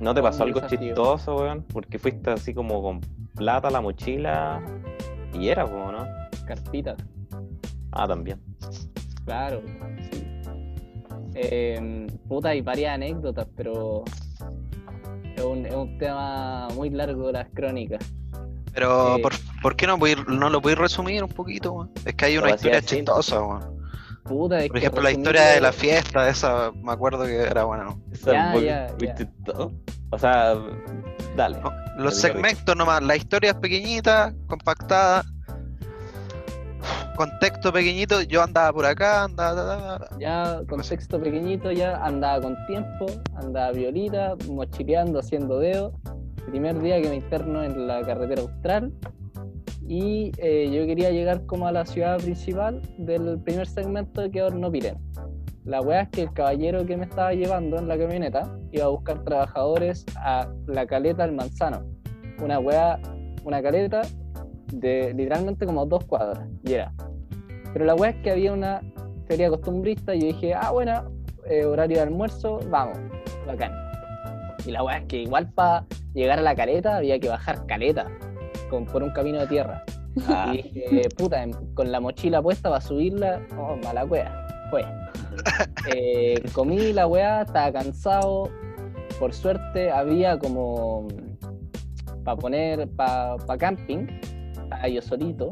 no 0.00 0.14
te 0.14 0.22
pasó 0.22 0.42
algo 0.44 0.60
desafío. 0.60 0.78
chistoso, 0.88 1.36
weón. 1.36 1.62
Porque 1.72 1.98
fuiste 1.98 2.30
así 2.30 2.54
como 2.54 2.82
con 2.82 3.00
plata, 3.34 3.70
la 3.70 3.80
mochila. 3.80 4.62
Y 5.34 5.48
era 5.48 5.64
como, 5.64 5.90
¿no? 5.92 6.06
Carpita, 6.46 6.96
Ah, 7.92 8.06
también. 8.06 8.40
claro. 9.24 9.60
Sí. 10.10 10.26
Eh, 11.34 12.06
puta, 12.28 12.50
hay 12.50 12.60
varias 12.60 12.94
anécdotas, 12.94 13.46
pero 13.56 14.04
es 15.36 15.42
un, 15.42 15.66
es 15.66 15.74
un 15.74 15.98
tema 15.98 16.68
muy 16.74 16.90
largo 16.90 17.32
las 17.32 17.48
crónicas. 17.54 18.04
Pero, 18.74 19.16
Eh. 19.16 19.22
¿por, 19.22 19.32
por 19.62 19.76
qué 19.76 19.86
no, 19.86 19.98
podéis- 19.98 20.26
no 20.26 20.48
lo 20.50 20.60
podéis 20.62 20.78
resumir 20.78 21.22
un 21.22 21.30
poquito? 21.30 21.72
weón? 21.72 21.90
Es 22.04 22.14
que 22.14 22.24
hay 22.26 22.38
una 22.38 22.50
historia 22.50 22.82
chistosa. 22.82 23.40
weón. 23.42 23.82
Puta, 24.24 24.60
es 24.60 24.68
Por 24.68 24.74
que 24.74 24.78
ejemplo, 24.86 25.02
la 25.02 25.10
historia 25.10 25.42
de 25.46 25.60
la 25.60 25.72
fiesta, 25.72 26.28
esa 26.28 26.70
me 26.82 26.92
acuerdo 26.92 27.24
que 27.24 27.36
era 27.42 27.64
buena. 27.64 27.84
¿no? 27.84 28.00
Esa 28.12 28.32
Ya, 28.32 28.52
fue- 28.52 28.64
ya, 28.64 28.86
fue 28.96 29.08
ya. 29.08 29.14
chistoso. 29.16 29.72
O 30.10 30.18
sea, 30.18 30.54
dale. 31.36 31.58
No, 31.60 31.72
Los 31.98 32.16
segmentos 32.16 32.76
nomás, 32.76 33.02
la 33.02 33.16
historia 33.16 33.50
es 33.50 33.56
pequeñita, 33.56 34.32
compactada, 34.46 35.24
contexto 37.22 37.72
pequeñito, 37.72 38.22
yo 38.22 38.42
andaba 38.42 38.72
por 38.72 38.84
acá, 38.84 39.24
andaba... 39.24 39.54
ta, 39.54 39.98
ta, 39.98 40.08
ta. 40.08 40.18
Ya, 40.18 40.60
contexto 40.68 41.20
pequeñito, 41.20 41.70
ya 41.70 42.04
andaba 42.04 42.40
con 42.40 42.56
tiempo, 42.66 43.06
andaba 43.36 43.70
violita, 43.70 44.34
mochileando, 44.48 45.20
haciendo 45.20 45.60
dedo. 45.60 45.92
Primer 46.46 46.80
día 46.80 47.00
que 47.00 47.08
me 47.08 47.16
interno 47.16 47.62
en 47.62 47.86
la 47.86 48.02
carretera 48.02 48.42
austral. 48.42 48.92
Y 49.86 50.32
eh, 50.38 50.68
yo 50.72 50.84
quería 50.86 51.10
llegar 51.10 51.46
como 51.46 51.68
a 51.68 51.72
la 51.72 51.86
ciudad 51.86 52.18
principal 52.18 52.82
del 52.98 53.38
primer 53.40 53.68
segmento 53.68 54.28
que 54.28 54.40
es 54.40 54.44
Hornopirén. 54.44 54.98
La 55.64 55.80
weá 55.80 56.02
es 56.02 56.08
que 56.08 56.22
el 56.22 56.32
caballero 56.32 56.84
que 56.84 56.96
me 56.96 57.04
estaba 57.04 57.34
llevando 57.34 57.78
en 57.78 57.86
la 57.86 57.96
camioneta 57.96 58.52
iba 58.72 58.86
a 58.86 58.88
buscar 58.88 59.22
trabajadores 59.22 60.04
a 60.16 60.48
la 60.66 60.86
caleta 60.86 61.24
del 61.24 61.36
manzano. 61.36 61.84
Una 62.42 62.58
weá, 62.58 62.98
una 63.44 63.62
caleta 63.62 64.02
de 64.72 65.14
literalmente 65.14 65.66
como 65.66 65.86
dos 65.86 66.04
cuadras. 66.04 66.48
Y 66.64 66.72
era. 66.72 66.92
Pero 67.72 67.84
la 67.84 67.94
weá 67.94 68.10
es 68.10 68.16
que 68.16 68.30
había 68.30 68.52
una 68.52 68.80
feria 69.26 69.48
costumbrista 69.50 70.14
y 70.14 70.20
yo 70.20 70.26
dije, 70.28 70.54
ah, 70.54 70.70
bueno, 70.70 71.04
eh, 71.46 71.64
horario 71.64 71.96
de 71.98 72.02
almuerzo, 72.02 72.60
vamos, 72.70 72.98
bacán. 73.46 73.72
Y 74.66 74.70
la 74.70 74.82
weá 74.84 74.98
es 74.98 75.04
que 75.06 75.22
igual 75.22 75.50
para 75.52 75.84
llegar 76.14 76.38
a 76.38 76.42
la 76.42 76.54
caleta 76.54 76.96
había 76.98 77.18
que 77.18 77.28
bajar 77.28 77.66
caleta, 77.66 78.06
con, 78.70 78.84
por 78.86 79.02
un 79.02 79.10
camino 79.10 79.40
de 79.40 79.46
tierra. 79.46 79.82
Ah, 80.28 80.52
Y 80.54 80.62
dije, 80.62 81.08
puta, 81.16 81.42
en- 81.42 81.52
con 81.74 81.90
la 81.90 81.98
mochila 82.00 82.42
puesta 82.42 82.68
para 82.68 82.80
subirla, 82.80 83.40
oh, 83.58 83.76
mala 83.82 84.04
weá, 84.04 84.46
fue. 84.70 84.84
Eh, 85.94 86.40
comí 86.52 86.92
la 86.92 87.06
weá, 87.06 87.42
estaba 87.42 87.72
cansado. 87.72 88.48
Por 89.18 89.32
suerte 89.32 89.90
había 89.90 90.38
como 90.38 91.08
para 92.24 92.36
poner 92.36 92.88
para 92.90 93.36
camping, 93.58 94.06
estaba 94.52 94.88
yo 94.88 95.00
solito. 95.02 95.50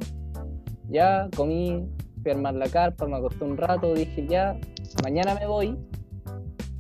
Ya 0.91 1.29
comí, 1.35 1.89
fui 2.23 2.31
a 2.31 2.35
armar 2.35 2.55
la 2.55 2.69
carpa, 2.69 3.07
me 3.07 3.17
acosté 3.17 3.45
un 3.45 3.57
rato, 3.57 3.95
dije 3.95 4.27
ya, 4.27 4.57
mañana 5.03 5.35
me 5.35 5.47
voy, 5.47 5.79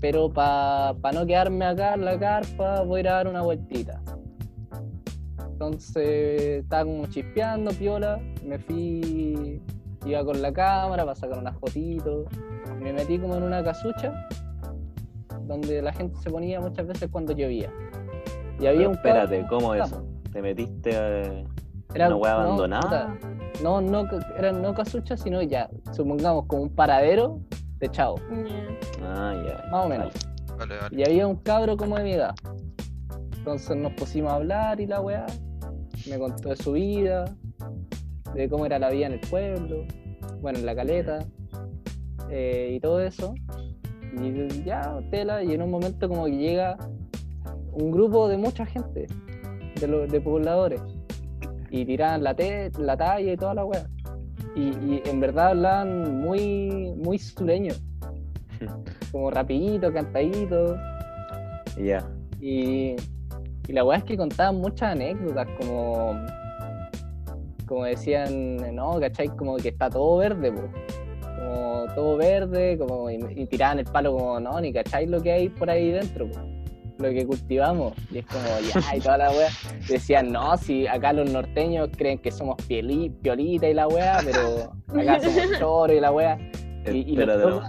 pero 0.01 0.33
para 0.33 0.95
no 1.13 1.27
quedarme 1.27 1.65
acá 1.65 1.95
en 1.95 2.05
la 2.05 2.19
carpa 2.19 2.83
voy 2.83 2.99
a 2.99 3.01
ir 3.01 3.09
a 3.09 3.13
dar 3.15 3.29
una 3.29 3.43
vueltita. 3.43 4.01
Entonces 5.53 6.63
estaba 6.63 6.85
como 6.85 7.07
chispeando, 7.07 7.71
piola, 7.73 8.19
me 8.45 8.59
fui, 8.59 9.61
iba 10.07 10.25
con 10.25 10.41
la 10.41 10.53
cámara 10.53 11.05
para 11.05 11.15
sacar 11.15 11.39
unas 11.39 11.57
fotitos, 11.59 12.27
me 12.81 12.93
metí 12.93 13.19
como 13.19 13.37
en 13.37 13.43
una 13.43 13.63
casucha 13.63 14.27
donde 15.47 15.83
la 15.83 15.93
gente 15.93 16.17
se 16.21 16.31
ponía 16.31 16.61
muchas 16.61 16.87
veces 16.87 17.09
cuando 17.11 17.33
llovía. 17.33 17.71
Y 18.59 18.67
había 18.67 18.79
pero 18.79 18.91
un 18.91 18.95
espérate, 18.97 19.47
¿cómo 19.49 19.75
es 19.75 19.83
Ah, 19.83 19.85
eso? 19.87 20.05
¿Te 20.33 20.43
metiste 20.43 20.91
eh, 20.93 21.45
Era 21.95 22.09
una 22.09 22.17
no, 22.17 22.25
abandonada? 22.25 23.19
No, 23.63 23.81
no, 23.81 24.07
ca- 24.09 24.27
era 24.39 24.53
no 24.53 24.75
casucha, 24.75 25.17
sino 25.17 25.43
ya, 25.43 25.69
supongamos 25.93 26.47
como 26.47 26.63
un 26.63 26.71
paradero 26.71 27.41
de 27.79 27.89
chavo, 27.91 28.17
Ya. 28.31 29.05
Ah, 29.05 29.35
ya. 29.47 29.69
más 29.71 29.87
o 29.87 29.89
menos. 29.89 30.13
Vale, 30.59 30.77
vale. 30.77 30.97
Y 30.97 31.03
había 31.05 31.27
un 31.27 31.37
cabro 31.37 31.77
como 31.77 31.97
de 31.97 32.05
mi 32.05 32.13
edad. 32.13 32.35
Entonces 33.39 33.77
nos 33.77 33.93
pusimos 33.95 34.33
a 34.33 34.37
hablar 34.37 34.81
y 34.81 34.87
la 34.87 35.01
weá. 35.01 35.27
Me 36.09 36.19
contó 36.19 36.51
de 36.51 36.57
su 36.57 36.73
vida, 36.73 37.25
de 38.35 38.49
cómo 38.49 38.67
era 38.67 38.79
la 38.79 38.91
vida 38.91 39.07
en 39.07 39.13
el 39.15 39.21
pueblo, 39.21 39.85
bueno, 40.41 40.59
en 40.59 40.67
la 40.67 40.75
caleta, 40.75 41.19
eh, 42.31 42.73
y 42.77 42.81
todo 42.81 43.01
eso. 43.01 43.35
Y 44.23 44.63
ya, 44.65 44.99
tela, 45.11 45.43
y 45.43 45.53
en 45.53 45.63
un 45.63 45.71
momento 45.71 46.09
como 46.09 46.25
que 46.27 46.37
llega 46.37 46.77
un 47.73 47.91
grupo 47.91 48.29
de 48.29 48.37
mucha 48.37 48.67
gente, 48.67 49.07
de, 49.81 49.87
lo- 49.89 50.07
de 50.07 50.21
pobladores, 50.21 50.81
y 51.71 51.85
tiraban 51.85 52.23
la, 52.25 52.35
te- 52.35 52.71
la 52.79 52.97
talla 52.97 53.33
y 53.33 53.37
toda 53.37 53.55
la 53.55 53.65
weá. 53.65 53.87
Y, 54.57 54.61
y 54.71 55.03
en 55.05 55.21
verdad 55.21 55.49
hablaban 55.49 56.21
muy, 56.21 56.93
muy 56.97 57.19
sureño, 57.19 57.73
como 59.13 59.31
rapidito, 59.31 59.93
cantadito. 59.93 60.77
Ya. 61.83 62.07
Y, 62.41 62.97
y 63.69 63.73
la 63.73 63.85
weá 63.85 63.99
es 63.99 64.05
que 64.05 64.17
contaban 64.17 64.57
muchas 64.57 64.93
anécdotas, 64.93 65.47
como, 65.61 66.15
como 67.67 67.85
decían, 67.85 68.57
no, 68.75 68.99
¿cachai? 68.99 69.29
Como 69.29 69.57
que 69.57 69.69
está 69.69 69.89
todo 69.89 70.17
verde, 70.19 70.51
po. 70.53 70.63
como 71.39 71.85
todo 71.95 72.17
verde, 72.17 72.77
como, 72.79 73.09
y, 73.11 73.21
y 73.37 73.47
tiraban 73.47 73.79
el 73.79 73.85
palo 73.85 74.17
como, 74.17 74.41
no, 74.41 74.61
ni 74.61 74.73
cachai 74.73 75.07
lo 75.07 75.23
que 75.23 75.31
hay 75.33 75.49
por 75.49 75.71
ahí 75.71 75.91
dentro, 75.93 76.29
po. 76.29 76.41
Lo 77.01 77.11
que 77.11 77.27
cultivamos. 77.27 77.95
Y 78.11 78.19
es 78.19 78.27
como, 78.27 78.45
ya, 78.73 78.97
y 78.97 79.01
toda 79.01 79.19
la 79.19 79.31
weá. 79.31 79.49
Decían, 79.89 80.33
no, 80.33 80.57
si 80.57 80.87
acá 80.87 81.13
los 81.13 81.31
norteños 81.31 81.89
creen 81.97 82.19
que 82.19 82.31
somos 82.31 82.57
pieli, 82.67 83.11
piolita 83.23 83.69
y 83.69 83.75
la 83.75 83.89
weá, 83.89 84.19
pero 84.25 84.73
acá 85.01 85.21
somos 85.21 85.43
choro 85.59 85.93
y 85.93 86.01
la 86.01 86.13
weá. 86.13 86.39
Y, 86.87 86.91
y 86.91 87.17
los 87.17 87.29
Espérate, 87.29 87.51
locos, 87.51 87.69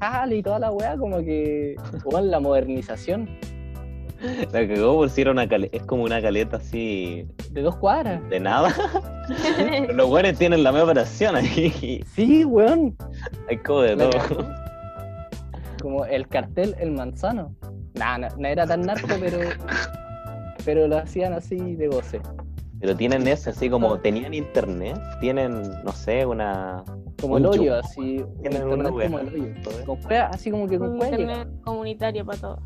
jale 0.00 0.36
y 0.36 0.42
toda 0.42 0.58
la 0.58 0.70
weá, 0.72 0.96
como 0.96 1.18
que, 1.18 1.76
weón, 2.04 2.30
la 2.30 2.40
modernización 2.40 3.28
La 4.52 4.66
cagó 4.66 4.94
por 4.96 5.10
si 5.10 5.20
era 5.22 5.30
una 5.30 5.48
caleta. 5.48 5.76
Es 5.76 5.82
como 5.84 6.04
una 6.04 6.20
caleta 6.22 6.56
así 6.56 7.26
de 7.50 7.62
dos 7.62 7.76
cuadras. 7.76 8.20
de 8.28 8.40
nada. 8.40 8.72
Pero 9.58 9.92
los 9.94 10.08
buenos 10.08 10.38
tienen 10.38 10.62
la 10.62 10.72
misma 10.72 10.84
operación 10.84 11.36
ahí. 11.36 12.02
Sí, 12.14 12.44
weón. 12.44 12.96
Hay 13.48 13.58
como 13.58 13.80
de 13.82 13.96
La 13.96 14.10
todo. 14.10 14.48
Como 15.80 16.04
el 16.04 16.28
cartel 16.28 16.76
El 16.78 16.92
Manzano. 16.92 17.54
Nah, 17.94 18.18
no, 18.18 18.28
no 18.38 18.48
era 18.48 18.66
tan 18.66 18.82
narco, 18.82 19.08
pero, 19.20 19.38
pero 20.64 20.88
lo 20.88 20.98
hacían 20.98 21.32
así 21.34 21.56
de 21.76 21.88
goce. 21.88 22.20
Pero 22.80 22.96
tienen 22.96 23.28
eso, 23.28 23.50
así 23.50 23.70
como 23.70 23.98
tenían 24.00 24.34
internet, 24.34 24.98
tienen, 25.20 25.62
no 25.84 25.92
sé, 25.92 26.26
una. 26.26 26.82
Como 27.20 27.34
Un 27.36 27.42
el 27.42 27.46
hoyo, 27.46 27.76
así. 27.76 28.18
un 28.18 28.38
Tienen 28.40 28.64
wea. 28.66 29.06
como 29.06 29.18
el 29.20 29.28
hoyo. 29.28 29.54
Con 29.86 29.96
cueva, 30.02 30.26
así 30.26 30.50
como 30.50 30.66
que 30.66 30.78
con 30.78 30.90
Un 30.92 30.98
cueva 30.98 31.10
internet 31.20 31.48
comunitario 31.64 32.24
para 32.26 32.38
todo. 32.40 32.58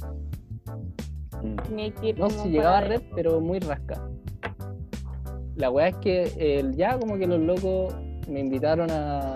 Mm. 1.42 1.56
Que 2.00 2.14
No, 2.14 2.30
si 2.30 2.48
llegaba 2.48 2.76
para- 2.76 2.88
red, 2.88 3.02
pero 3.14 3.40
muy 3.40 3.58
rasca. 3.58 4.08
La 5.56 5.70
weá 5.70 5.88
es 5.88 5.96
que 5.96 6.58
el, 6.60 6.74
ya 6.76 6.98
como 6.98 7.18
que 7.18 7.26
los 7.26 7.40
locos 7.40 7.94
me 8.28 8.40
invitaron 8.40 8.90
a 8.90 9.34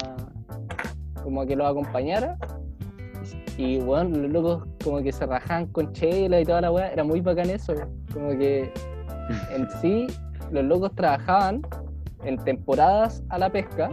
como 1.23 1.43
a 1.43 1.47
que 1.47 1.57
los 1.57 1.69
acompañara. 1.71 2.39
Y 3.59 3.79
bueno, 3.81 4.17
los 4.17 4.31
locos 4.31 4.69
como 4.83 5.03
que 5.03 5.13
se 5.13 5.27
rajaban 5.27 5.67
con 5.67 5.93
chela 5.93 6.41
y 6.41 6.45
toda 6.45 6.61
la 6.63 6.73
weá. 6.73 6.89
Era 6.93 7.05
muy 7.05 7.21
bacán 7.21 7.51
eso. 7.51 7.75
Como 8.13 8.31
que 8.31 8.73
en 9.55 9.69
sí 9.81 10.07
los 10.51 10.65
locos 10.65 10.95
trabajaban 10.95 11.63
en 12.25 12.37
temporadas 12.45 13.23
a 13.29 13.39
la 13.39 13.51
pesca 13.51 13.91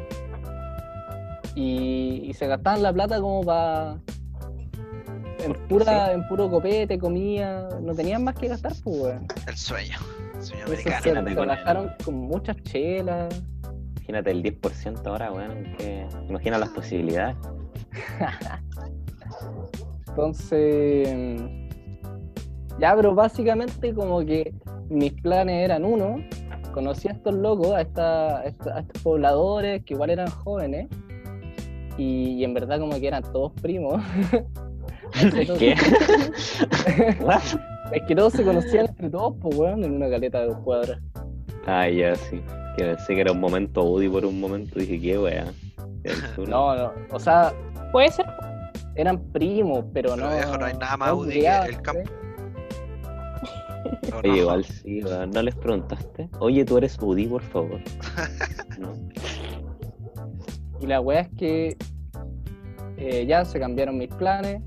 y, 1.56 2.24
y 2.26 2.34
se 2.34 2.48
gastaban 2.48 2.84
la 2.84 2.94
plata 2.94 3.20
como 3.22 3.44
para 3.44 3.98
en 5.44 5.54
pura 5.68 6.12
en 6.14 6.28
puro 6.28 6.50
copete, 6.50 6.98
comida, 6.98 7.70
no 7.82 7.94
tenían 7.94 8.24
más 8.24 8.36
que 8.36 8.48
gastar, 8.48 8.74
pues 8.84 9.02
weón. 9.02 9.28
El 9.48 9.56
sueño. 9.56 9.98
El 10.36 10.44
sueño 10.44 10.66
americano. 10.66 11.04
se, 11.04 11.34
se 11.34 11.46
rajaron 11.46 11.92
con 12.04 12.16
muchas 12.16 12.58
chelas. 12.64 13.44
Imagínate 13.98 14.32
el 14.32 14.44
10% 14.44 15.06
ahora, 15.06 15.32
weón. 15.32 15.76
que 15.78 16.08
imagina 16.30 16.58
las 16.58 16.70
posibilidades. 16.70 17.36
Entonces, 20.18 21.10
ya, 22.80 22.96
pero 22.96 23.14
básicamente 23.14 23.94
como 23.94 24.26
que 24.26 24.52
mis 24.90 25.14
planes 25.14 25.64
eran 25.64 25.86
uno, 25.86 26.16
conocí 26.74 27.08
a 27.08 27.12
estos 27.12 27.36
locos, 27.36 27.74
a, 27.74 27.82
esta- 27.82 28.40
a 28.40 28.46
estos 28.48 29.04
pobladores 29.04 29.84
que 29.86 29.94
igual 29.94 30.10
eran 30.10 30.28
jóvenes, 30.28 30.88
y, 32.00 32.30
y 32.40 32.44
en 32.44 32.56
verdad 32.56 32.80
como 32.80 33.00
que 33.00 33.08
eran 33.08 33.22
todos 33.32 33.52
primos. 33.62 34.02
¿Qué? 35.60 35.76
What? 37.22 37.42
es 37.94 38.02
que 38.08 38.16
todos 38.16 38.34
se 38.34 38.44
conocían 38.44 38.88
entre 38.88 39.12
todos, 39.12 39.36
pues 39.40 39.56
weón, 39.56 39.84
en 39.84 39.92
una 39.98 40.10
caleta 40.10 40.40
de 40.42 40.48
dos 40.48 40.58
cuadras. 40.64 41.00
Ah, 41.68 41.88
ya, 41.88 42.16
sí. 42.16 42.42
Que 42.76 42.86
pensé 42.86 43.14
que 43.14 43.22
era 43.22 43.34
un 43.34 43.40
momento 43.40 43.84
Woody 43.84 44.10
por 44.10 44.26
un 44.26 44.40
momento. 44.40 44.80
Dije, 44.80 45.00
¿qué, 45.00 45.20
weón? 45.20 45.54
No, 46.48 46.76
no, 46.76 46.92
o 47.12 47.20
sea, 47.20 47.54
Puede 47.92 48.12
ser. 48.12 48.26
Eran 48.98 49.20
primos, 49.32 49.86
pero, 49.94 50.16
Pero 50.16 50.28
no. 50.30 50.36
viejo, 50.36 50.58
no 50.58 50.66
hay 50.66 50.74
nada 50.74 50.98
más 50.98 51.10
no 51.10 51.16
UDI 51.18 51.42
que 51.42 51.70
el 51.70 51.82
campo. 51.82 52.10
¿O 54.14 54.18
Oye, 54.18 54.30
no? 54.30 54.36
igual 54.36 54.66
sí. 54.66 55.02
¿No 55.34 55.42
les 55.42 55.56
preguntaste? 55.56 56.30
Oye, 56.40 56.66
tú 56.66 56.78
eres 56.78 56.98
Woody, 57.00 57.28
por 57.28 57.42
favor. 57.44 57.80
No. 58.78 58.94
Y 60.80 60.86
la 60.86 61.02
weá 61.02 61.22
es 61.22 61.30
que 61.30 61.78
eh, 62.98 63.26
ya 63.26 63.44
se 63.44 63.60
cambiaron 63.60 63.98
mis 63.98 64.10
planes. 64.10 64.62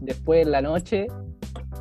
Después 0.00 0.46
en 0.46 0.52
la 0.52 0.62
noche 0.62 1.08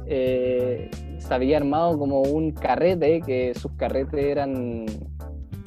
eh, 0.08 0.91
se 1.18 1.34
había 1.34 1.56
armado 1.58 1.97
como 1.97 2.22
un 2.22 2.52
carrete, 2.52 3.22
que 3.22 3.54
sus 3.56 3.72
carretes 3.78 4.22
eran 4.22 4.86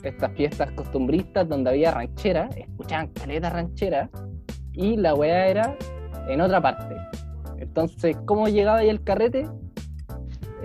estas 0.03 0.33
fiestas 0.33 0.71
costumbristas 0.73 1.49
donde 1.49 1.71
había 1.71 1.93
ranchera, 1.93 2.51
escuchaban 2.55 3.09
caleta 3.09 3.49
ranchera, 3.49 4.11
y 4.75 4.97
la 4.97 5.15
weá 5.15 5.47
era 5.47 5.77
en 6.29 6.41
otra 6.41 6.61
parte. 6.61 6.97
Entonces, 7.59 8.17
¿cómo 8.27 8.49
llegaba 8.49 8.79
ahí 8.79 8.89
el 8.89 9.03
carrete? 9.03 9.49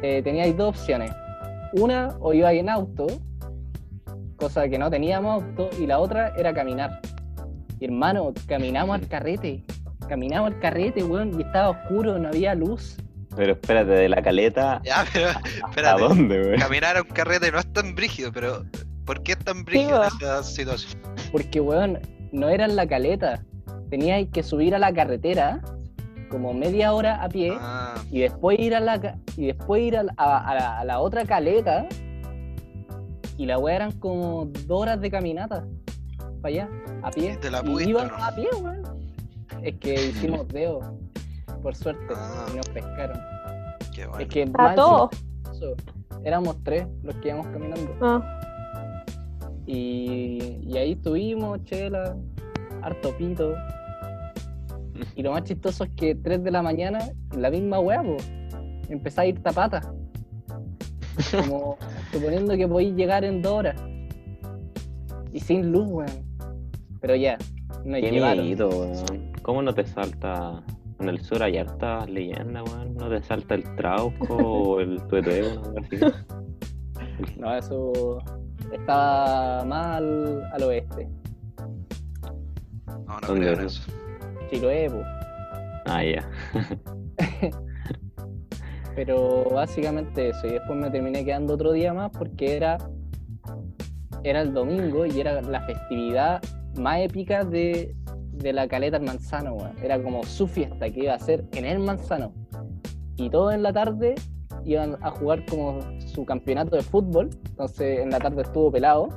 Eh, 0.02 0.22
teníais 0.24 0.56
dos 0.56 0.70
opciones. 0.70 1.12
Una, 1.74 2.16
o 2.20 2.34
iba 2.34 2.52
en 2.52 2.70
auto, 2.70 3.08
cosa 4.38 4.68
que 4.68 4.78
no 4.78 4.90
teníamos 4.90 5.44
auto, 5.44 5.70
y 5.80 5.86
la 5.86 6.00
otra 6.00 6.34
era 6.38 6.54
caminar. 6.54 7.02
Y 7.80 7.86
hermano, 7.86 8.34
caminamos 8.48 8.96
al 8.96 9.08
carrete, 9.08 9.64
caminamos 10.08 10.52
al 10.52 10.60
carrete, 10.60 11.04
weón, 11.04 11.40
y 11.40 11.44
estaba 11.44 11.70
oscuro, 11.70 12.18
no 12.18 12.30
había 12.30 12.56
luz. 12.56 12.98
Pero 13.36 13.54
espérate, 13.54 13.92
de 13.92 14.10
la 14.10 14.22
caleta. 14.22 14.82
Ya, 14.84 15.06
pero 15.14 15.28
¿A 15.30 15.70
espérate. 15.70 16.02
dónde, 16.02 16.42
weón? 16.42 16.60
Caminar 16.60 16.98
a 16.98 17.02
un 17.02 17.08
carrete 17.10 17.52
no 17.52 17.60
es 17.60 17.72
tan 17.72 17.94
brígido, 17.94 18.32
pero 18.34 18.66
¿por 19.06 19.22
qué 19.22 19.34
es 19.34 19.40
tan 19.40 19.64
brígido 19.64 20.00
va. 20.00 20.08
esa 20.08 20.44
situación? 20.44 21.00
Porque, 21.32 21.62
weón, 21.62 22.00
no 22.32 22.50
era 22.50 22.66
en 22.66 22.76
la 22.76 22.88
caleta. 22.88 23.44
Teníais 23.90 24.30
que 24.30 24.44
subir 24.44 24.76
a 24.76 24.80
la 24.80 24.94
carretera 24.94 25.62
como 26.30 26.54
media 26.54 26.94
hora 26.94 27.24
a 27.24 27.30
pie 27.30 27.54
Ah, 27.60 27.96
y 28.12 28.20
después 28.20 28.60
ir 28.60 28.76
a 28.76 28.80
la 28.80 29.00
ca- 29.02 29.18
y 29.36 29.48
después 29.48 29.82
ir 29.82 29.98
a, 29.98 30.04
la- 30.04 30.14
a- 30.18 30.48
a 30.52 30.54
la, 30.56 30.80
a 30.80 30.86
la 30.86 31.00
otra 31.00 31.26
caleta 31.26 31.88
y 33.38 33.46
la 33.48 33.58
weá 33.58 33.78
eran 33.78 33.92
como 33.94 34.46
dos 34.68 34.82
horas 34.82 35.02
de 35.02 35.10
caminata 35.10 35.66
para 36.42 36.54
allá, 36.54 36.70
a 37.02 37.10
pie. 37.12 37.34
¿Y 37.34 37.38
te 37.38 37.50
la 37.50 37.60
Y 37.60 37.64
pudiste, 37.64 37.94
no? 37.94 38.02
a 38.02 38.36
pie, 38.36 38.48
weón. 38.62 38.84
Es 39.64 39.76
que 39.78 39.94
hicimos 40.10 40.48
dedo, 40.50 40.82
por 41.64 41.76
suerte, 41.76 42.14
Ah. 42.16 42.46
y 42.54 42.58
nos 42.58 42.70
pescaron. 42.70 43.20
qué 43.96 44.06
bueno. 44.06 44.22
Es 44.22 44.28
que 44.30 44.44
A 44.44 44.46
más 44.48 44.76
todos. 44.76 45.10
éramos 46.24 46.58
tres 46.64 46.86
los 47.04 47.16
que 47.16 47.30
íbamos 47.30 47.48
caminando. 47.48 47.96
Ah, 48.02 48.40
Y, 49.66 50.60
y 50.64 50.78
ahí 50.78 50.92
estuvimos, 50.94 51.64
chela, 51.66 52.16
harto 52.82 53.16
pito. 53.18 53.54
Y 55.16 55.24
lo 55.24 55.32
más 55.32 55.44
chistoso 55.44 55.84
es 55.84 55.90
que 55.92 56.16
3 56.16 56.44
de 56.44 56.52
la 56.52 56.62
mañana, 56.62 57.00
la 57.38 57.50
misma 57.50 57.80
hueá, 57.80 58.02
po, 58.04 58.18
empezá 58.90 59.22
a 59.22 59.26
ir 59.28 59.42
tapata. 59.42 59.82
Como 61.32 61.78
suponiendo 62.12 62.56
que 62.56 62.68
podéis 62.68 62.96
llegar 62.96 63.24
en 63.26 63.42
dos 63.42 63.54
horas. 63.54 63.76
Y 65.34 65.40
sin 65.40 65.72
luz, 65.72 65.88
weón. 65.90 66.10
Pero 67.02 67.16
ya, 67.16 67.38
no 67.86 67.96
Qué 67.96 68.10
llevaron. 68.12 68.44
miedito, 68.46 68.70
weón. 68.70 69.32
¿Cómo 69.42 69.62
no 69.62 69.74
te 69.74 69.86
salta? 69.86 70.64
En 71.00 71.08
el 71.10 71.20
sur 71.22 71.42
hay 71.44 71.58
hartas 71.58 72.10
leyendas, 72.10 72.64
weón. 72.72 72.96
¿No 72.96 73.10
te 73.10 73.22
salta 73.22 73.56
el 73.56 73.64
trauco 73.76 74.36
o 74.36 74.80
el 74.80 75.02
tueteo? 75.08 75.52
algo 75.64 75.76
así? 75.80 75.98
No, 77.38 77.56
eso 77.56 77.92
estaba 78.72 79.64
más 79.66 79.98
al, 79.98 80.42
al 80.54 80.64
oeste. 80.64 81.08
No, 82.88 83.20
no 83.20 83.28
¿Dónde 83.28 83.46
creo 83.48 83.60
en 83.60 83.66
eso. 83.66 83.92
Chiloé, 84.50 84.90
po. 84.90 85.04
Ah, 85.86 86.04
ya. 86.04 86.30
Pero 88.96 89.46
básicamente 89.52 90.30
eso. 90.30 90.48
Y 90.48 90.52
después 90.52 90.78
me 90.78 90.90
terminé 90.90 91.24
quedando 91.24 91.54
otro 91.54 91.72
día 91.72 91.94
más 91.94 92.12
porque 92.12 92.56
era, 92.56 92.78
era 94.24 94.42
el 94.42 94.54
domingo 94.54 95.06
y 95.06 95.20
era 95.20 95.42
la 95.42 95.62
festividad 95.62 96.42
más 96.78 97.00
épica 97.00 97.44
de, 97.44 97.96
de 98.34 98.54
la 98.54 98.68
caleta 98.68 98.98
del 98.98 99.08
manzano. 99.08 99.58
Era 99.82 100.02
como 100.02 100.24
su 100.24 100.48
fiesta 100.48 100.90
que 100.90 101.02
iba 101.02 101.14
a 101.14 101.20
ser 101.20 101.46
en 101.54 101.66
el 101.66 101.80
manzano. 101.80 102.34
Y 103.16 103.30
todos 103.30 103.54
en 103.54 103.64
la 103.64 103.74
tarde 103.74 104.16
iban 104.66 104.98
a 105.02 105.12
jugar 105.12 105.46
como 105.46 105.80
su 106.00 106.26
campeonato 106.26 106.76
de 106.76 106.82
fútbol. 106.82 107.30
Entonces 107.50 108.00
en 108.00 108.10
la 108.10 108.20
tarde 108.20 108.42
estuvo 108.42 108.72
pelado. 108.72 109.10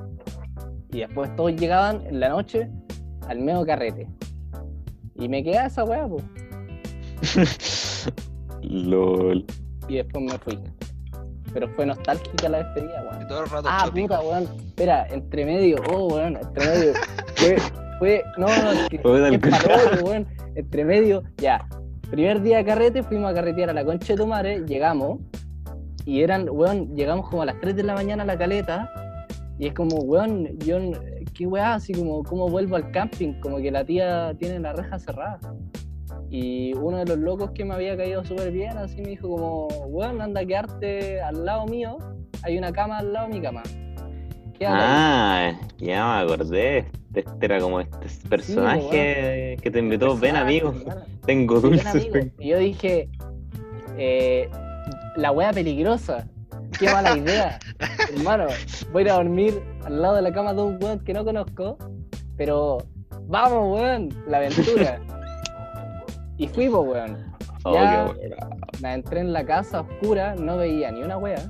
Y 0.90 1.00
después 1.00 1.34
todos 1.36 1.54
llegaban 1.54 2.06
en 2.06 2.20
la 2.20 2.28
noche 2.28 2.70
al 3.28 3.40
medio 3.40 3.64
carrete. 3.64 4.08
Y 5.22 5.28
me 5.28 5.44
quedé 5.44 5.58
a 5.58 5.66
esa 5.66 5.84
weá, 5.84 6.08
pues. 6.08 6.24
LOL. 8.62 9.44
Y 9.86 9.96
después 9.96 10.24
me 10.24 10.36
fui. 10.38 10.58
pero 11.54 11.68
fue 11.68 11.86
nostálgica 11.86 12.48
la 12.48 12.58
despedida, 12.64 13.06
weón. 13.08 13.28
Todo 13.28 13.44
el 13.44 13.50
rato 13.50 13.68
Ah, 13.70 13.88
puta, 13.92 14.20
weón. 14.20 14.48
Espera, 14.66 15.06
entre 15.10 15.46
medio, 15.46 15.76
oh, 15.92 16.08
weón, 16.08 16.36
entre 16.36 16.66
medio. 16.66 16.92
Fue, 17.36 17.56
fue, 17.98 18.24
no, 18.36 18.46
no, 18.46 18.72
es 18.72 18.88
que, 18.88 18.98
Fue 18.98 19.20
del 19.20 19.40
qué 19.40 19.50
palote, 19.50 20.02
weón. 20.02 20.26
Entre 20.56 20.84
medio, 20.84 21.22
ya. 21.36 21.68
Primer 22.10 22.42
día 22.42 22.56
de 22.56 22.64
carrete, 22.64 23.02
fuimos 23.04 23.30
a 23.30 23.34
carretear 23.34 23.70
a 23.70 23.72
la 23.72 23.84
concha 23.84 24.14
de 24.14 24.16
tu 24.16 24.26
madre, 24.26 24.64
llegamos, 24.66 25.20
y 26.04 26.22
eran, 26.22 26.48
weón, 26.50 26.96
llegamos 26.96 27.28
como 27.30 27.42
a 27.42 27.46
las 27.46 27.60
3 27.60 27.76
de 27.76 27.84
la 27.84 27.94
mañana 27.94 28.24
a 28.24 28.26
la 28.26 28.36
caleta, 28.36 28.90
y 29.58 29.68
es 29.68 29.74
como, 29.74 29.96
weón, 29.98 30.58
yo, 30.58 30.78
qué 31.34 31.46
weá, 31.46 31.74
así 31.74 31.92
como, 31.92 32.22
¿cómo 32.22 32.48
vuelvo 32.48 32.76
al 32.76 32.90
camping? 32.90 33.34
Como 33.40 33.58
que 33.58 33.70
la 33.70 33.84
tía 33.84 34.34
tiene 34.38 34.58
la 34.60 34.72
reja 34.72 34.98
cerrada. 34.98 35.38
Y 36.30 36.72
uno 36.74 36.98
de 36.98 37.04
los 37.04 37.18
locos 37.18 37.50
que 37.50 37.64
me 37.64 37.74
había 37.74 37.96
caído 37.96 38.24
súper 38.24 38.52
bien, 38.52 38.78
así 38.78 38.96
me 39.02 39.10
dijo 39.10 39.28
como, 39.28 39.66
weón, 39.86 40.20
anda 40.20 40.40
a 40.40 40.46
quedarte 40.46 41.20
al 41.20 41.44
lado 41.44 41.66
mío, 41.66 41.98
hay 42.42 42.56
una 42.56 42.72
cama 42.72 42.98
al 42.98 43.12
lado 43.12 43.28
de 43.28 43.34
mi 43.34 43.40
cama. 43.40 43.62
Quédate 44.58 44.82
ahí". 44.82 44.82
Ah, 44.82 45.60
ya 45.78 46.06
me 46.06 46.32
acordé. 46.32 46.86
Este 47.14 47.44
era 47.44 47.60
como 47.60 47.80
este 47.80 48.28
personaje 48.28 49.58
que 49.60 49.70
te 49.70 49.78
invitó. 49.78 50.16
Ven, 50.16 50.36
amigo. 50.36 50.74
Tengo 51.26 51.60
ven, 51.60 51.72
dulces. 51.72 52.08
Y 52.38 52.48
yo 52.48 52.58
dije, 52.58 53.10
eh, 53.98 54.48
la 55.16 55.32
wea 55.32 55.52
peligrosa. 55.52 56.26
Qué 56.78 56.86
mala 56.90 57.16
idea. 57.16 57.58
Hermano, 58.16 58.46
voy 58.92 59.02
a 59.02 59.04
ir 59.04 59.10
a 59.10 59.14
dormir 59.14 59.62
al 59.84 60.00
lado 60.00 60.16
de 60.16 60.22
la 60.22 60.32
cama 60.32 60.54
de 60.54 60.62
un 60.62 60.78
weón 60.82 61.00
que 61.00 61.12
no 61.12 61.24
conozco, 61.24 61.76
pero 62.36 62.78
vamos, 63.26 63.78
weón, 63.78 64.08
la 64.26 64.38
aventura. 64.38 65.00
Y 66.38 66.48
fuimos, 66.48 66.86
weón. 66.86 67.16
Oh, 67.64 67.74
Ya. 67.74 68.12
Me 68.80 68.94
entré 68.94 69.20
en 69.20 69.32
la 69.32 69.44
casa 69.44 69.82
oscura, 69.82 70.34
no 70.34 70.56
veía 70.56 70.90
ni 70.90 71.02
una 71.02 71.18
wea. 71.18 71.40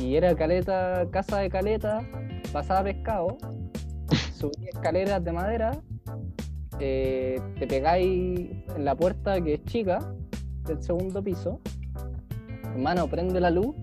Y 0.00 0.16
era 0.16 0.34
caleta, 0.34 1.06
casa 1.12 1.38
de 1.38 1.50
caleta, 1.50 2.00
pasaba 2.52 2.84
pescado, 2.84 3.36
subí 4.34 4.66
escaleras 4.66 5.22
de 5.22 5.32
madera, 5.32 5.80
eh, 6.80 7.40
te 7.58 7.66
pegáis 7.66 8.50
en 8.74 8.84
la 8.84 8.96
puerta 8.96 9.40
que 9.40 9.54
es 9.54 9.64
chica 9.66 9.98
del 10.66 10.82
segundo 10.82 11.22
piso, 11.22 11.60
hermano, 12.64 13.06
prende 13.06 13.38
la 13.40 13.50
luz 13.50 13.76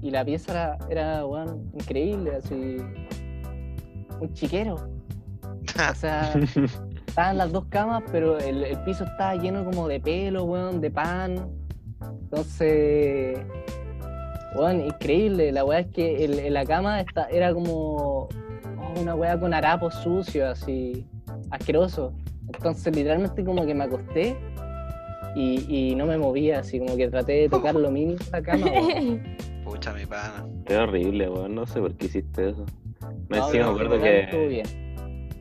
y 0.00 0.10
la 0.10 0.24
pieza 0.24 0.52
era, 0.52 0.78
era 0.90 1.26
weón, 1.26 1.70
increíble, 1.74 2.36
así 2.36 2.76
un 4.20 4.32
chiquero. 4.34 4.74
O 4.74 5.94
sea, 5.94 6.32
estaban 7.06 7.38
las 7.38 7.52
dos 7.52 7.64
camas, 7.68 8.02
pero 8.10 8.38
el, 8.38 8.64
el 8.64 8.78
piso 8.80 9.04
estaba 9.04 9.34
lleno 9.36 9.64
como 9.64 9.86
de 9.88 10.00
pelo, 10.00 10.44
weón, 10.44 10.80
de 10.80 10.90
pan. 10.90 11.48
Entonces, 12.22 13.38
weón, 14.56 14.80
increíble. 14.80 15.52
La 15.52 15.64
weá 15.64 15.80
es 15.80 15.86
que 15.88 16.24
el- 16.24 16.38
en 16.38 16.54
la 16.54 16.64
cama 16.64 17.00
está, 17.00 17.28
era 17.28 17.52
como 17.52 18.28
oh, 18.28 18.28
una 19.00 19.14
weá 19.14 19.38
con 19.38 19.52
harapos 19.54 19.94
sucios, 19.96 20.48
así, 20.60 21.06
asqueroso. 21.50 22.12
Entonces, 22.52 22.94
literalmente 22.94 23.44
como 23.44 23.66
que 23.66 23.74
me 23.74 23.84
acosté 23.84 24.36
y, 25.36 25.64
y 25.90 25.94
no 25.94 26.06
me 26.06 26.16
movía, 26.18 26.60
así 26.60 26.78
como 26.78 26.96
que 26.96 27.08
traté 27.08 27.32
de 27.32 27.48
tocar 27.48 27.74
lo 27.74 27.90
mínimo 27.90 28.18
en 28.24 28.30
la 28.32 28.42
cama, 28.42 28.66
weón. 28.66 29.22
Pucha, 29.68 29.92
mi 29.92 30.06
pana. 30.06 30.46
Qué 30.66 30.76
horrible, 30.76 31.28
weón. 31.28 31.54
No 31.54 31.66
sé 31.66 31.80
por 31.80 31.94
qué 31.94 32.06
hiciste 32.06 32.50
eso. 32.50 32.64
Me 33.28 33.38
No, 33.38 33.50
me 33.50 33.60
acuerdo 33.60 34.00
que, 34.00 34.62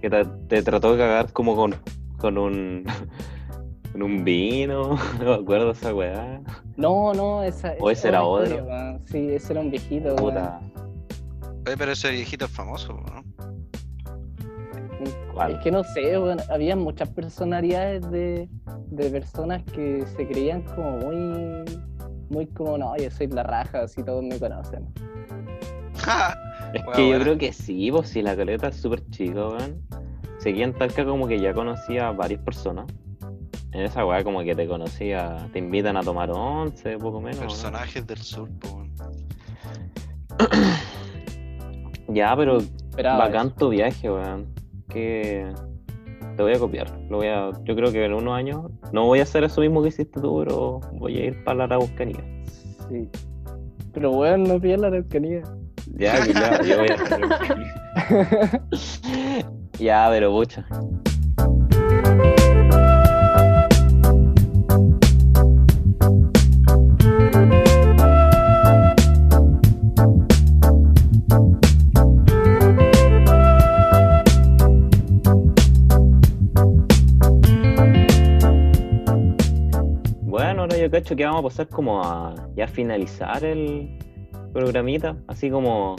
que 0.01 0.09
te, 0.09 0.25
te 0.47 0.63
trató 0.63 0.91
de 0.93 0.97
cagar 0.99 1.31
como 1.31 1.55
con, 1.55 1.75
con 2.17 2.37
un 2.37 2.85
con 3.91 4.03
un 4.03 4.23
vino. 4.23 4.97
No 5.19 5.25
me 5.25 5.33
acuerdo 5.35 5.71
esa 5.71 5.93
weá. 5.93 6.41
No, 6.75 7.13
no, 7.13 7.41
esa. 7.43 7.73
O 7.79 7.89
ese 7.89 8.09
era 8.09 8.23
otro. 8.23 8.45
historia. 8.55 8.99
Sí, 9.05 9.29
ese 9.29 9.53
era 9.53 9.61
un 9.61 9.71
viejito. 9.71 10.15
Puta. 10.15 10.59
Oye, 11.65 11.77
pero 11.77 11.91
ese 11.91 12.11
viejito 12.11 12.45
es 12.45 12.51
famoso, 12.51 12.93
¿no? 12.93 13.23
¿Cuál? 15.33 15.53
Es 15.53 15.59
que 15.59 15.71
no 15.71 15.83
sé, 15.83 16.17
weón, 16.17 16.39
había 16.49 16.75
muchas 16.75 17.09
personalidades 17.09 18.09
de, 18.09 18.49
de 18.87 19.09
personas 19.09 19.63
que 19.63 20.05
se 20.15 20.27
creían 20.27 20.63
como 20.63 20.97
muy, 20.97 21.63
muy 22.29 22.47
como, 22.47 22.77
no, 22.77 22.95
yo 22.97 23.09
soy 23.11 23.27
la 23.27 23.43
raja, 23.43 23.81
así 23.81 24.03
todos 24.03 24.23
me 24.23 24.39
conocen. 24.39 24.87
Es 26.73 26.83
que 26.95 27.09
yo 27.09 27.19
creo 27.19 27.37
que 27.37 27.53
sí, 27.53 27.91
pues 27.91 28.09
si 28.09 28.21
la 28.21 28.35
caleta 28.35 28.67
es 28.67 28.77
súper 28.77 29.07
chica, 29.09 29.47
weón. 29.47 29.81
Seguía 30.39 30.65
en 30.65 30.73
Talca 30.73 31.03
como 31.03 31.27
que 31.27 31.39
ya 31.39 31.53
conocía 31.53 32.09
a 32.09 32.11
varias 32.11 32.41
personas. 32.41 32.85
En 33.71 33.81
esa 33.81 34.05
weá 34.05 34.23
como 34.23 34.43
que 34.43 34.55
te 34.55 34.67
conocía, 34.67 35.49
te 35.51 35.59
invitan 35.59 35.97
a 35.97 36.03
tomar 36.03 36.31
once, 36.31 36.97
poco 36.97 37.19
menos. 37.19 37.39
¿no? 37.39 37.47
Personajes 37.47 38.05
del 38.05 38.19
sur, 38.19 38.49
weón. 38.63 38.93
Ya, 42.09 42.33
pero 42.37 42.59
Esperaba 42.59 43.17
bacán 43.25 43.53
tu 43.53 43.67
viaje, 43.69 44.09
weón. 44.09 44.47
Que 44.87 45.51
te 46.37 46.43
voy 46.43 46.53
a 46.53 46.59
copiar. 46.59 46.87
Lo 47.09 47.17
voy 47.17 47.27
a, 47.27 47.51
yo 47.63 47.75
creo 47.75 47.91
que 47.91 48.05
en 48.05 48.13
unos 48.13 48.33
años 48.33 48.71
no 48.93 49.05
voy 49.05 49.19
a 49.19 49.23
hacer 49.23 49.43
eso 49.43 49.59
mismo 49.59 49.81
que 49.81 49.89
hiciste 49.89 50.21
tú, 50.21 50.39
pero 50.39 50.79
voy 50.93 51.17
a 51.17 51.25
ir 51.25 51.43
para 51.43 51.57
la 51.57 51.63
Araucanía. 51.65 52.23
Sí. 52.87 53.09
Pero 53.93 54.11
weón, 54.11 54.43
no 54.43 54.61
pillas 54.61 54.79
la 54.79 54.87
araucanía. 54.87 55.41
Ya, 55.95 56.23
ya, 56.27 56.61
yo 56.61 56.77
voy 56.77 56.89
a. 56.89 58.61
Ya, 59.79 60.07
pero 60.09 60.31
pucha. 60.31 60.65
Bueno, 80.37 80.61
ahora 80.61 80.77
yo 80.77 80.91
cacho 80.91 81.15
que 81.15 81.25
vamos 81.25 81.39
a 81.39 81.47
pasar 81.47 81.67
como 81.67 82.03
a 82.03 82.35
ya 82.55 82.67
finalizar 82.67 83.43
el 83.43 83.97
programita, 84.53 85.17
así 85.27 85.49
como 85.49 85.95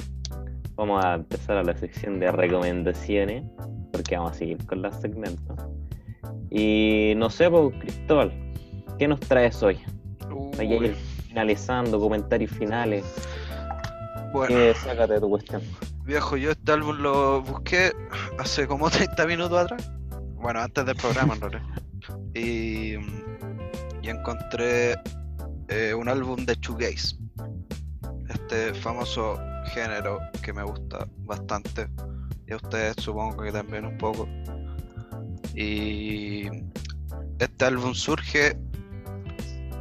vamos 0.77 1.05
a 1.05 1.15
empezar 1.15 1.57
a 1.57 1.65
la 1.65 1.77
sección 1.77 2.21
de 2.21 2.31
recomendaciones, 2.31 3.43
porque 3.91 4.17
vamos 4.17 4.31
a 4.31 4.35
seguir 4.35 4.65
con 4.65 4.81
los 4.81 4.95
segmentos. 4.95 5.59
Y 6.51 7.15
no 7.17 7.31
sé, 7.31 7.51
pues, 7.51 7.75
Cristóbal, 7.81 8.33
¿qué 8.97 9.09
nos 9.09 9.19
traes 9.19 9.61
hoy? 9.61 9.77
Finalizando, 11.27 11.99
comentarios 11.99 12.53
finales. 12.53 13.05
bueno, 14.33 14.55
¿Qué 14.55 14.73
sácate 14.75 15.15
de 15.15 15.21
tu 15.21 15.31
cuestión? 15.31 15.63
viejo, 16.05 16.37
yo 16.37 16.53
este 16.53 16.71
álbum 16.71 16.97
lo 16.99 17.43
busqué 17.43 17.91
hace 18.39 18.69
como 18.69 18.89
30 18.91 19.27
minutos 19.27 19.59
atrás. 19.59 19.91
Bueno, 20.37 20.61
antes 20.61 20.87
del 20.87 20.95
programa, 20.95 21.35
en 21.35 21.41
realidad. 21.41 21.63
Y, 22.37 22.95
y 24.09 24.11
encontré 24.11 24.95
eh, 25.69 25.93
un 25.93 26.09
álbum 26.09 26.47
de 26.47 26.55
shoegaze. 26.55 27.17
Este 28.31 28.73
famoso 28.73 29.39
género 29.67 30.19
que 30.43 30.53
me 30.53 30.63
gusta 30.63 31.07
bastante. 31.19 31.89
Y 32.47 32.55
a 32.55 32.57
ustedes 32.57 32.97
supongo 32.99 33.43
que 33.43 33.53
también 33.53 33.85
un 33.85 33.99
poco. 33.99 34.27
Y 35.55 36.49
este 37.39 37.65
álbum 37.67 37.93
surge 37.93 38.57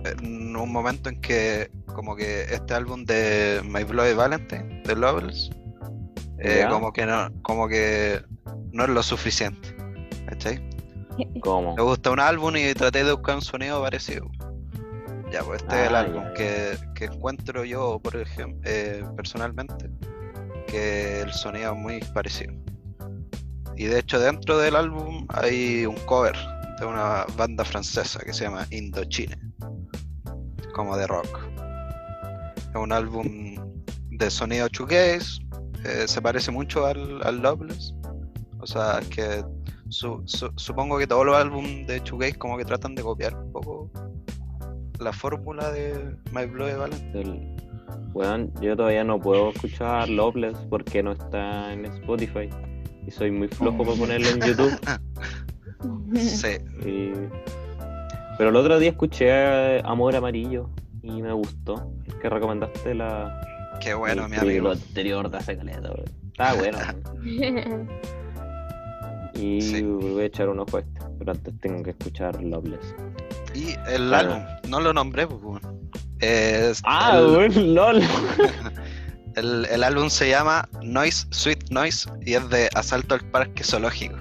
en 0.04 0.56
un 0.56 0.72
momento 0.74 1.08
en 1.10 1.22
que 1.22 1.72
como 1.86 2.16
que 2.16 2.42
este 2.54 2.74
álbum 2.74 3.06
de 3.06 3.62
My 3.64 3.84
Bloody 3.84 4.14
Valentine 4.14 4.84
de 4.84 4.96
Loveless 4.96 5.50
eh, 6.40 6.66
como 6.70 6.94
que 6.94 7.06
no 7.06 7.30
como 7.42 7.68
que 7.68 8.22
no 8.72 8.84
es 8.84 8.90
lo 8.90 9.02
suficiente 9.02 9.76
¿cachai? 10.28 10.64
¿Cómo? 11.42 11.76
me 11.76 11.82
gusta 11.84 12.12
un 12.12 12.20
álbum 12.20 12.56
y 12.56 12.74
traté 12.74 13.04
de 13.04 13.12
buscar 13.14 13.36
un 13.36 13.42
sonido 13.42 13.82
parecido 13.82 14.28
ya 15.32 15.44
pues 15.44 15.62
este 15.62 15.84
es 15.84 15.90
el 15.90 15.96
Ah, 15.96 16.00
álbum 16.00 16.24
ya, 16.24 16.30
ya. 16.30 16.34
que, 16.34 16.78
que 16.96 17.06
encuentro 17.06 17.64
yo 17.66 18.00
por 18.00 18.16
ejemplo 18.16 18.70
personalmente 19.16 19.90
que 20.68 21.22
el 21.22 21.32
sonido 21.34 21.74
es 21.74 21.78
muy 21.78 22.00
parecido 22.14 22.54
y 23.76 23.86
de 23.86 24.00
hecho 24.00 24.20
dentro 24.20 24.58
del 24.58 24.76
álbum 24.76 25.26
hay 25.30 25.86
un 25.86 25.96
cover 26.06 26.36
de 26.80 26.86
una 26.86 27.26
banda 27.36 27.64
francesa 27.66 28.20
que 28.20 28.34
se 28.34 28.44
llama 28.46 28.66
Indochine 28.72 29.38
como 30.74 30.96
de 30.98 31.08
rock 31.08 31.40
es 32.70 32.76
un 32.76 32.92
álbum 32.92 33.56
de 34.12 34.30
sonido 34.32 34.68
shoegaze 34.68 35.42
eh, 35.86 36.08
se 36.08 36.22
parece 36.22 36.52
mucho 36.52 36.86
al, 36.86 37.22
al 37.26 37.40
Loveless 37.42 37.94
o 38.60 38.68
sea 38.68 39.00
que 39.10 39.44
su- 39.90 40.22
su- 40.26 40.52
supongo 40.56 40.98
que 40.98 41.08
todos 41.08 41.26
los 41.26 41.36
álbumes 41.36 41.88
de 41.88 42.00
shoegaze 42.04 42.36
como 42.36 42.58
que 42.58 42.66
tratan 42.66 42.96
de 42.96 43.02
copiar 43.04 43.36
un 43.36 43.52
poco 43.52 43.90
la 45.00 45.14
fórmula 45.14 45.72
de 45.72 46.16
My 46.32 46.46
Bloody 46.46 46.74
Valentine 46.76 47.56
Weón, 48.14 48.52
yo 48.62 48.76
todavía 48.76 49.04
no 49.04 49.20
puedo 49.20 49.52
escuchar 49.52 50.10
Loveless 50.10 50.58
porque 50.70 51.04
no 51.04 51.12
está 51.12 51.72
en 51.72 51.86
Spotify. 51.86 52.50
Y 53.06 53.12
soy 53.12 53.30
muy 53.32 53.48
flojo 53.48 53.84
para 53.84 53.96
ponerlo 53.98 54.28
en 54.30 54.42
YouTube. 54.42 54.80
sí 56.16 56.58
y- 56.86 57.12
Pero 58.38 58.50
el 58.50 58.56
otro 58.56 58.80
día 58.80 58.90
escuché 58.90 59.80
Amor 59.82 60.16
Amarillo. 60.16 60.70
y 61.04 61.22
me 61.22 61.32
gustó. 61.32 61.92
El 62.08 62.18
que 62.20 62.30
recomendaste 62.30 62.96
la. 62.96 63.40
Qué 63.82 63.94
bueno, 63.94 64.26
el 64.26 64.32
mi 64.32 64.38
amigo. 64.38 64.72
anterior 64.72 65.30
de 65.30 65.38
hace 65.38 65.56
caleta. 65.58 65.92
Estaba 66.32 66.54
bueno. 66.56 66.78
Y 69.40 69.62
Sí. 69.62 69.82
voy 69.82 70.22
a 70.22 70.26
echar 70.26 70.50
un 70.50 70.60
ojo 70.60 70.78
a 70.78 70.80
este. 70.82 71.00
Pero 71.20 71.32
antes 71.32 71.54
tengo 71.62 71.84
que 71.84 71.92
escuchar 71.92 72.42
Loveless. 72.42 72.96
Y 73.54 73.72
el 73.92 74.10
Bueno. 74.10 74.34
álbum, 74.34 74.44
no 74.70 74.82
lo 74.82 74.94
nombré, 74.94 75.28
pues. 75.28 75.62
Es- 76.20 76.82
Ah, 76.86 77.18
el, 77.20 77.74
LOL. 77.76 78.02
el- 79.36 79.66
el 79.66 79.84
álbum 79.84 80.10
se 80.10 80.30
llama 80.30 80.68
Noise, 80.84 81.28
Sweet 81.32 81.70
Noise 81.70 82.10
y 82.26 82.34
es 82.34 82.50
de 82.50 82.70
Asalto 82.74 83.16
al 83.16 83.22
Parque 83.30 83.64
Zoológico. 83.64 84.16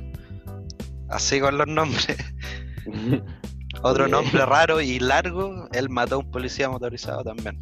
Así 1.08 1.40
con 1.40 1.56
los 1.58 1.66
nombres. 1.66 2.06
Otro 3.82 4.08
nombre 4.08 4.44
raro 4.46 4.80
y 4.80 4.98
largo, 4.98 5.68
él 5.72 5.88
mató 5.90 6.16
a 6.16 6.18
un 6.18 6.30
policía 6.30 6.68
motorizado 6.68 7.22
también. 7.24 7.58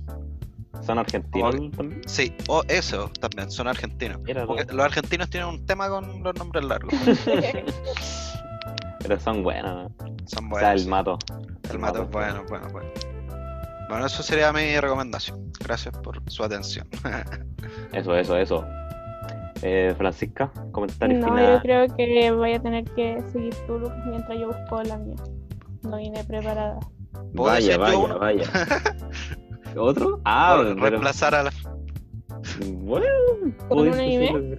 ¿Son 0.83 0.99
argentinos 0.99 1.55
también? 1.77 2.03
Sí, 2.07 2.35
o 2.49 2.63
eso 2.69 3.11
también, 3.21 3.51
son 3.51 3.69
argentinos. 3.69 4.19
Porque 4.47 4.65
los 4.73 4.85
argentinos 4.85 5.31
tienen 5.31 5.49
un 5.49 5.65
tema 5.67 5.89
con 5.89 6.23
los 6.23 6.35
nombres 6.35 6.65
largos. 6.65 6.93
Pero 9.01 9.21
son 9.21 9.43
buenos, 9.43 9.91
¿no? 9.91 10.07
Son 10.27 10.53
O 10.53 10.59
sea, 10.59 10.69
buenos. 10.69 10.83
el 10.83 10.89
mato. 10.89 11.19
El 11.71 11.79
mato 11.79 12.03
es 12.03 12.11
bueno, 12.11 12.43
bueno, 12.49 12.69
bueno. 12.73 12.91
Bueno, 13.89 14.07
eso 14.07 14.23
sería 14.23 14.53
mi 14.53 14.79
recomendación. 14.81 15.51
Gracias 15.63 15.97
por 15.99 16.21
su 16.31 16.43
atención. 16.43 16.89
Eso, 17.93 18.15
eso, 18.17 18.37
eso. 18.37 18.65
Eh, 19.63 19.95
Francisca, 19.97 20.51
comentario 20.73 21.19
No, 21.19 21.29
final. 21.29 21.55
yo 21.57 21.63
creo 21.63 21.97
que 21.97 22.31
voy 22.33 22.53
a 22.55 22.61
tener 22.61 22.85
que 22.85 23.23
seguir 23.33 23.55
tú, 23.67 23.79
Lucas, 23.79 24.05
mientras 24.07 24.39
yo 24.39 24.49
busco 24.49 24.83
la 24.83 24.99
mía. 24.99 25.17
No 25.83 25.97
vine 25.97 26.23
preparada. 26.25 26.79
¿Puedo 27.35 27.51
Vaya, 27.53 27.79
vaya, 27.79 27.99
uno? 27.99 28.19
vaya. 28.19 28.45
¿Otro? 29.77 30.21
Ah, 30.25 30.57
pero... 30.61 30.75
reemplazar 30.77 31.35
a 31.35 31.43
la... 31.45 31.53
Bueno, 32.67 33.07
¿Con 33.69 33.79
un 33.89 33.95
anime? 33.95 34.19
decirlo. 34.33 34.57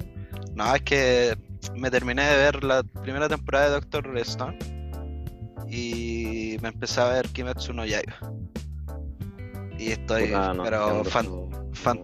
No, 0.55 0.73
es 0.75 0.81
que 0.81 1.37
me 1.75 1.89
terminé 1.91 2.23
de 2.23 2.37
ver 2.37 2.63
la 2.63 2.83
primera 2.83 3.27
temporada 3.29 3.65
de 3.65 3.71
Doctor 3.73 4.17
Stone 4.19 4.57
y 5.67 6.57
me 6.61 6.69
empecé 6.69 7.01
a 7.01 7.05
ver 7.09 7.27
Kimetsu 7.29 7.73
no 7.73 7.85
Yaiba. 7.85 8.15
Y 9.77 9.91
estoy, 9.91 10.27
Puta, 10.27 10.53
no 10.53 10.63
pero, 10.63 11.03
fan, 11.03 11.27
fan- 11.73 12.01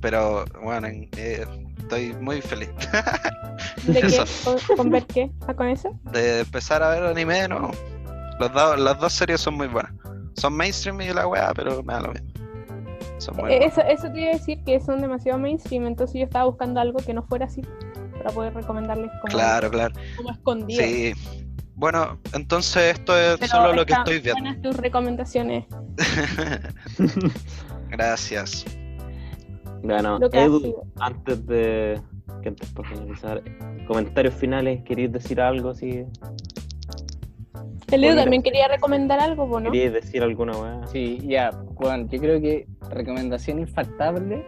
pero 0.00 0.44
bueno, 0.62 0.86
en- 0.86 1.08
eh, 1.16 1.44
estoy 1.78 2.14
muy 2.14 2.40
feliz 2.40 2.70
¿De 3.86 4.00
qué? 4.00 4.24
¿Con, 4.44 4.76
con 4.76 4.90
ver 4.90 5.06
qué? 5.06 5.30
¿Ah, 5.46 5.54
con 5.54 5.68
eso? 5.68 5.90
de 6.12 6.40
empezar 6.40 6.82
a 6.82 6.88
ver 6.90 7.02
anime, 7.04 7.46
no. 7.48 7.70
Los 8.40 8.52
do- 8.52 8.76
las 8.76 8.98
dos 8.98 9.12
series 9.12 9.40
son 9.40 9.54
muy 9.54 9.68
buenas. 9.68 9.92
Son 10.34 10.52
mainstream 10.56 11.00
y 11.00 11.12
la 11.12 11.26
weá, 11.26 11.52
pero 11.54 11.82
me 11.82 11.92
da 11.94 12.00
lo 12.02 12.12
mismo. 12.12 12.28
Son 13.18 13.36
muy 13.36 13.52
Eh, 13.52 13.58
buenas. 13.58 13.78
Eso, 13.78 13.86
eso 13.88 14.12
te 14.12 14.20
iba 14.20 14.30
a 14.30 14.34
decir 14.34 14.58
que 14.64 14.80
son 14.80 15.00
demasiado 15.00 15.38
mainstream, 15.38 15.86
entonces 15.86 16.16
yo 16.18 16.24
estaba 16.24 16.44
buscando 16.46 16.80
algo 16.80 16.98
que 16.98 17.14
no 17.14 17.22
fuera 17.22 17.46
así 17.46 17.62
para 18.18 18.30
poder 18.30 18.54
recomendarles 18.54 19.10
como, 19.20 19.32
Claro, 19.32 19.70
claro. 19.70 19.94
como 20.16 20.30
escondido. 20.30 20.82
Sí. 20.82 21.12
Bueno, 21.76 22.18
entonces 22.32 22.94
esto 22.98 23.16
es 23.18 23.36
Pero 23.38 23.50
solo 23.50 23.72
lo 23.72 23.84
que 23.86 23.92
estoy 23.94 24.20
viendo. 24.20 24.40
buenas 24.40 24.62
tus 24.62 24.76
recomendaciones. 24.76 25.64
Gracias. 27.90 28.64
Bueno, 29.82 30.18
Edu, 30.32 30.82
antes 31.00 31.46
de 31.46 32.00
que 32.42 32.48
antes 32.48 32.70
para 32.72 32.88
finalizar, 32.88 33.42
comentarios 33.86 34.34
finales, 34.34 34.82
¿queréis 34.84 35.12
decir 35.12 35.40
algo 35.40 35.70
así? 35.70 36.04
Bueno. 38.00 38.22
también 38.22 38.42
quería 38.42 38.68
recomendar 38.68 39.20
algo, 39.20 39.60
¿no? 39.60 39.70
¿Queréis 39.70 39.92
decir 39.92 40.22
alguna 40.22 40.56
weá? 40.56 40.86
Sí, 40.86 41.20
ya, 41.24 41.50
Juan, 41.74 42.08
yo 42.08 42.18
creo 42.18 42.40
que 42.40 42.66
recomendación 42.90 43.58
infaltable 43.58 44.44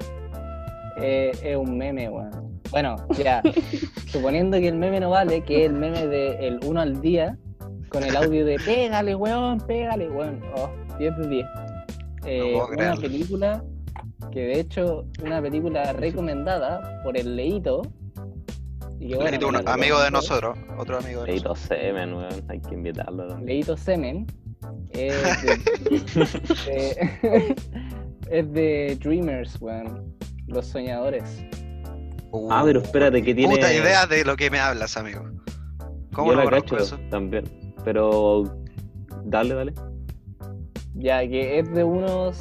eh, 1.00 1.32
es 1.42 1.56
un 1.56 1.76
meme, 1.76 2.08
weón. 2.08 2.60
Bueno, 2.70 2.96
ya, 3.22 3.42
suponiendo 4.06 4.58
que 4.58 4.68
el 4.68 4.76
meme 4.76 5.00
no 5.00 5.10
vale, 5.10 5.42
que 5.42 5.64
es 5.64 5.66
el 5.70 5.74
meme 5.74 6.06
de 6.06 6.46
el 6.46 6.60
1 6.64 6.80
al 6.80 7.00
día, 7.00 7.36
con 7.88 8.02
el 8.02 8.16
audio 8.16 8.44
de 8.44 8.56
pégale, 8.58 9.14
weón, 9.14 9.60
pégale, 9.60 10.08
weón. 10.08 10.40
Oh, 10.56 10.70
10 10.98 11.16
de 11.18 11.28
10. 11.28 11.46
Eh, 12.26 12.54
una 12.54 12.66
creerlo. 12.66 13.00
película 13.00 13.64
que 14.30 14.40
de 14.40 14.60
hecho, 14.60 15.06
una 15.22 15.40
película 15.40 15.92
recomendada 15.92 17.02
por 17.02 17.16
el 17.16 17.36
Leito. 17.36 17.82
Bueno, 19.14 19.30
Leito, 19.30 19.48
un 19.48 19.68
amigo 19.68 20.00
de 20.02 20.10
nosotros, 20.10 20.58
otro 20.78 20.98
amigo 20.98 21.22
de 21.22 21.32
Leito 21.32 21.50
nosotros. 21.50 21.78
Semen, 21.80 22.14
weón, 22.14 22.44
hay 22.48 22.60
que 22.60 22.74
invitarlo 22.74 23.28
también. 23.28 23.46
Leito 23.46 23.76
Semen 23.76 24.26
es 24.90 25.14
de, 25.42 25.56
de- 26.66 27.56
es 28.30 28.52
de 28.52 28.98
Dreamers, 29.00 29.60
weón. 29.60 30.14
Los 30.48 30.66
soñadores. 30.66 31.44
Uh, 32.30 32.48
Ah, 32.50 32.62
pero 32.64 32.80
espérate, 32.80 33.22
que 33.22 33.34
tiene. 33.34 33.54
Puta 33.54 33.72
idea 33.72 34.06
de 34.06 34.24
lo 34.24 34.36
que 34.36 34.50
me 34.50 34.58
hablas, 34.58 34.96
amigo. 34.96 35.22
¿Cómo 36.12 36.30
Yo 36.32 36.36
no 36.36 36.44
la 36.44 36.44
conozco 36.44 36.70
cacho 36.76 36.84
eso? 36.84 36.98
también. 37.10 37.44
Pero. 37.84 38.44
Dale, 39.24 39.54
dale. 39.54 39.74
Ya 40.94 41.20
que 41.26 41.58
es 41.58 41.72
de 41.74 41.84
unos. 41.84 42.40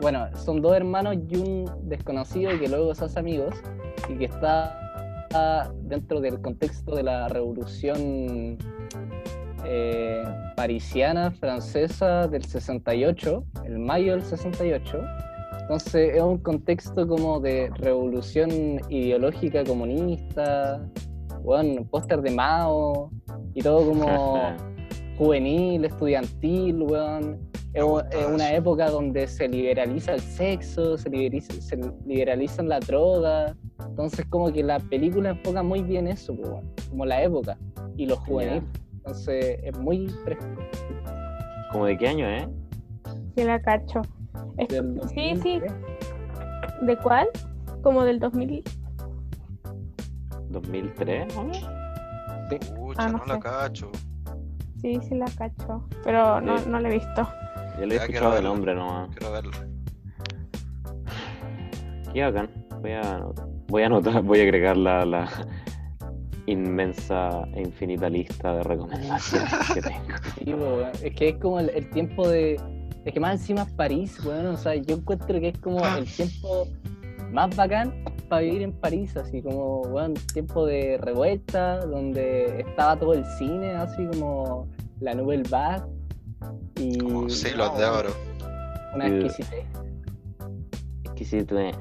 Bueno, 0.00 0.28
son 0.36 0.60
dos 0.62 0.76
hermanos 0.76 1.16
y 1.28 1.36
un 1.36 1.70
desconocido 1.88 2.50
que 2.58 2.68
luego 2.68 2.94
se 2.94 3.06
hace 3.06 3.18
amigos 3.18 3.54
y 4.08 4.14
que 4.16 4.26
está 4.26 4.77
está 5.28 5.70
dentro 5.82 6.20
del 6.20 6.40
contexto 6.40 6.96
de 6.96 7.02
la 7.02 7.28
revolución 7.28 8.56
eh, 9.66 10.24
parisiana 10.56 11.30
francesa 11.32 12.26
del 12.26 12.44
68, 12.44 13.44
el 13.64 13.78
mayo 13.78 14.12
del 14.12 14.22
68. 14.22 14.98
Entonces 15.60 16.14
es 16.14 16.22
un 16.22 16.38
contexto 16.38 17.06
como 17.06 17.40
de 17.40 17.70
revolución 17.76 18.80
ideológica 18.88 19.64
comunista, 19.64 20.80
bueno, 21.42 21.84
póster 21.90 22.22
de 22.22 22.30
Mao 22.30 23.10
y 23.52 23.60
todo 23.60 23.86
como 23.86 24.56
juvenil, 25.18 25.84
estudiantil, 25.84 26.82
weón. 26.82 27.38
Es, 28.10 28.26
una 28.26 28.52
época 28.52 28.90
donde 28.90 29.26
se 29.26 29.48
liberaliza 29.48 30.14
el 30.14 30.20
sexo, 30.20 30.96
se, 30.98 31.10
liberiza- 31.10 31.60
se 31.60 31.76
liberalizan 32.06 32.68
la 32.68 32.80
droga. 32.80 33.54
Entonces 33.86 34.24
como 34.28 34.52
que 34.52 34.62
la 34.62 34.78
película 34.78 35.30
enfoca 35.30 35.62
muy 35.62 35.82
bien 35.82 36.06
eso, 36.08 36.34
pues, 36.36 36.50
como 36.90 37.04
la 37.06 37.22
época 37.22 37.56
y 37.96 38.06
lo 38.06 38.16
juvenil. 38.16 38.62
Entonces 38.94 39.58
es 39.62 39.78
muy 39.78 40.08
fresco. 40.24 40.46
¿Como 41.72 41.86
de 41.86 41.96
qué 41.98 42.08
año, 42.08 42.26
eh? 42.28 42.48
Sí, 43.36 43.44
la 43.44 43.60
cacho. 43.60 44.00
Es- 44.56 44.68
sí, 45.14 45.36
sí. 45.42 45.60
2003. 45.60 45.72
¿De 46.82 46.96
cuál? 46.98 47.28
Como 47.82 48.04
del 48.04 48.18
2000. 48.18 48.62
2003, 50.50 51.34
¿no? 51.36 51.50
Pucha, 52.76 53.02
Ah, 53.04 53.08
no 53.08 53.18
no, 53.18 53.24
la 53.26 53.38
cacho. 53.40 53.90
Sí, 54.80 54.98
sí 55.06 55.14
la 55.14 55.26
cacho. 55.36 55.86
Pero 56.04 56.40
no, 56.40 56.58
no 56.66 56.78
la 56.80 56.88
he 56.88 56.92
visto. 56.92 57.28
Yo 57.78 57.86
le 57.86 57.94
he 57.94 57.98
Ya, 57.98 58.04
escuchado 58.04 58.28
el 58.30 58.34
verlo. 58.34 58.48
nombre 58.50 58.74
nomás. 58.74 59.08
Quiero 59.16 59.32
verlo. 59.32 59.52
Qué 62.12 62.22
bacán. 62.22 62.50
Voy 62.80 62.92
a 62.92 63.00
anotar, 63.00 63.46
voy 63.68 63.82
a, 63.82 63.86
anotar, 63.86 64.22
voy 64.24 64.40
a 64.40 64.42
agregar 64.42 64.76
la, 64.76 65.04
la 65.04 65.28
inmensa 66.46 67.46
e 67.54 67.60
infinita 67.62 68.08
lista 68.08 68.54
de 68.56 68.62
recomendaciones 68.62 69.52
que 69.74 69.82
tengo. 69.82 70.00
Sí, 70.38 70.52
po, 70.54 70.56
weón. 70.76 70.90
Es 71.02 71.14
que 71.14 71.28
es 71.30 71.34
como 71.36 71.60
el, 71.60 71.70
el 71.70 71.90
tiempo 71.90 72.28
de. 72.28 72.58
Es 73.04 73.12
que 73.14 73.20
más 73.20 73.40
encima 73.40 73.62
es 73.62 73.72
París, 73.72 74.18
weón. 74.24 74.46
O 74.46 74.56
sea, 74.56 74.74
yo 74.74 74.96
encuentro 74.96 75.38
que 75.40 75.48
es 75.48 75.58
como 75.58 75.84
el 75.86 76.04
tiempo 76.06 76.66
más 77.32 77.54
bacán 77.54 77.92
para 78.28 78.42
vivir 78.42 78.62
en 78.62 78.72
París, 78.72 79.16
así 79.16 79.42
como, 79.42 79.80
weón, 79.82 80.14
tiempo 80.32 80.64
de 80.66 80.98
revuelta, 80.98 81.84
donde 81.86 82.60
estaba 82.60 82.98
todo 82.98 83.14
el 83.14 83.24
cine, 83.38 83.72
así 83.72 84.06
como 84.06 84.66
la 85.00 85.14
Nouvelle 85.14 85.48
Vague. 85.50 85.82
Y. 86.76 86.98
Como 86.98 87.28
siglos 87.28 87.72
no, 87.72 87.78
de 87.78 87.84
oro. 87.86 88.10
Una 88.94 89.06
exquisitez. 89.06 89.64
Exquisito, 91.04 91.58
eh. 91.58 91.72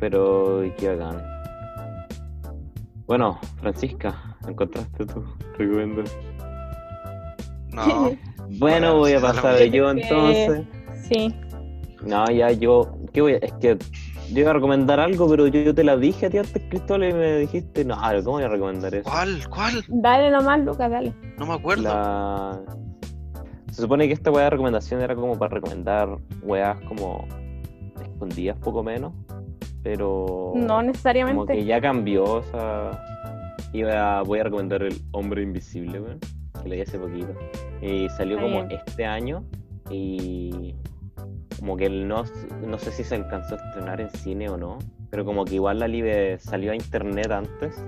Pero 0.00 0.62
qué 0.78 0.94
bacán. 0.94 1.22
Bueno, 3.06 3.38
Francisca, 3.60 4.36
¿encontraste 4.46 5.04
tu 5.06 5.24
recomendación? 5.58 6.22
No, 7.72 7.84
Bueno, 7.86 8.18
Bueno, 8.58 8.96
voy 8.98 9.12
a 9.12 9.20
pasar 9.20 9.62
yo 9.64 9.90
entonces. 9.90 10.64
Sí. 11.08 11.34
No, 12.02 12.24
ya 12.30 12.50
yo. 12.52 12.96
¿Qué 13.12 13.20
voy 13.20 13.34
a.? 13.34 13.36
Es 13.38 13.52
que 13.54 13.78
yo 14.32 14.40
iba 14.40 14.50
a 14.50 14.54
recomendar 14.54 15.00
algo, 15.00 15.28
pero 15.28 15.46
yo, 15.48 15.60
yo 15.60 15.74
te 15.74 15.82
la 15.82 15.96
dije 15.96 16.26
a 16.26 16.30
ti 16.30 16.38
antes, 16.38 16.62
Cristóbal, 16.68 17.10
y 17.10 17.12
me 17.12 17.38
dijiste, 17.38 17.84
no, 17.84 17.96
¿cómo 18.24 18.36
voy 18.36 18.44
a 18.44 18.48
recomendar 18.48 18.94
eso? 18.94 19.10
¿cuál? 19.10 19.48
¿Cuál? 19.48 19.84
Dale 19.88 20.30
nomás, 20.30 20.60
Lucas, 20.60 20.90
dale. 20.90 21.12
No 21.38 21.46
me 21.46 21.54
acuerdo. 21.54 21.82
La... 21.82 22.60
Se 23.70 23.82
supone 23.82 24.06
que 24.06 24.14
esta 24.14 24.30
weá 24.30 24.44
de 24.44 24.50
recomendación 24.50 25.00
era 25.00 25.14
como 25.14 25.38
para 25.38 25.54
recomendar 25.54 26.18
weas 26.42 26.78
como 26.82 27.26
escondidas 28.02 28.56
poco 28.58 28.82
menos, 28.82 29.12
pero 29.82 30.52
No 30.56 30.66
como 30.66 30.82
necesariamente. 30.82 31.54
que 31.54 31.64
ya 31.64 31.80
cambió, 31.80 32.24
o 32.24 32.42
sea, 32.42 33.02
iba 33.72 34.18
a- 34.18 34.22
voy 34.22 34.40
a 34.40 34.44
recomendar 34.44 34.82
El 34.82 34.94
Hombre 35.12 35.42
Invisible, 35.42 36.00
weón, 36.00 36.18
que 36.62 36.68
leí 36.68 36.80
hace 36.80 36.98
poquito. 36.98 37.32
Y 37.80 38.08
salió 38.10 38.36
Está 38.38 38.48
como 38.48 38.68
este 38.70 39.06
año 39.06 39.44
y 39.90 40.74
como 41.58 41.76
que 41.76 41.88
no, 41.88 42.24
no 42.66 42.78
sé 42.78 42.90
si 42.90 43.04
se 43.04 43.14
alcanzó 43.14 43.54
a 43.54 43.58
estrenar 43.58 44.00
en 44.00 44.10
cine 44.10 44.48
o 44.48 44.56
no, 44.56 44.78
pero 45.10 45.24
como 45.24 45.44
que 45.44 45.54
igual 45.56 45.78
la 45.78 45.88
Live 45.88 46.38
salió 46.40 46.72
a 46.72 46.74
internet 46.76 47.30
antes, 47.30 47.82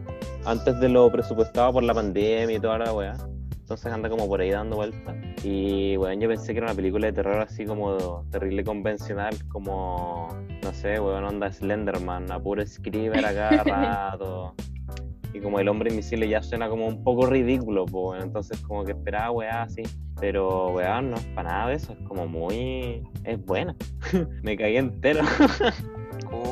antes 0.44 0.78
de 0.80 0.88
lo 0.88 1.10
presupuestado 1.10 1.72
por 1.72 1.82
la 1.82 1.94
pandemia 1.94 2.56
y 2.56 2.60
toda 2.60 2.78
la 2.78 2.92
weá. 2.92 3.14
Entonces 3.62 3.92
anda 3.92 4.10
como 4.10 4.28
por 4.28 4.40
ahí 4.40 4.50
dando 4.50 4.76
vueltas. 4.76 5.16
Y 5.44 5.96
bueno, 5.96 6.20
yo 6.20 6.28
pensé 6.28 6.52
que 6.52 6.58
era 6.58 6.66
una 6.66 6.74
película 6.74 7.06
de 7.06 7.12
terror 7.12 7.40
así 7.40 7.64
como 7.64 8.24
terrible 8.30 8.64
convencional, 8.64 9.34
como, 9.48 10.28
no 10.62 10.72
sé, 10.72 11.00
weón, 11.00 11.24
onda 11.24 11.50
Slenderman, 11.50 12.30
a 12.30 12.38
puro 12.40 12.66
screamer 12.66 13.24
a 13.24 13.32
cada 13.32 13.64
rato. 14.10 14.54
Y 15.32 15.40
como 15.40 15.60
el 15.60 15.68
hombre 15.68 15.90
invisible 15.90 16.28
ya 16.28 16.42
suena 16.42 16.68
como 16.68 16.86
un 16.86 17.02
poco 17.02 17.26
ridículo, 17.26 17.86
pues 17.86 18.22
entonces 18.22 18.60
como 18.60 18.84
que 18.84 18.92
esperaba 18.92 19.30
weá 19.30 19.62
así. 19.62 19.82
Pero 20.20 20.72
weón, 20.72 21.10
no 21.10 21.16
es 21.16 21.24
para 21.26 21.48
nada 21.48 21.68
de 21.68 21.76
eso, 21.76 21.92
es 21.92 21.98
como 22.06 22.26
muy... 22.26 23.02
es 23.24 23.42
buena. 23.44 23.74
Me 24.42 24.56
caí 24.56 24.76
entero. 24.76 25.20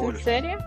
¿En 0.03 0.17
serio? 0.17 0.59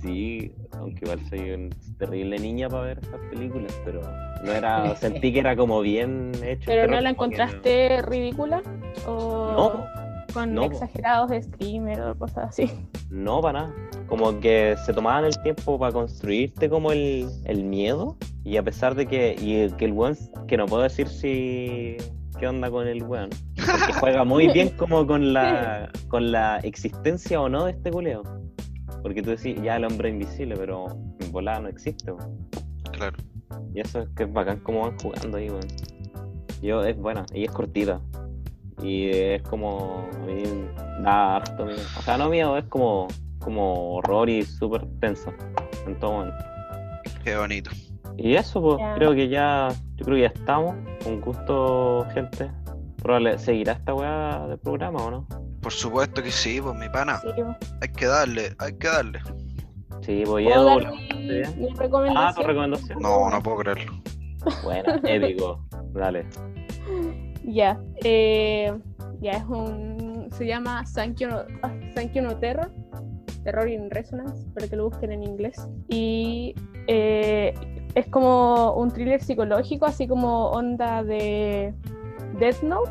Sí, 0.00 0.52
aunque 0.78 1.04
igual 1.04 1.20
soy 1.28 1.50
una 1.50 1.76
terrible 1.98 2.38
niña 2.38 2.68
para 2.68 2.82
ver 2.84 2.98
esas 3.02 3.20
películas, 3.30 3.72
pero 3.84 4.00
no 4.44 4.52
era, 4.52 4.94
sentí 5.00 5.32
que 5.32 5.40
era 5.40 5.56
como 5.56 5.80
bien 5.80 6.32
hecho. 6.44 6.64
¿Pero 6.66 6.90
no 6.90 7.00
la 7.00 7.10
encontraste 7.10 8.02
ridícula? 8.02 8.62
¿O 9.06 9.52
No, 9.52 9.84
con 10.32 10.54
no. 10.54 10.64
exagerados 10.64 11.30
de 11.30 11.42
screamer 11.42 12.00
o 12.00 12.14
cosas 12.16 12.48
así? 12.50 12.70
No, 13.10 13.40
para 13.40 13.60
nada. 13.60 13.74
Como 14.06 14.38
que 14.40 14.76
se 14.84 14.92
tomaban 14.92 15.24
el 15.24 15.36
tiempo 15.42 15.78
para 15.78 15.92
construirte 15.92 16.68
como 16.70 16.92
el, 16.92 17.28
el 17.44 17.64
miedo 17.64 18.16
y 18.44 18.56
a 18.56 18.62
pesar 18.62 18.94
de 18.94 19.06
que, 19.06 19.36
y 19.38 19.70
que 19.76 19.84
el 19.84 19.92
weón, 19.92 20.16
que 20.46 20.56
no 20.56 20.66
puedo 20.66 20.82
decir 20.82 21.08
si 21.08 21.96
qué 22.38 22.46
onda 22.46 22.70
con 22.70 22.86
el 22.86 23.02
weón, 23.02 23.28
porque 23.56 23.92
juega 24.00 24.24
muy 24.24 24.48
bien 24.52 24.70
como 24.70 25.06
con 25.06 25.32
la, 25.34 25.90
con 26.08 26.30
la 26.32 26.58
existencia 26.58 27.40
o 27.40 27.48
no 27.48 27.64
de 27.66 27.72
este 27.72 27.90
culeo. 27.90 28.22
Porque 29.08 29.22
tú 29.22 29.30
decís, 29.30 29.56
ya 29.62 29.76
el 29.76 29.86
hombre 29.86 30.10
invisible, 30.10 30.54
pero 30.54 30.84
en 31.18 31.32
volada 31.32 31.60
no 31.60 31.68
existe. 31.68 32.12
weón. 32.12 32.46
Claro. 32.92 33.16
Y 33.72 33.80
eso 33.80 34.00
es 34.00 34.08
que 34.10 34.24
es 34.24 34.32
bacán 34.34 34.60
cómo 34.60 34.82
van 34.82 34.98
jugando 34.98 35.38
ahí, 35.38 35.48
weón. 35.48 35.66
Yo, 36.60 36.84
es 36.84 36.94
buena, 36.94 37.24
y 37.32 37.44
es 37.44 37.50
cortita. 37.50 38.02
Y 38.82 39.08
es 39.08 39.42
como, 39.44 40.06
a 40.14 40.26
mí 40.26 40.42
da 41.00 41.36
harto 41.36 41.64
miedo. 41.64 41.80
O 41.98 42.02
sea, 42.02 42.18
no 42.18 42.28
miedo, 42.28 42.58
es 42.58 42.66
como, 42.66 43.08
como 43.38 43.94
horror 43.94 44.28
y 44.28 44.42
súper 44.42 44.84
tenso 45.00 45.32
en 45.86 45.98
todo 45.98 46.12
momento. 46.12 46.44
Qué 47.24 47.34
bonito. 47.34 47.70
Y 48.18 48.34
eso, 48.34 48.60
pues, 48.60 48.76
creo 48.96 49.14
que 49.14 49.30
ya, 49.30 49.68
yo 49.96 50.04
creo 50.04 50.16
que 50.16 50.22
ya 50.22 50.38
estamos. 50.38 50.76
Un 51.06 51.22
gusto, 51.22 52.06
gente. 52.12 52.50
Probable, 53.00 53.38
¿Seguirá 53.38 53.72
esta 53.72 53.94
weá 53.94 54.46
del 54.48 54.58
programa 54.58 55.02
o 55.02 55.10
no? 55.10 55.47
Por 55.60 55.72
supuesto 55.72 56.22
que 56.22 56.30
sí, 56.30 56.60
pues 56.60 56.76
mi 56.76 56.88
pana. 56.88 57.20
Sí. 57.20 57.28
Hay 57.80 57.88
que 57.88 58.06
darle, 58.06 58.54
hay 58.58 58.72
que 58.74 58.86
darle. 58.86 59.20
Sí, 60.02 60.22
pues 60.24 60.44
¿Puedo 60.46 60.78
Edu, 60.78 60.84
dar 60.84 60.92
mi, 60.92 61.68
Ah, 62.16 62.32
tu 62.34 62.42
recomendación? 62.42 62.98
No, 63.00 63.28
no 63.28 63.42
puedo 63.42 63.58
creerlo. 63.58 63.92
Buena, 64.62 65.00
épico. 65.04 65.64
Dale. 65.92 66.26
Ya, 67.44 67.80
eh, 68.04 68.72
ya 69.20 69.32
es 69.32 69.44
un. 69.44 70.28
Se 70.32 70.46
llama 70.46 70.84
Thank 70.94 71.16
You 71.16 71.28
No, 71.28 71.42
ah, 71.62 71.72
Thank 71.94 72.12
You 72.12 72.22
No 72.22 72.36
Terror, 72.36 72.70
Terror 73.42 73.68
in 73.68 73.90
Resonance, 73.90 74.46
para 74.54 74.68
que 74.68 74.76
lo 74.76 74.88
busquen 74.88 75.12
en 75.12 75.24
inglés. 75.24 75.56
Y 75.88 76.54
eh, 76.86 77.54
es 77.94 78.06
como 78.06 78.74
un 78.74 78.90
thriller 78.90 79.20
psicológico, 79.22 79.86
así 79.86 80.06
como 80.06 80.50
onda 80.50 81.02
de 81.02 81.74
Death 82.38 82.62
Note, 82.62 82.90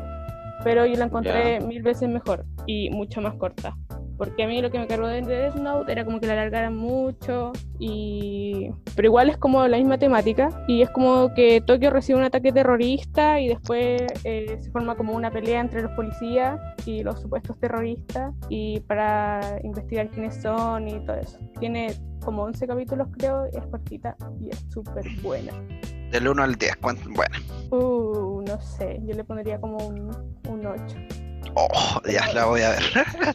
pero 0.64 0.84
yo 0.86 0.96
la 0.96 1.06
encontré 1.06 1.60
mil 1.60 1.82
veces 1.82 2.08
mejor 2.08 2.44
y 2.68 2.90
mucho 2.90 3.20
más 3.20 3.34
corta. 3.34 3.76
Porque 4.18 4.42
a 4.42 4.46
mí 4.46 4.60
lo 4.60 4.70
que 4.70 4.78
me 4.78 4.86
cargó 4.86 5.06
de 5.06 5.22
Death 5.22 5.54
Note 5.54 5.90
era 5.90 6.04
como 6.04 6.20
que 6.20 6.26
la 6.26 6.34
alargaran 6.34 6.76
mucho 6.76 7.52
y... 7.78 8.70
Pero 8.94 9.06
igual 9.06 9.30
es 9.30 9.38
como 9.38 9.66
la 9.66 9.78
misma 9.78 9.96
temática 9.96 10.64
y 10.68 10.82
es 10.82 10.90
como 10.90 11.32
que 11.34 11.60
Tokio 11.60 11.90
recibe 11.90 12.18
un 12.18 12.24
ataque 12.24 12.52
terrorista 12.52 13.40
y 13.40 13.48
después 13.48 14.02
eh, 14.24 14.58
se 14.60 14.70
forma 14.70 14.96
como 14.96 15.14
una 15.14 15.30
pelea 15.30 15.60
entre 15.60 15.82
los 15.82 15.92
policías 15.92 16.60
y 16.84 17.02
los 17.02 17.20
supuestos 17.20 17.58
terroristas 17.58 18.34
y 18.48 18.80
para 18.80 19.60
investigar 19.62 20.10
quiénes 20.10 20.42
son 20.42 20.88
y 20.88 21.00
todo 21.06 21.16
eso. 21.16 21.38
Tiene 21.60 21.94
como 22.22 22.42
11 22.42 22.66
capítulos 22.66 23.08
creo, 23.16 23.44
es 23.46 23.64
cortita 23.70 24.16
y 24.40 24.50
es 24.50 24.66
súper 24.68 25.04
buena. 25.22 25.52
Del 26.10 26.28
1 26.28 26.42
al 26.42 26.54
10, 26.56 26.76
¿cuánto? 26.76 27.08
Bueno. 27.10 27.36
Uh, 27.70 28.42
no 28.42 28.60
sé, 28.60 29.00
yo 29.04 29.14
le 29.14 29.24
pondría 29.24 29.60
como 29.60 29.78
un, 29.86 30.10
un 30.48 30.66
8. 30.66 31.17
Oh, 31.60 32.00
ya 32.08 32.32
la 32.32 32.44
voy 32.46 32.60
a 32.62 32.70
ver. 32.70 32.82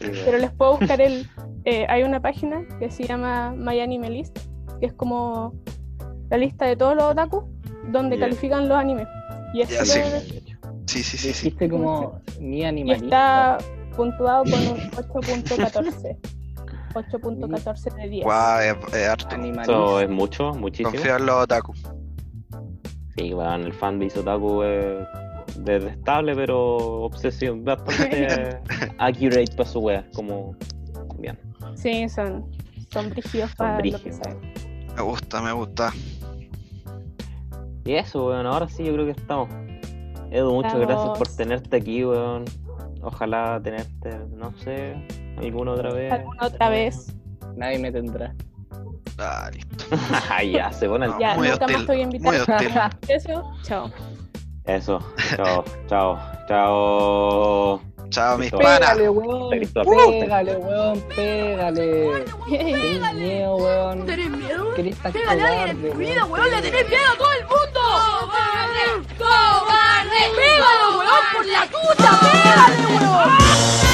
Pero 0.24 0.38
les 0.38 0.50
puedo 0.52 0.78
buscar 0.78 1.00
el. 1.00 1.28
eh, 1.64 1.86
hay 1.88 2.02
una 2.02 2.20
página 2.20 2.62
que 2.78 2.90
se 2.90 3.04
llama 3.04 3.52
My 3.56 3.80
Anime 3.80 4.10
List, 4.10 4.38
que 4.80 4.86
es 4.86 4.92
como 4.94 5.54
la 6.30 6.38
lista 6.38 6.64
de 6.66 6.76
todos 6.76 6.94
los 6.96 7.04
otaku 7.04 7.48
donde 7.90 8.18
califican 8.18 8.68
los 8.68 8.78
animes. 8.78 9.06
Y 9.52 9.60
es 9.62 9.68
súper- 9.70 10.42
Sí, 10.86 11.02
sí, 11.02 11.16
sí, 11.16 11.32
sí. 11.32 11.50
Como 11.68 12.20
mi 12.40 12.60
y 12.60 12.64
animalista. 12.64 13.58
está 13.58 13.58
puntuado 13.96 14.44
con 14.44 14.54
un 14.54 14.78
8.14. 14.92 16.16
8.14 16.94 17.94
de 17.96 18.08
10. 18.08 18.24
Guau, 18.24 18.60
es, 18.60 18.94
es 18.94 19.08
harto. 19.08 19.36
Eso 19.62 20.00
es 20.00 20.10
mucho, 20.10 20.52
muchísimo. 20.54 20.90
Confío 20.90 21.16
en 21.16 21.26
los 21.26 21.42
otaku. 21.44 21.74
Sí, 23.16 23.32
weón, 23.32 23.62
el 23.62 23.72
fanbase 23.72 24.18
otaku 24.20 24.62
es 24.62 25.06
detestable, 25.56 26.34
pero 26.34 26.76
obsesión, 27.04 27.64
bastante 27.64 28.60
accurate 28.98 29.52
para 29.56 29.68
su 29.68 29.80
wea, 29.80 30.04
como 30.14 30.56
bien. 31.18 31.38
Sí, 31.74 32.08
son, 32.08 32.50
son 32.92 33.10
brígidos 33.10 33.54
para 33.54 33.84
lo 33.84 34.02
que 34.02 34.12
saben. 34.12 34.52
Me 34.96 35.02
gusta, 35.02 35.42
me 35.42 35.52
gusta. 35.52 35.92
Y 37.84 37.94
eso, 37.94 38.28
weón, 38.28 38.46
ahora 38.46 38.68
sí 38.68 38.84
yo 38.84 38.94
creo 38.94 39.04
que 39.06 39.20
estamos. 39.20 39.48
Edu, 40.30 40.52
muchas 40.52 40.78
gracias 40.78 41.18
por 41.18 41.28
tenerte 41.28 41.76
aquí, 41.76 42.04
weón. 42.04 42.44
Ojalá 43.02 43.60
tenerte, 43.62 44.18
no 44.36 44.56
sé, 44.58 44.96
alguna 45.36 45.72
otra 45.72 45.92
vez. 45.92 46.12
¿Alguna 46.12 46.46
otra 46.46 46.68
vez? 46.70 47.14
Nadie 47.56 47.78
me 47.78 47.92
tendrá. 47.92 48.34
Ah, 49.18 49.50
listo. 49.52 49.84
ya, 50.52 50.72
se 50.72 50.88
pone 50.88 51.06
el... 51.06 51.12
Ya, 51.20 51.36
muy 51.36 51.48
nunca 51.48 51.66
más 51.68 51.88
invitar. 51.96 52.34
hostil. 52.34 52.72
Eso, 53.08 53.52
chao. 53.62 53.90
Eso, 54.66 54.98
chao, 55.36 55.64
chao, 55.88 56.18
chao. 56.48 57.80
Chao, 58.08 58.38
mis 58.38 58.50
panas. 58.50 58.78
Pégale, 58.78 59.08
weón. 59.10 59.50
Pégale, 59.50 60.56
weón. 60.56 61.00
Pégale. 61.14 62.24
Tenés 62.48 63.14
miedo, 63.14 63.56
weón. 63.56 64.06
¿Tenés 64.06 64.30
miedo? 64.30 64.74
Querés 64.74 64.96
tan 65.02 65.12
Pégale 65.12 65.42
a 65.42 65.46
alguien 65.46 65.68
en 65.84 65.92
tu 65.92 65.98
vida, 65.98 66.24
weón. 66.24 66.50
Le 66.50 66.62
tenés 66.62 66.88
miedo 66.88 67.02
a 67.12 67.16
todo 67.18 67.32
el 67.32 67.44
mundo. 67.44 67.80
¡Cobarde! 68.30 68.84
¡Cobarde! 69.18 70.20
¡Pégalo, 70.36 70.98
weón! 70.98 71.24
¡Por 71.34 71.46
la 71.46 71.66
tuta! 71.66 72.20
¡Pégale, 72.22 72.96
weón! 73.00 73.93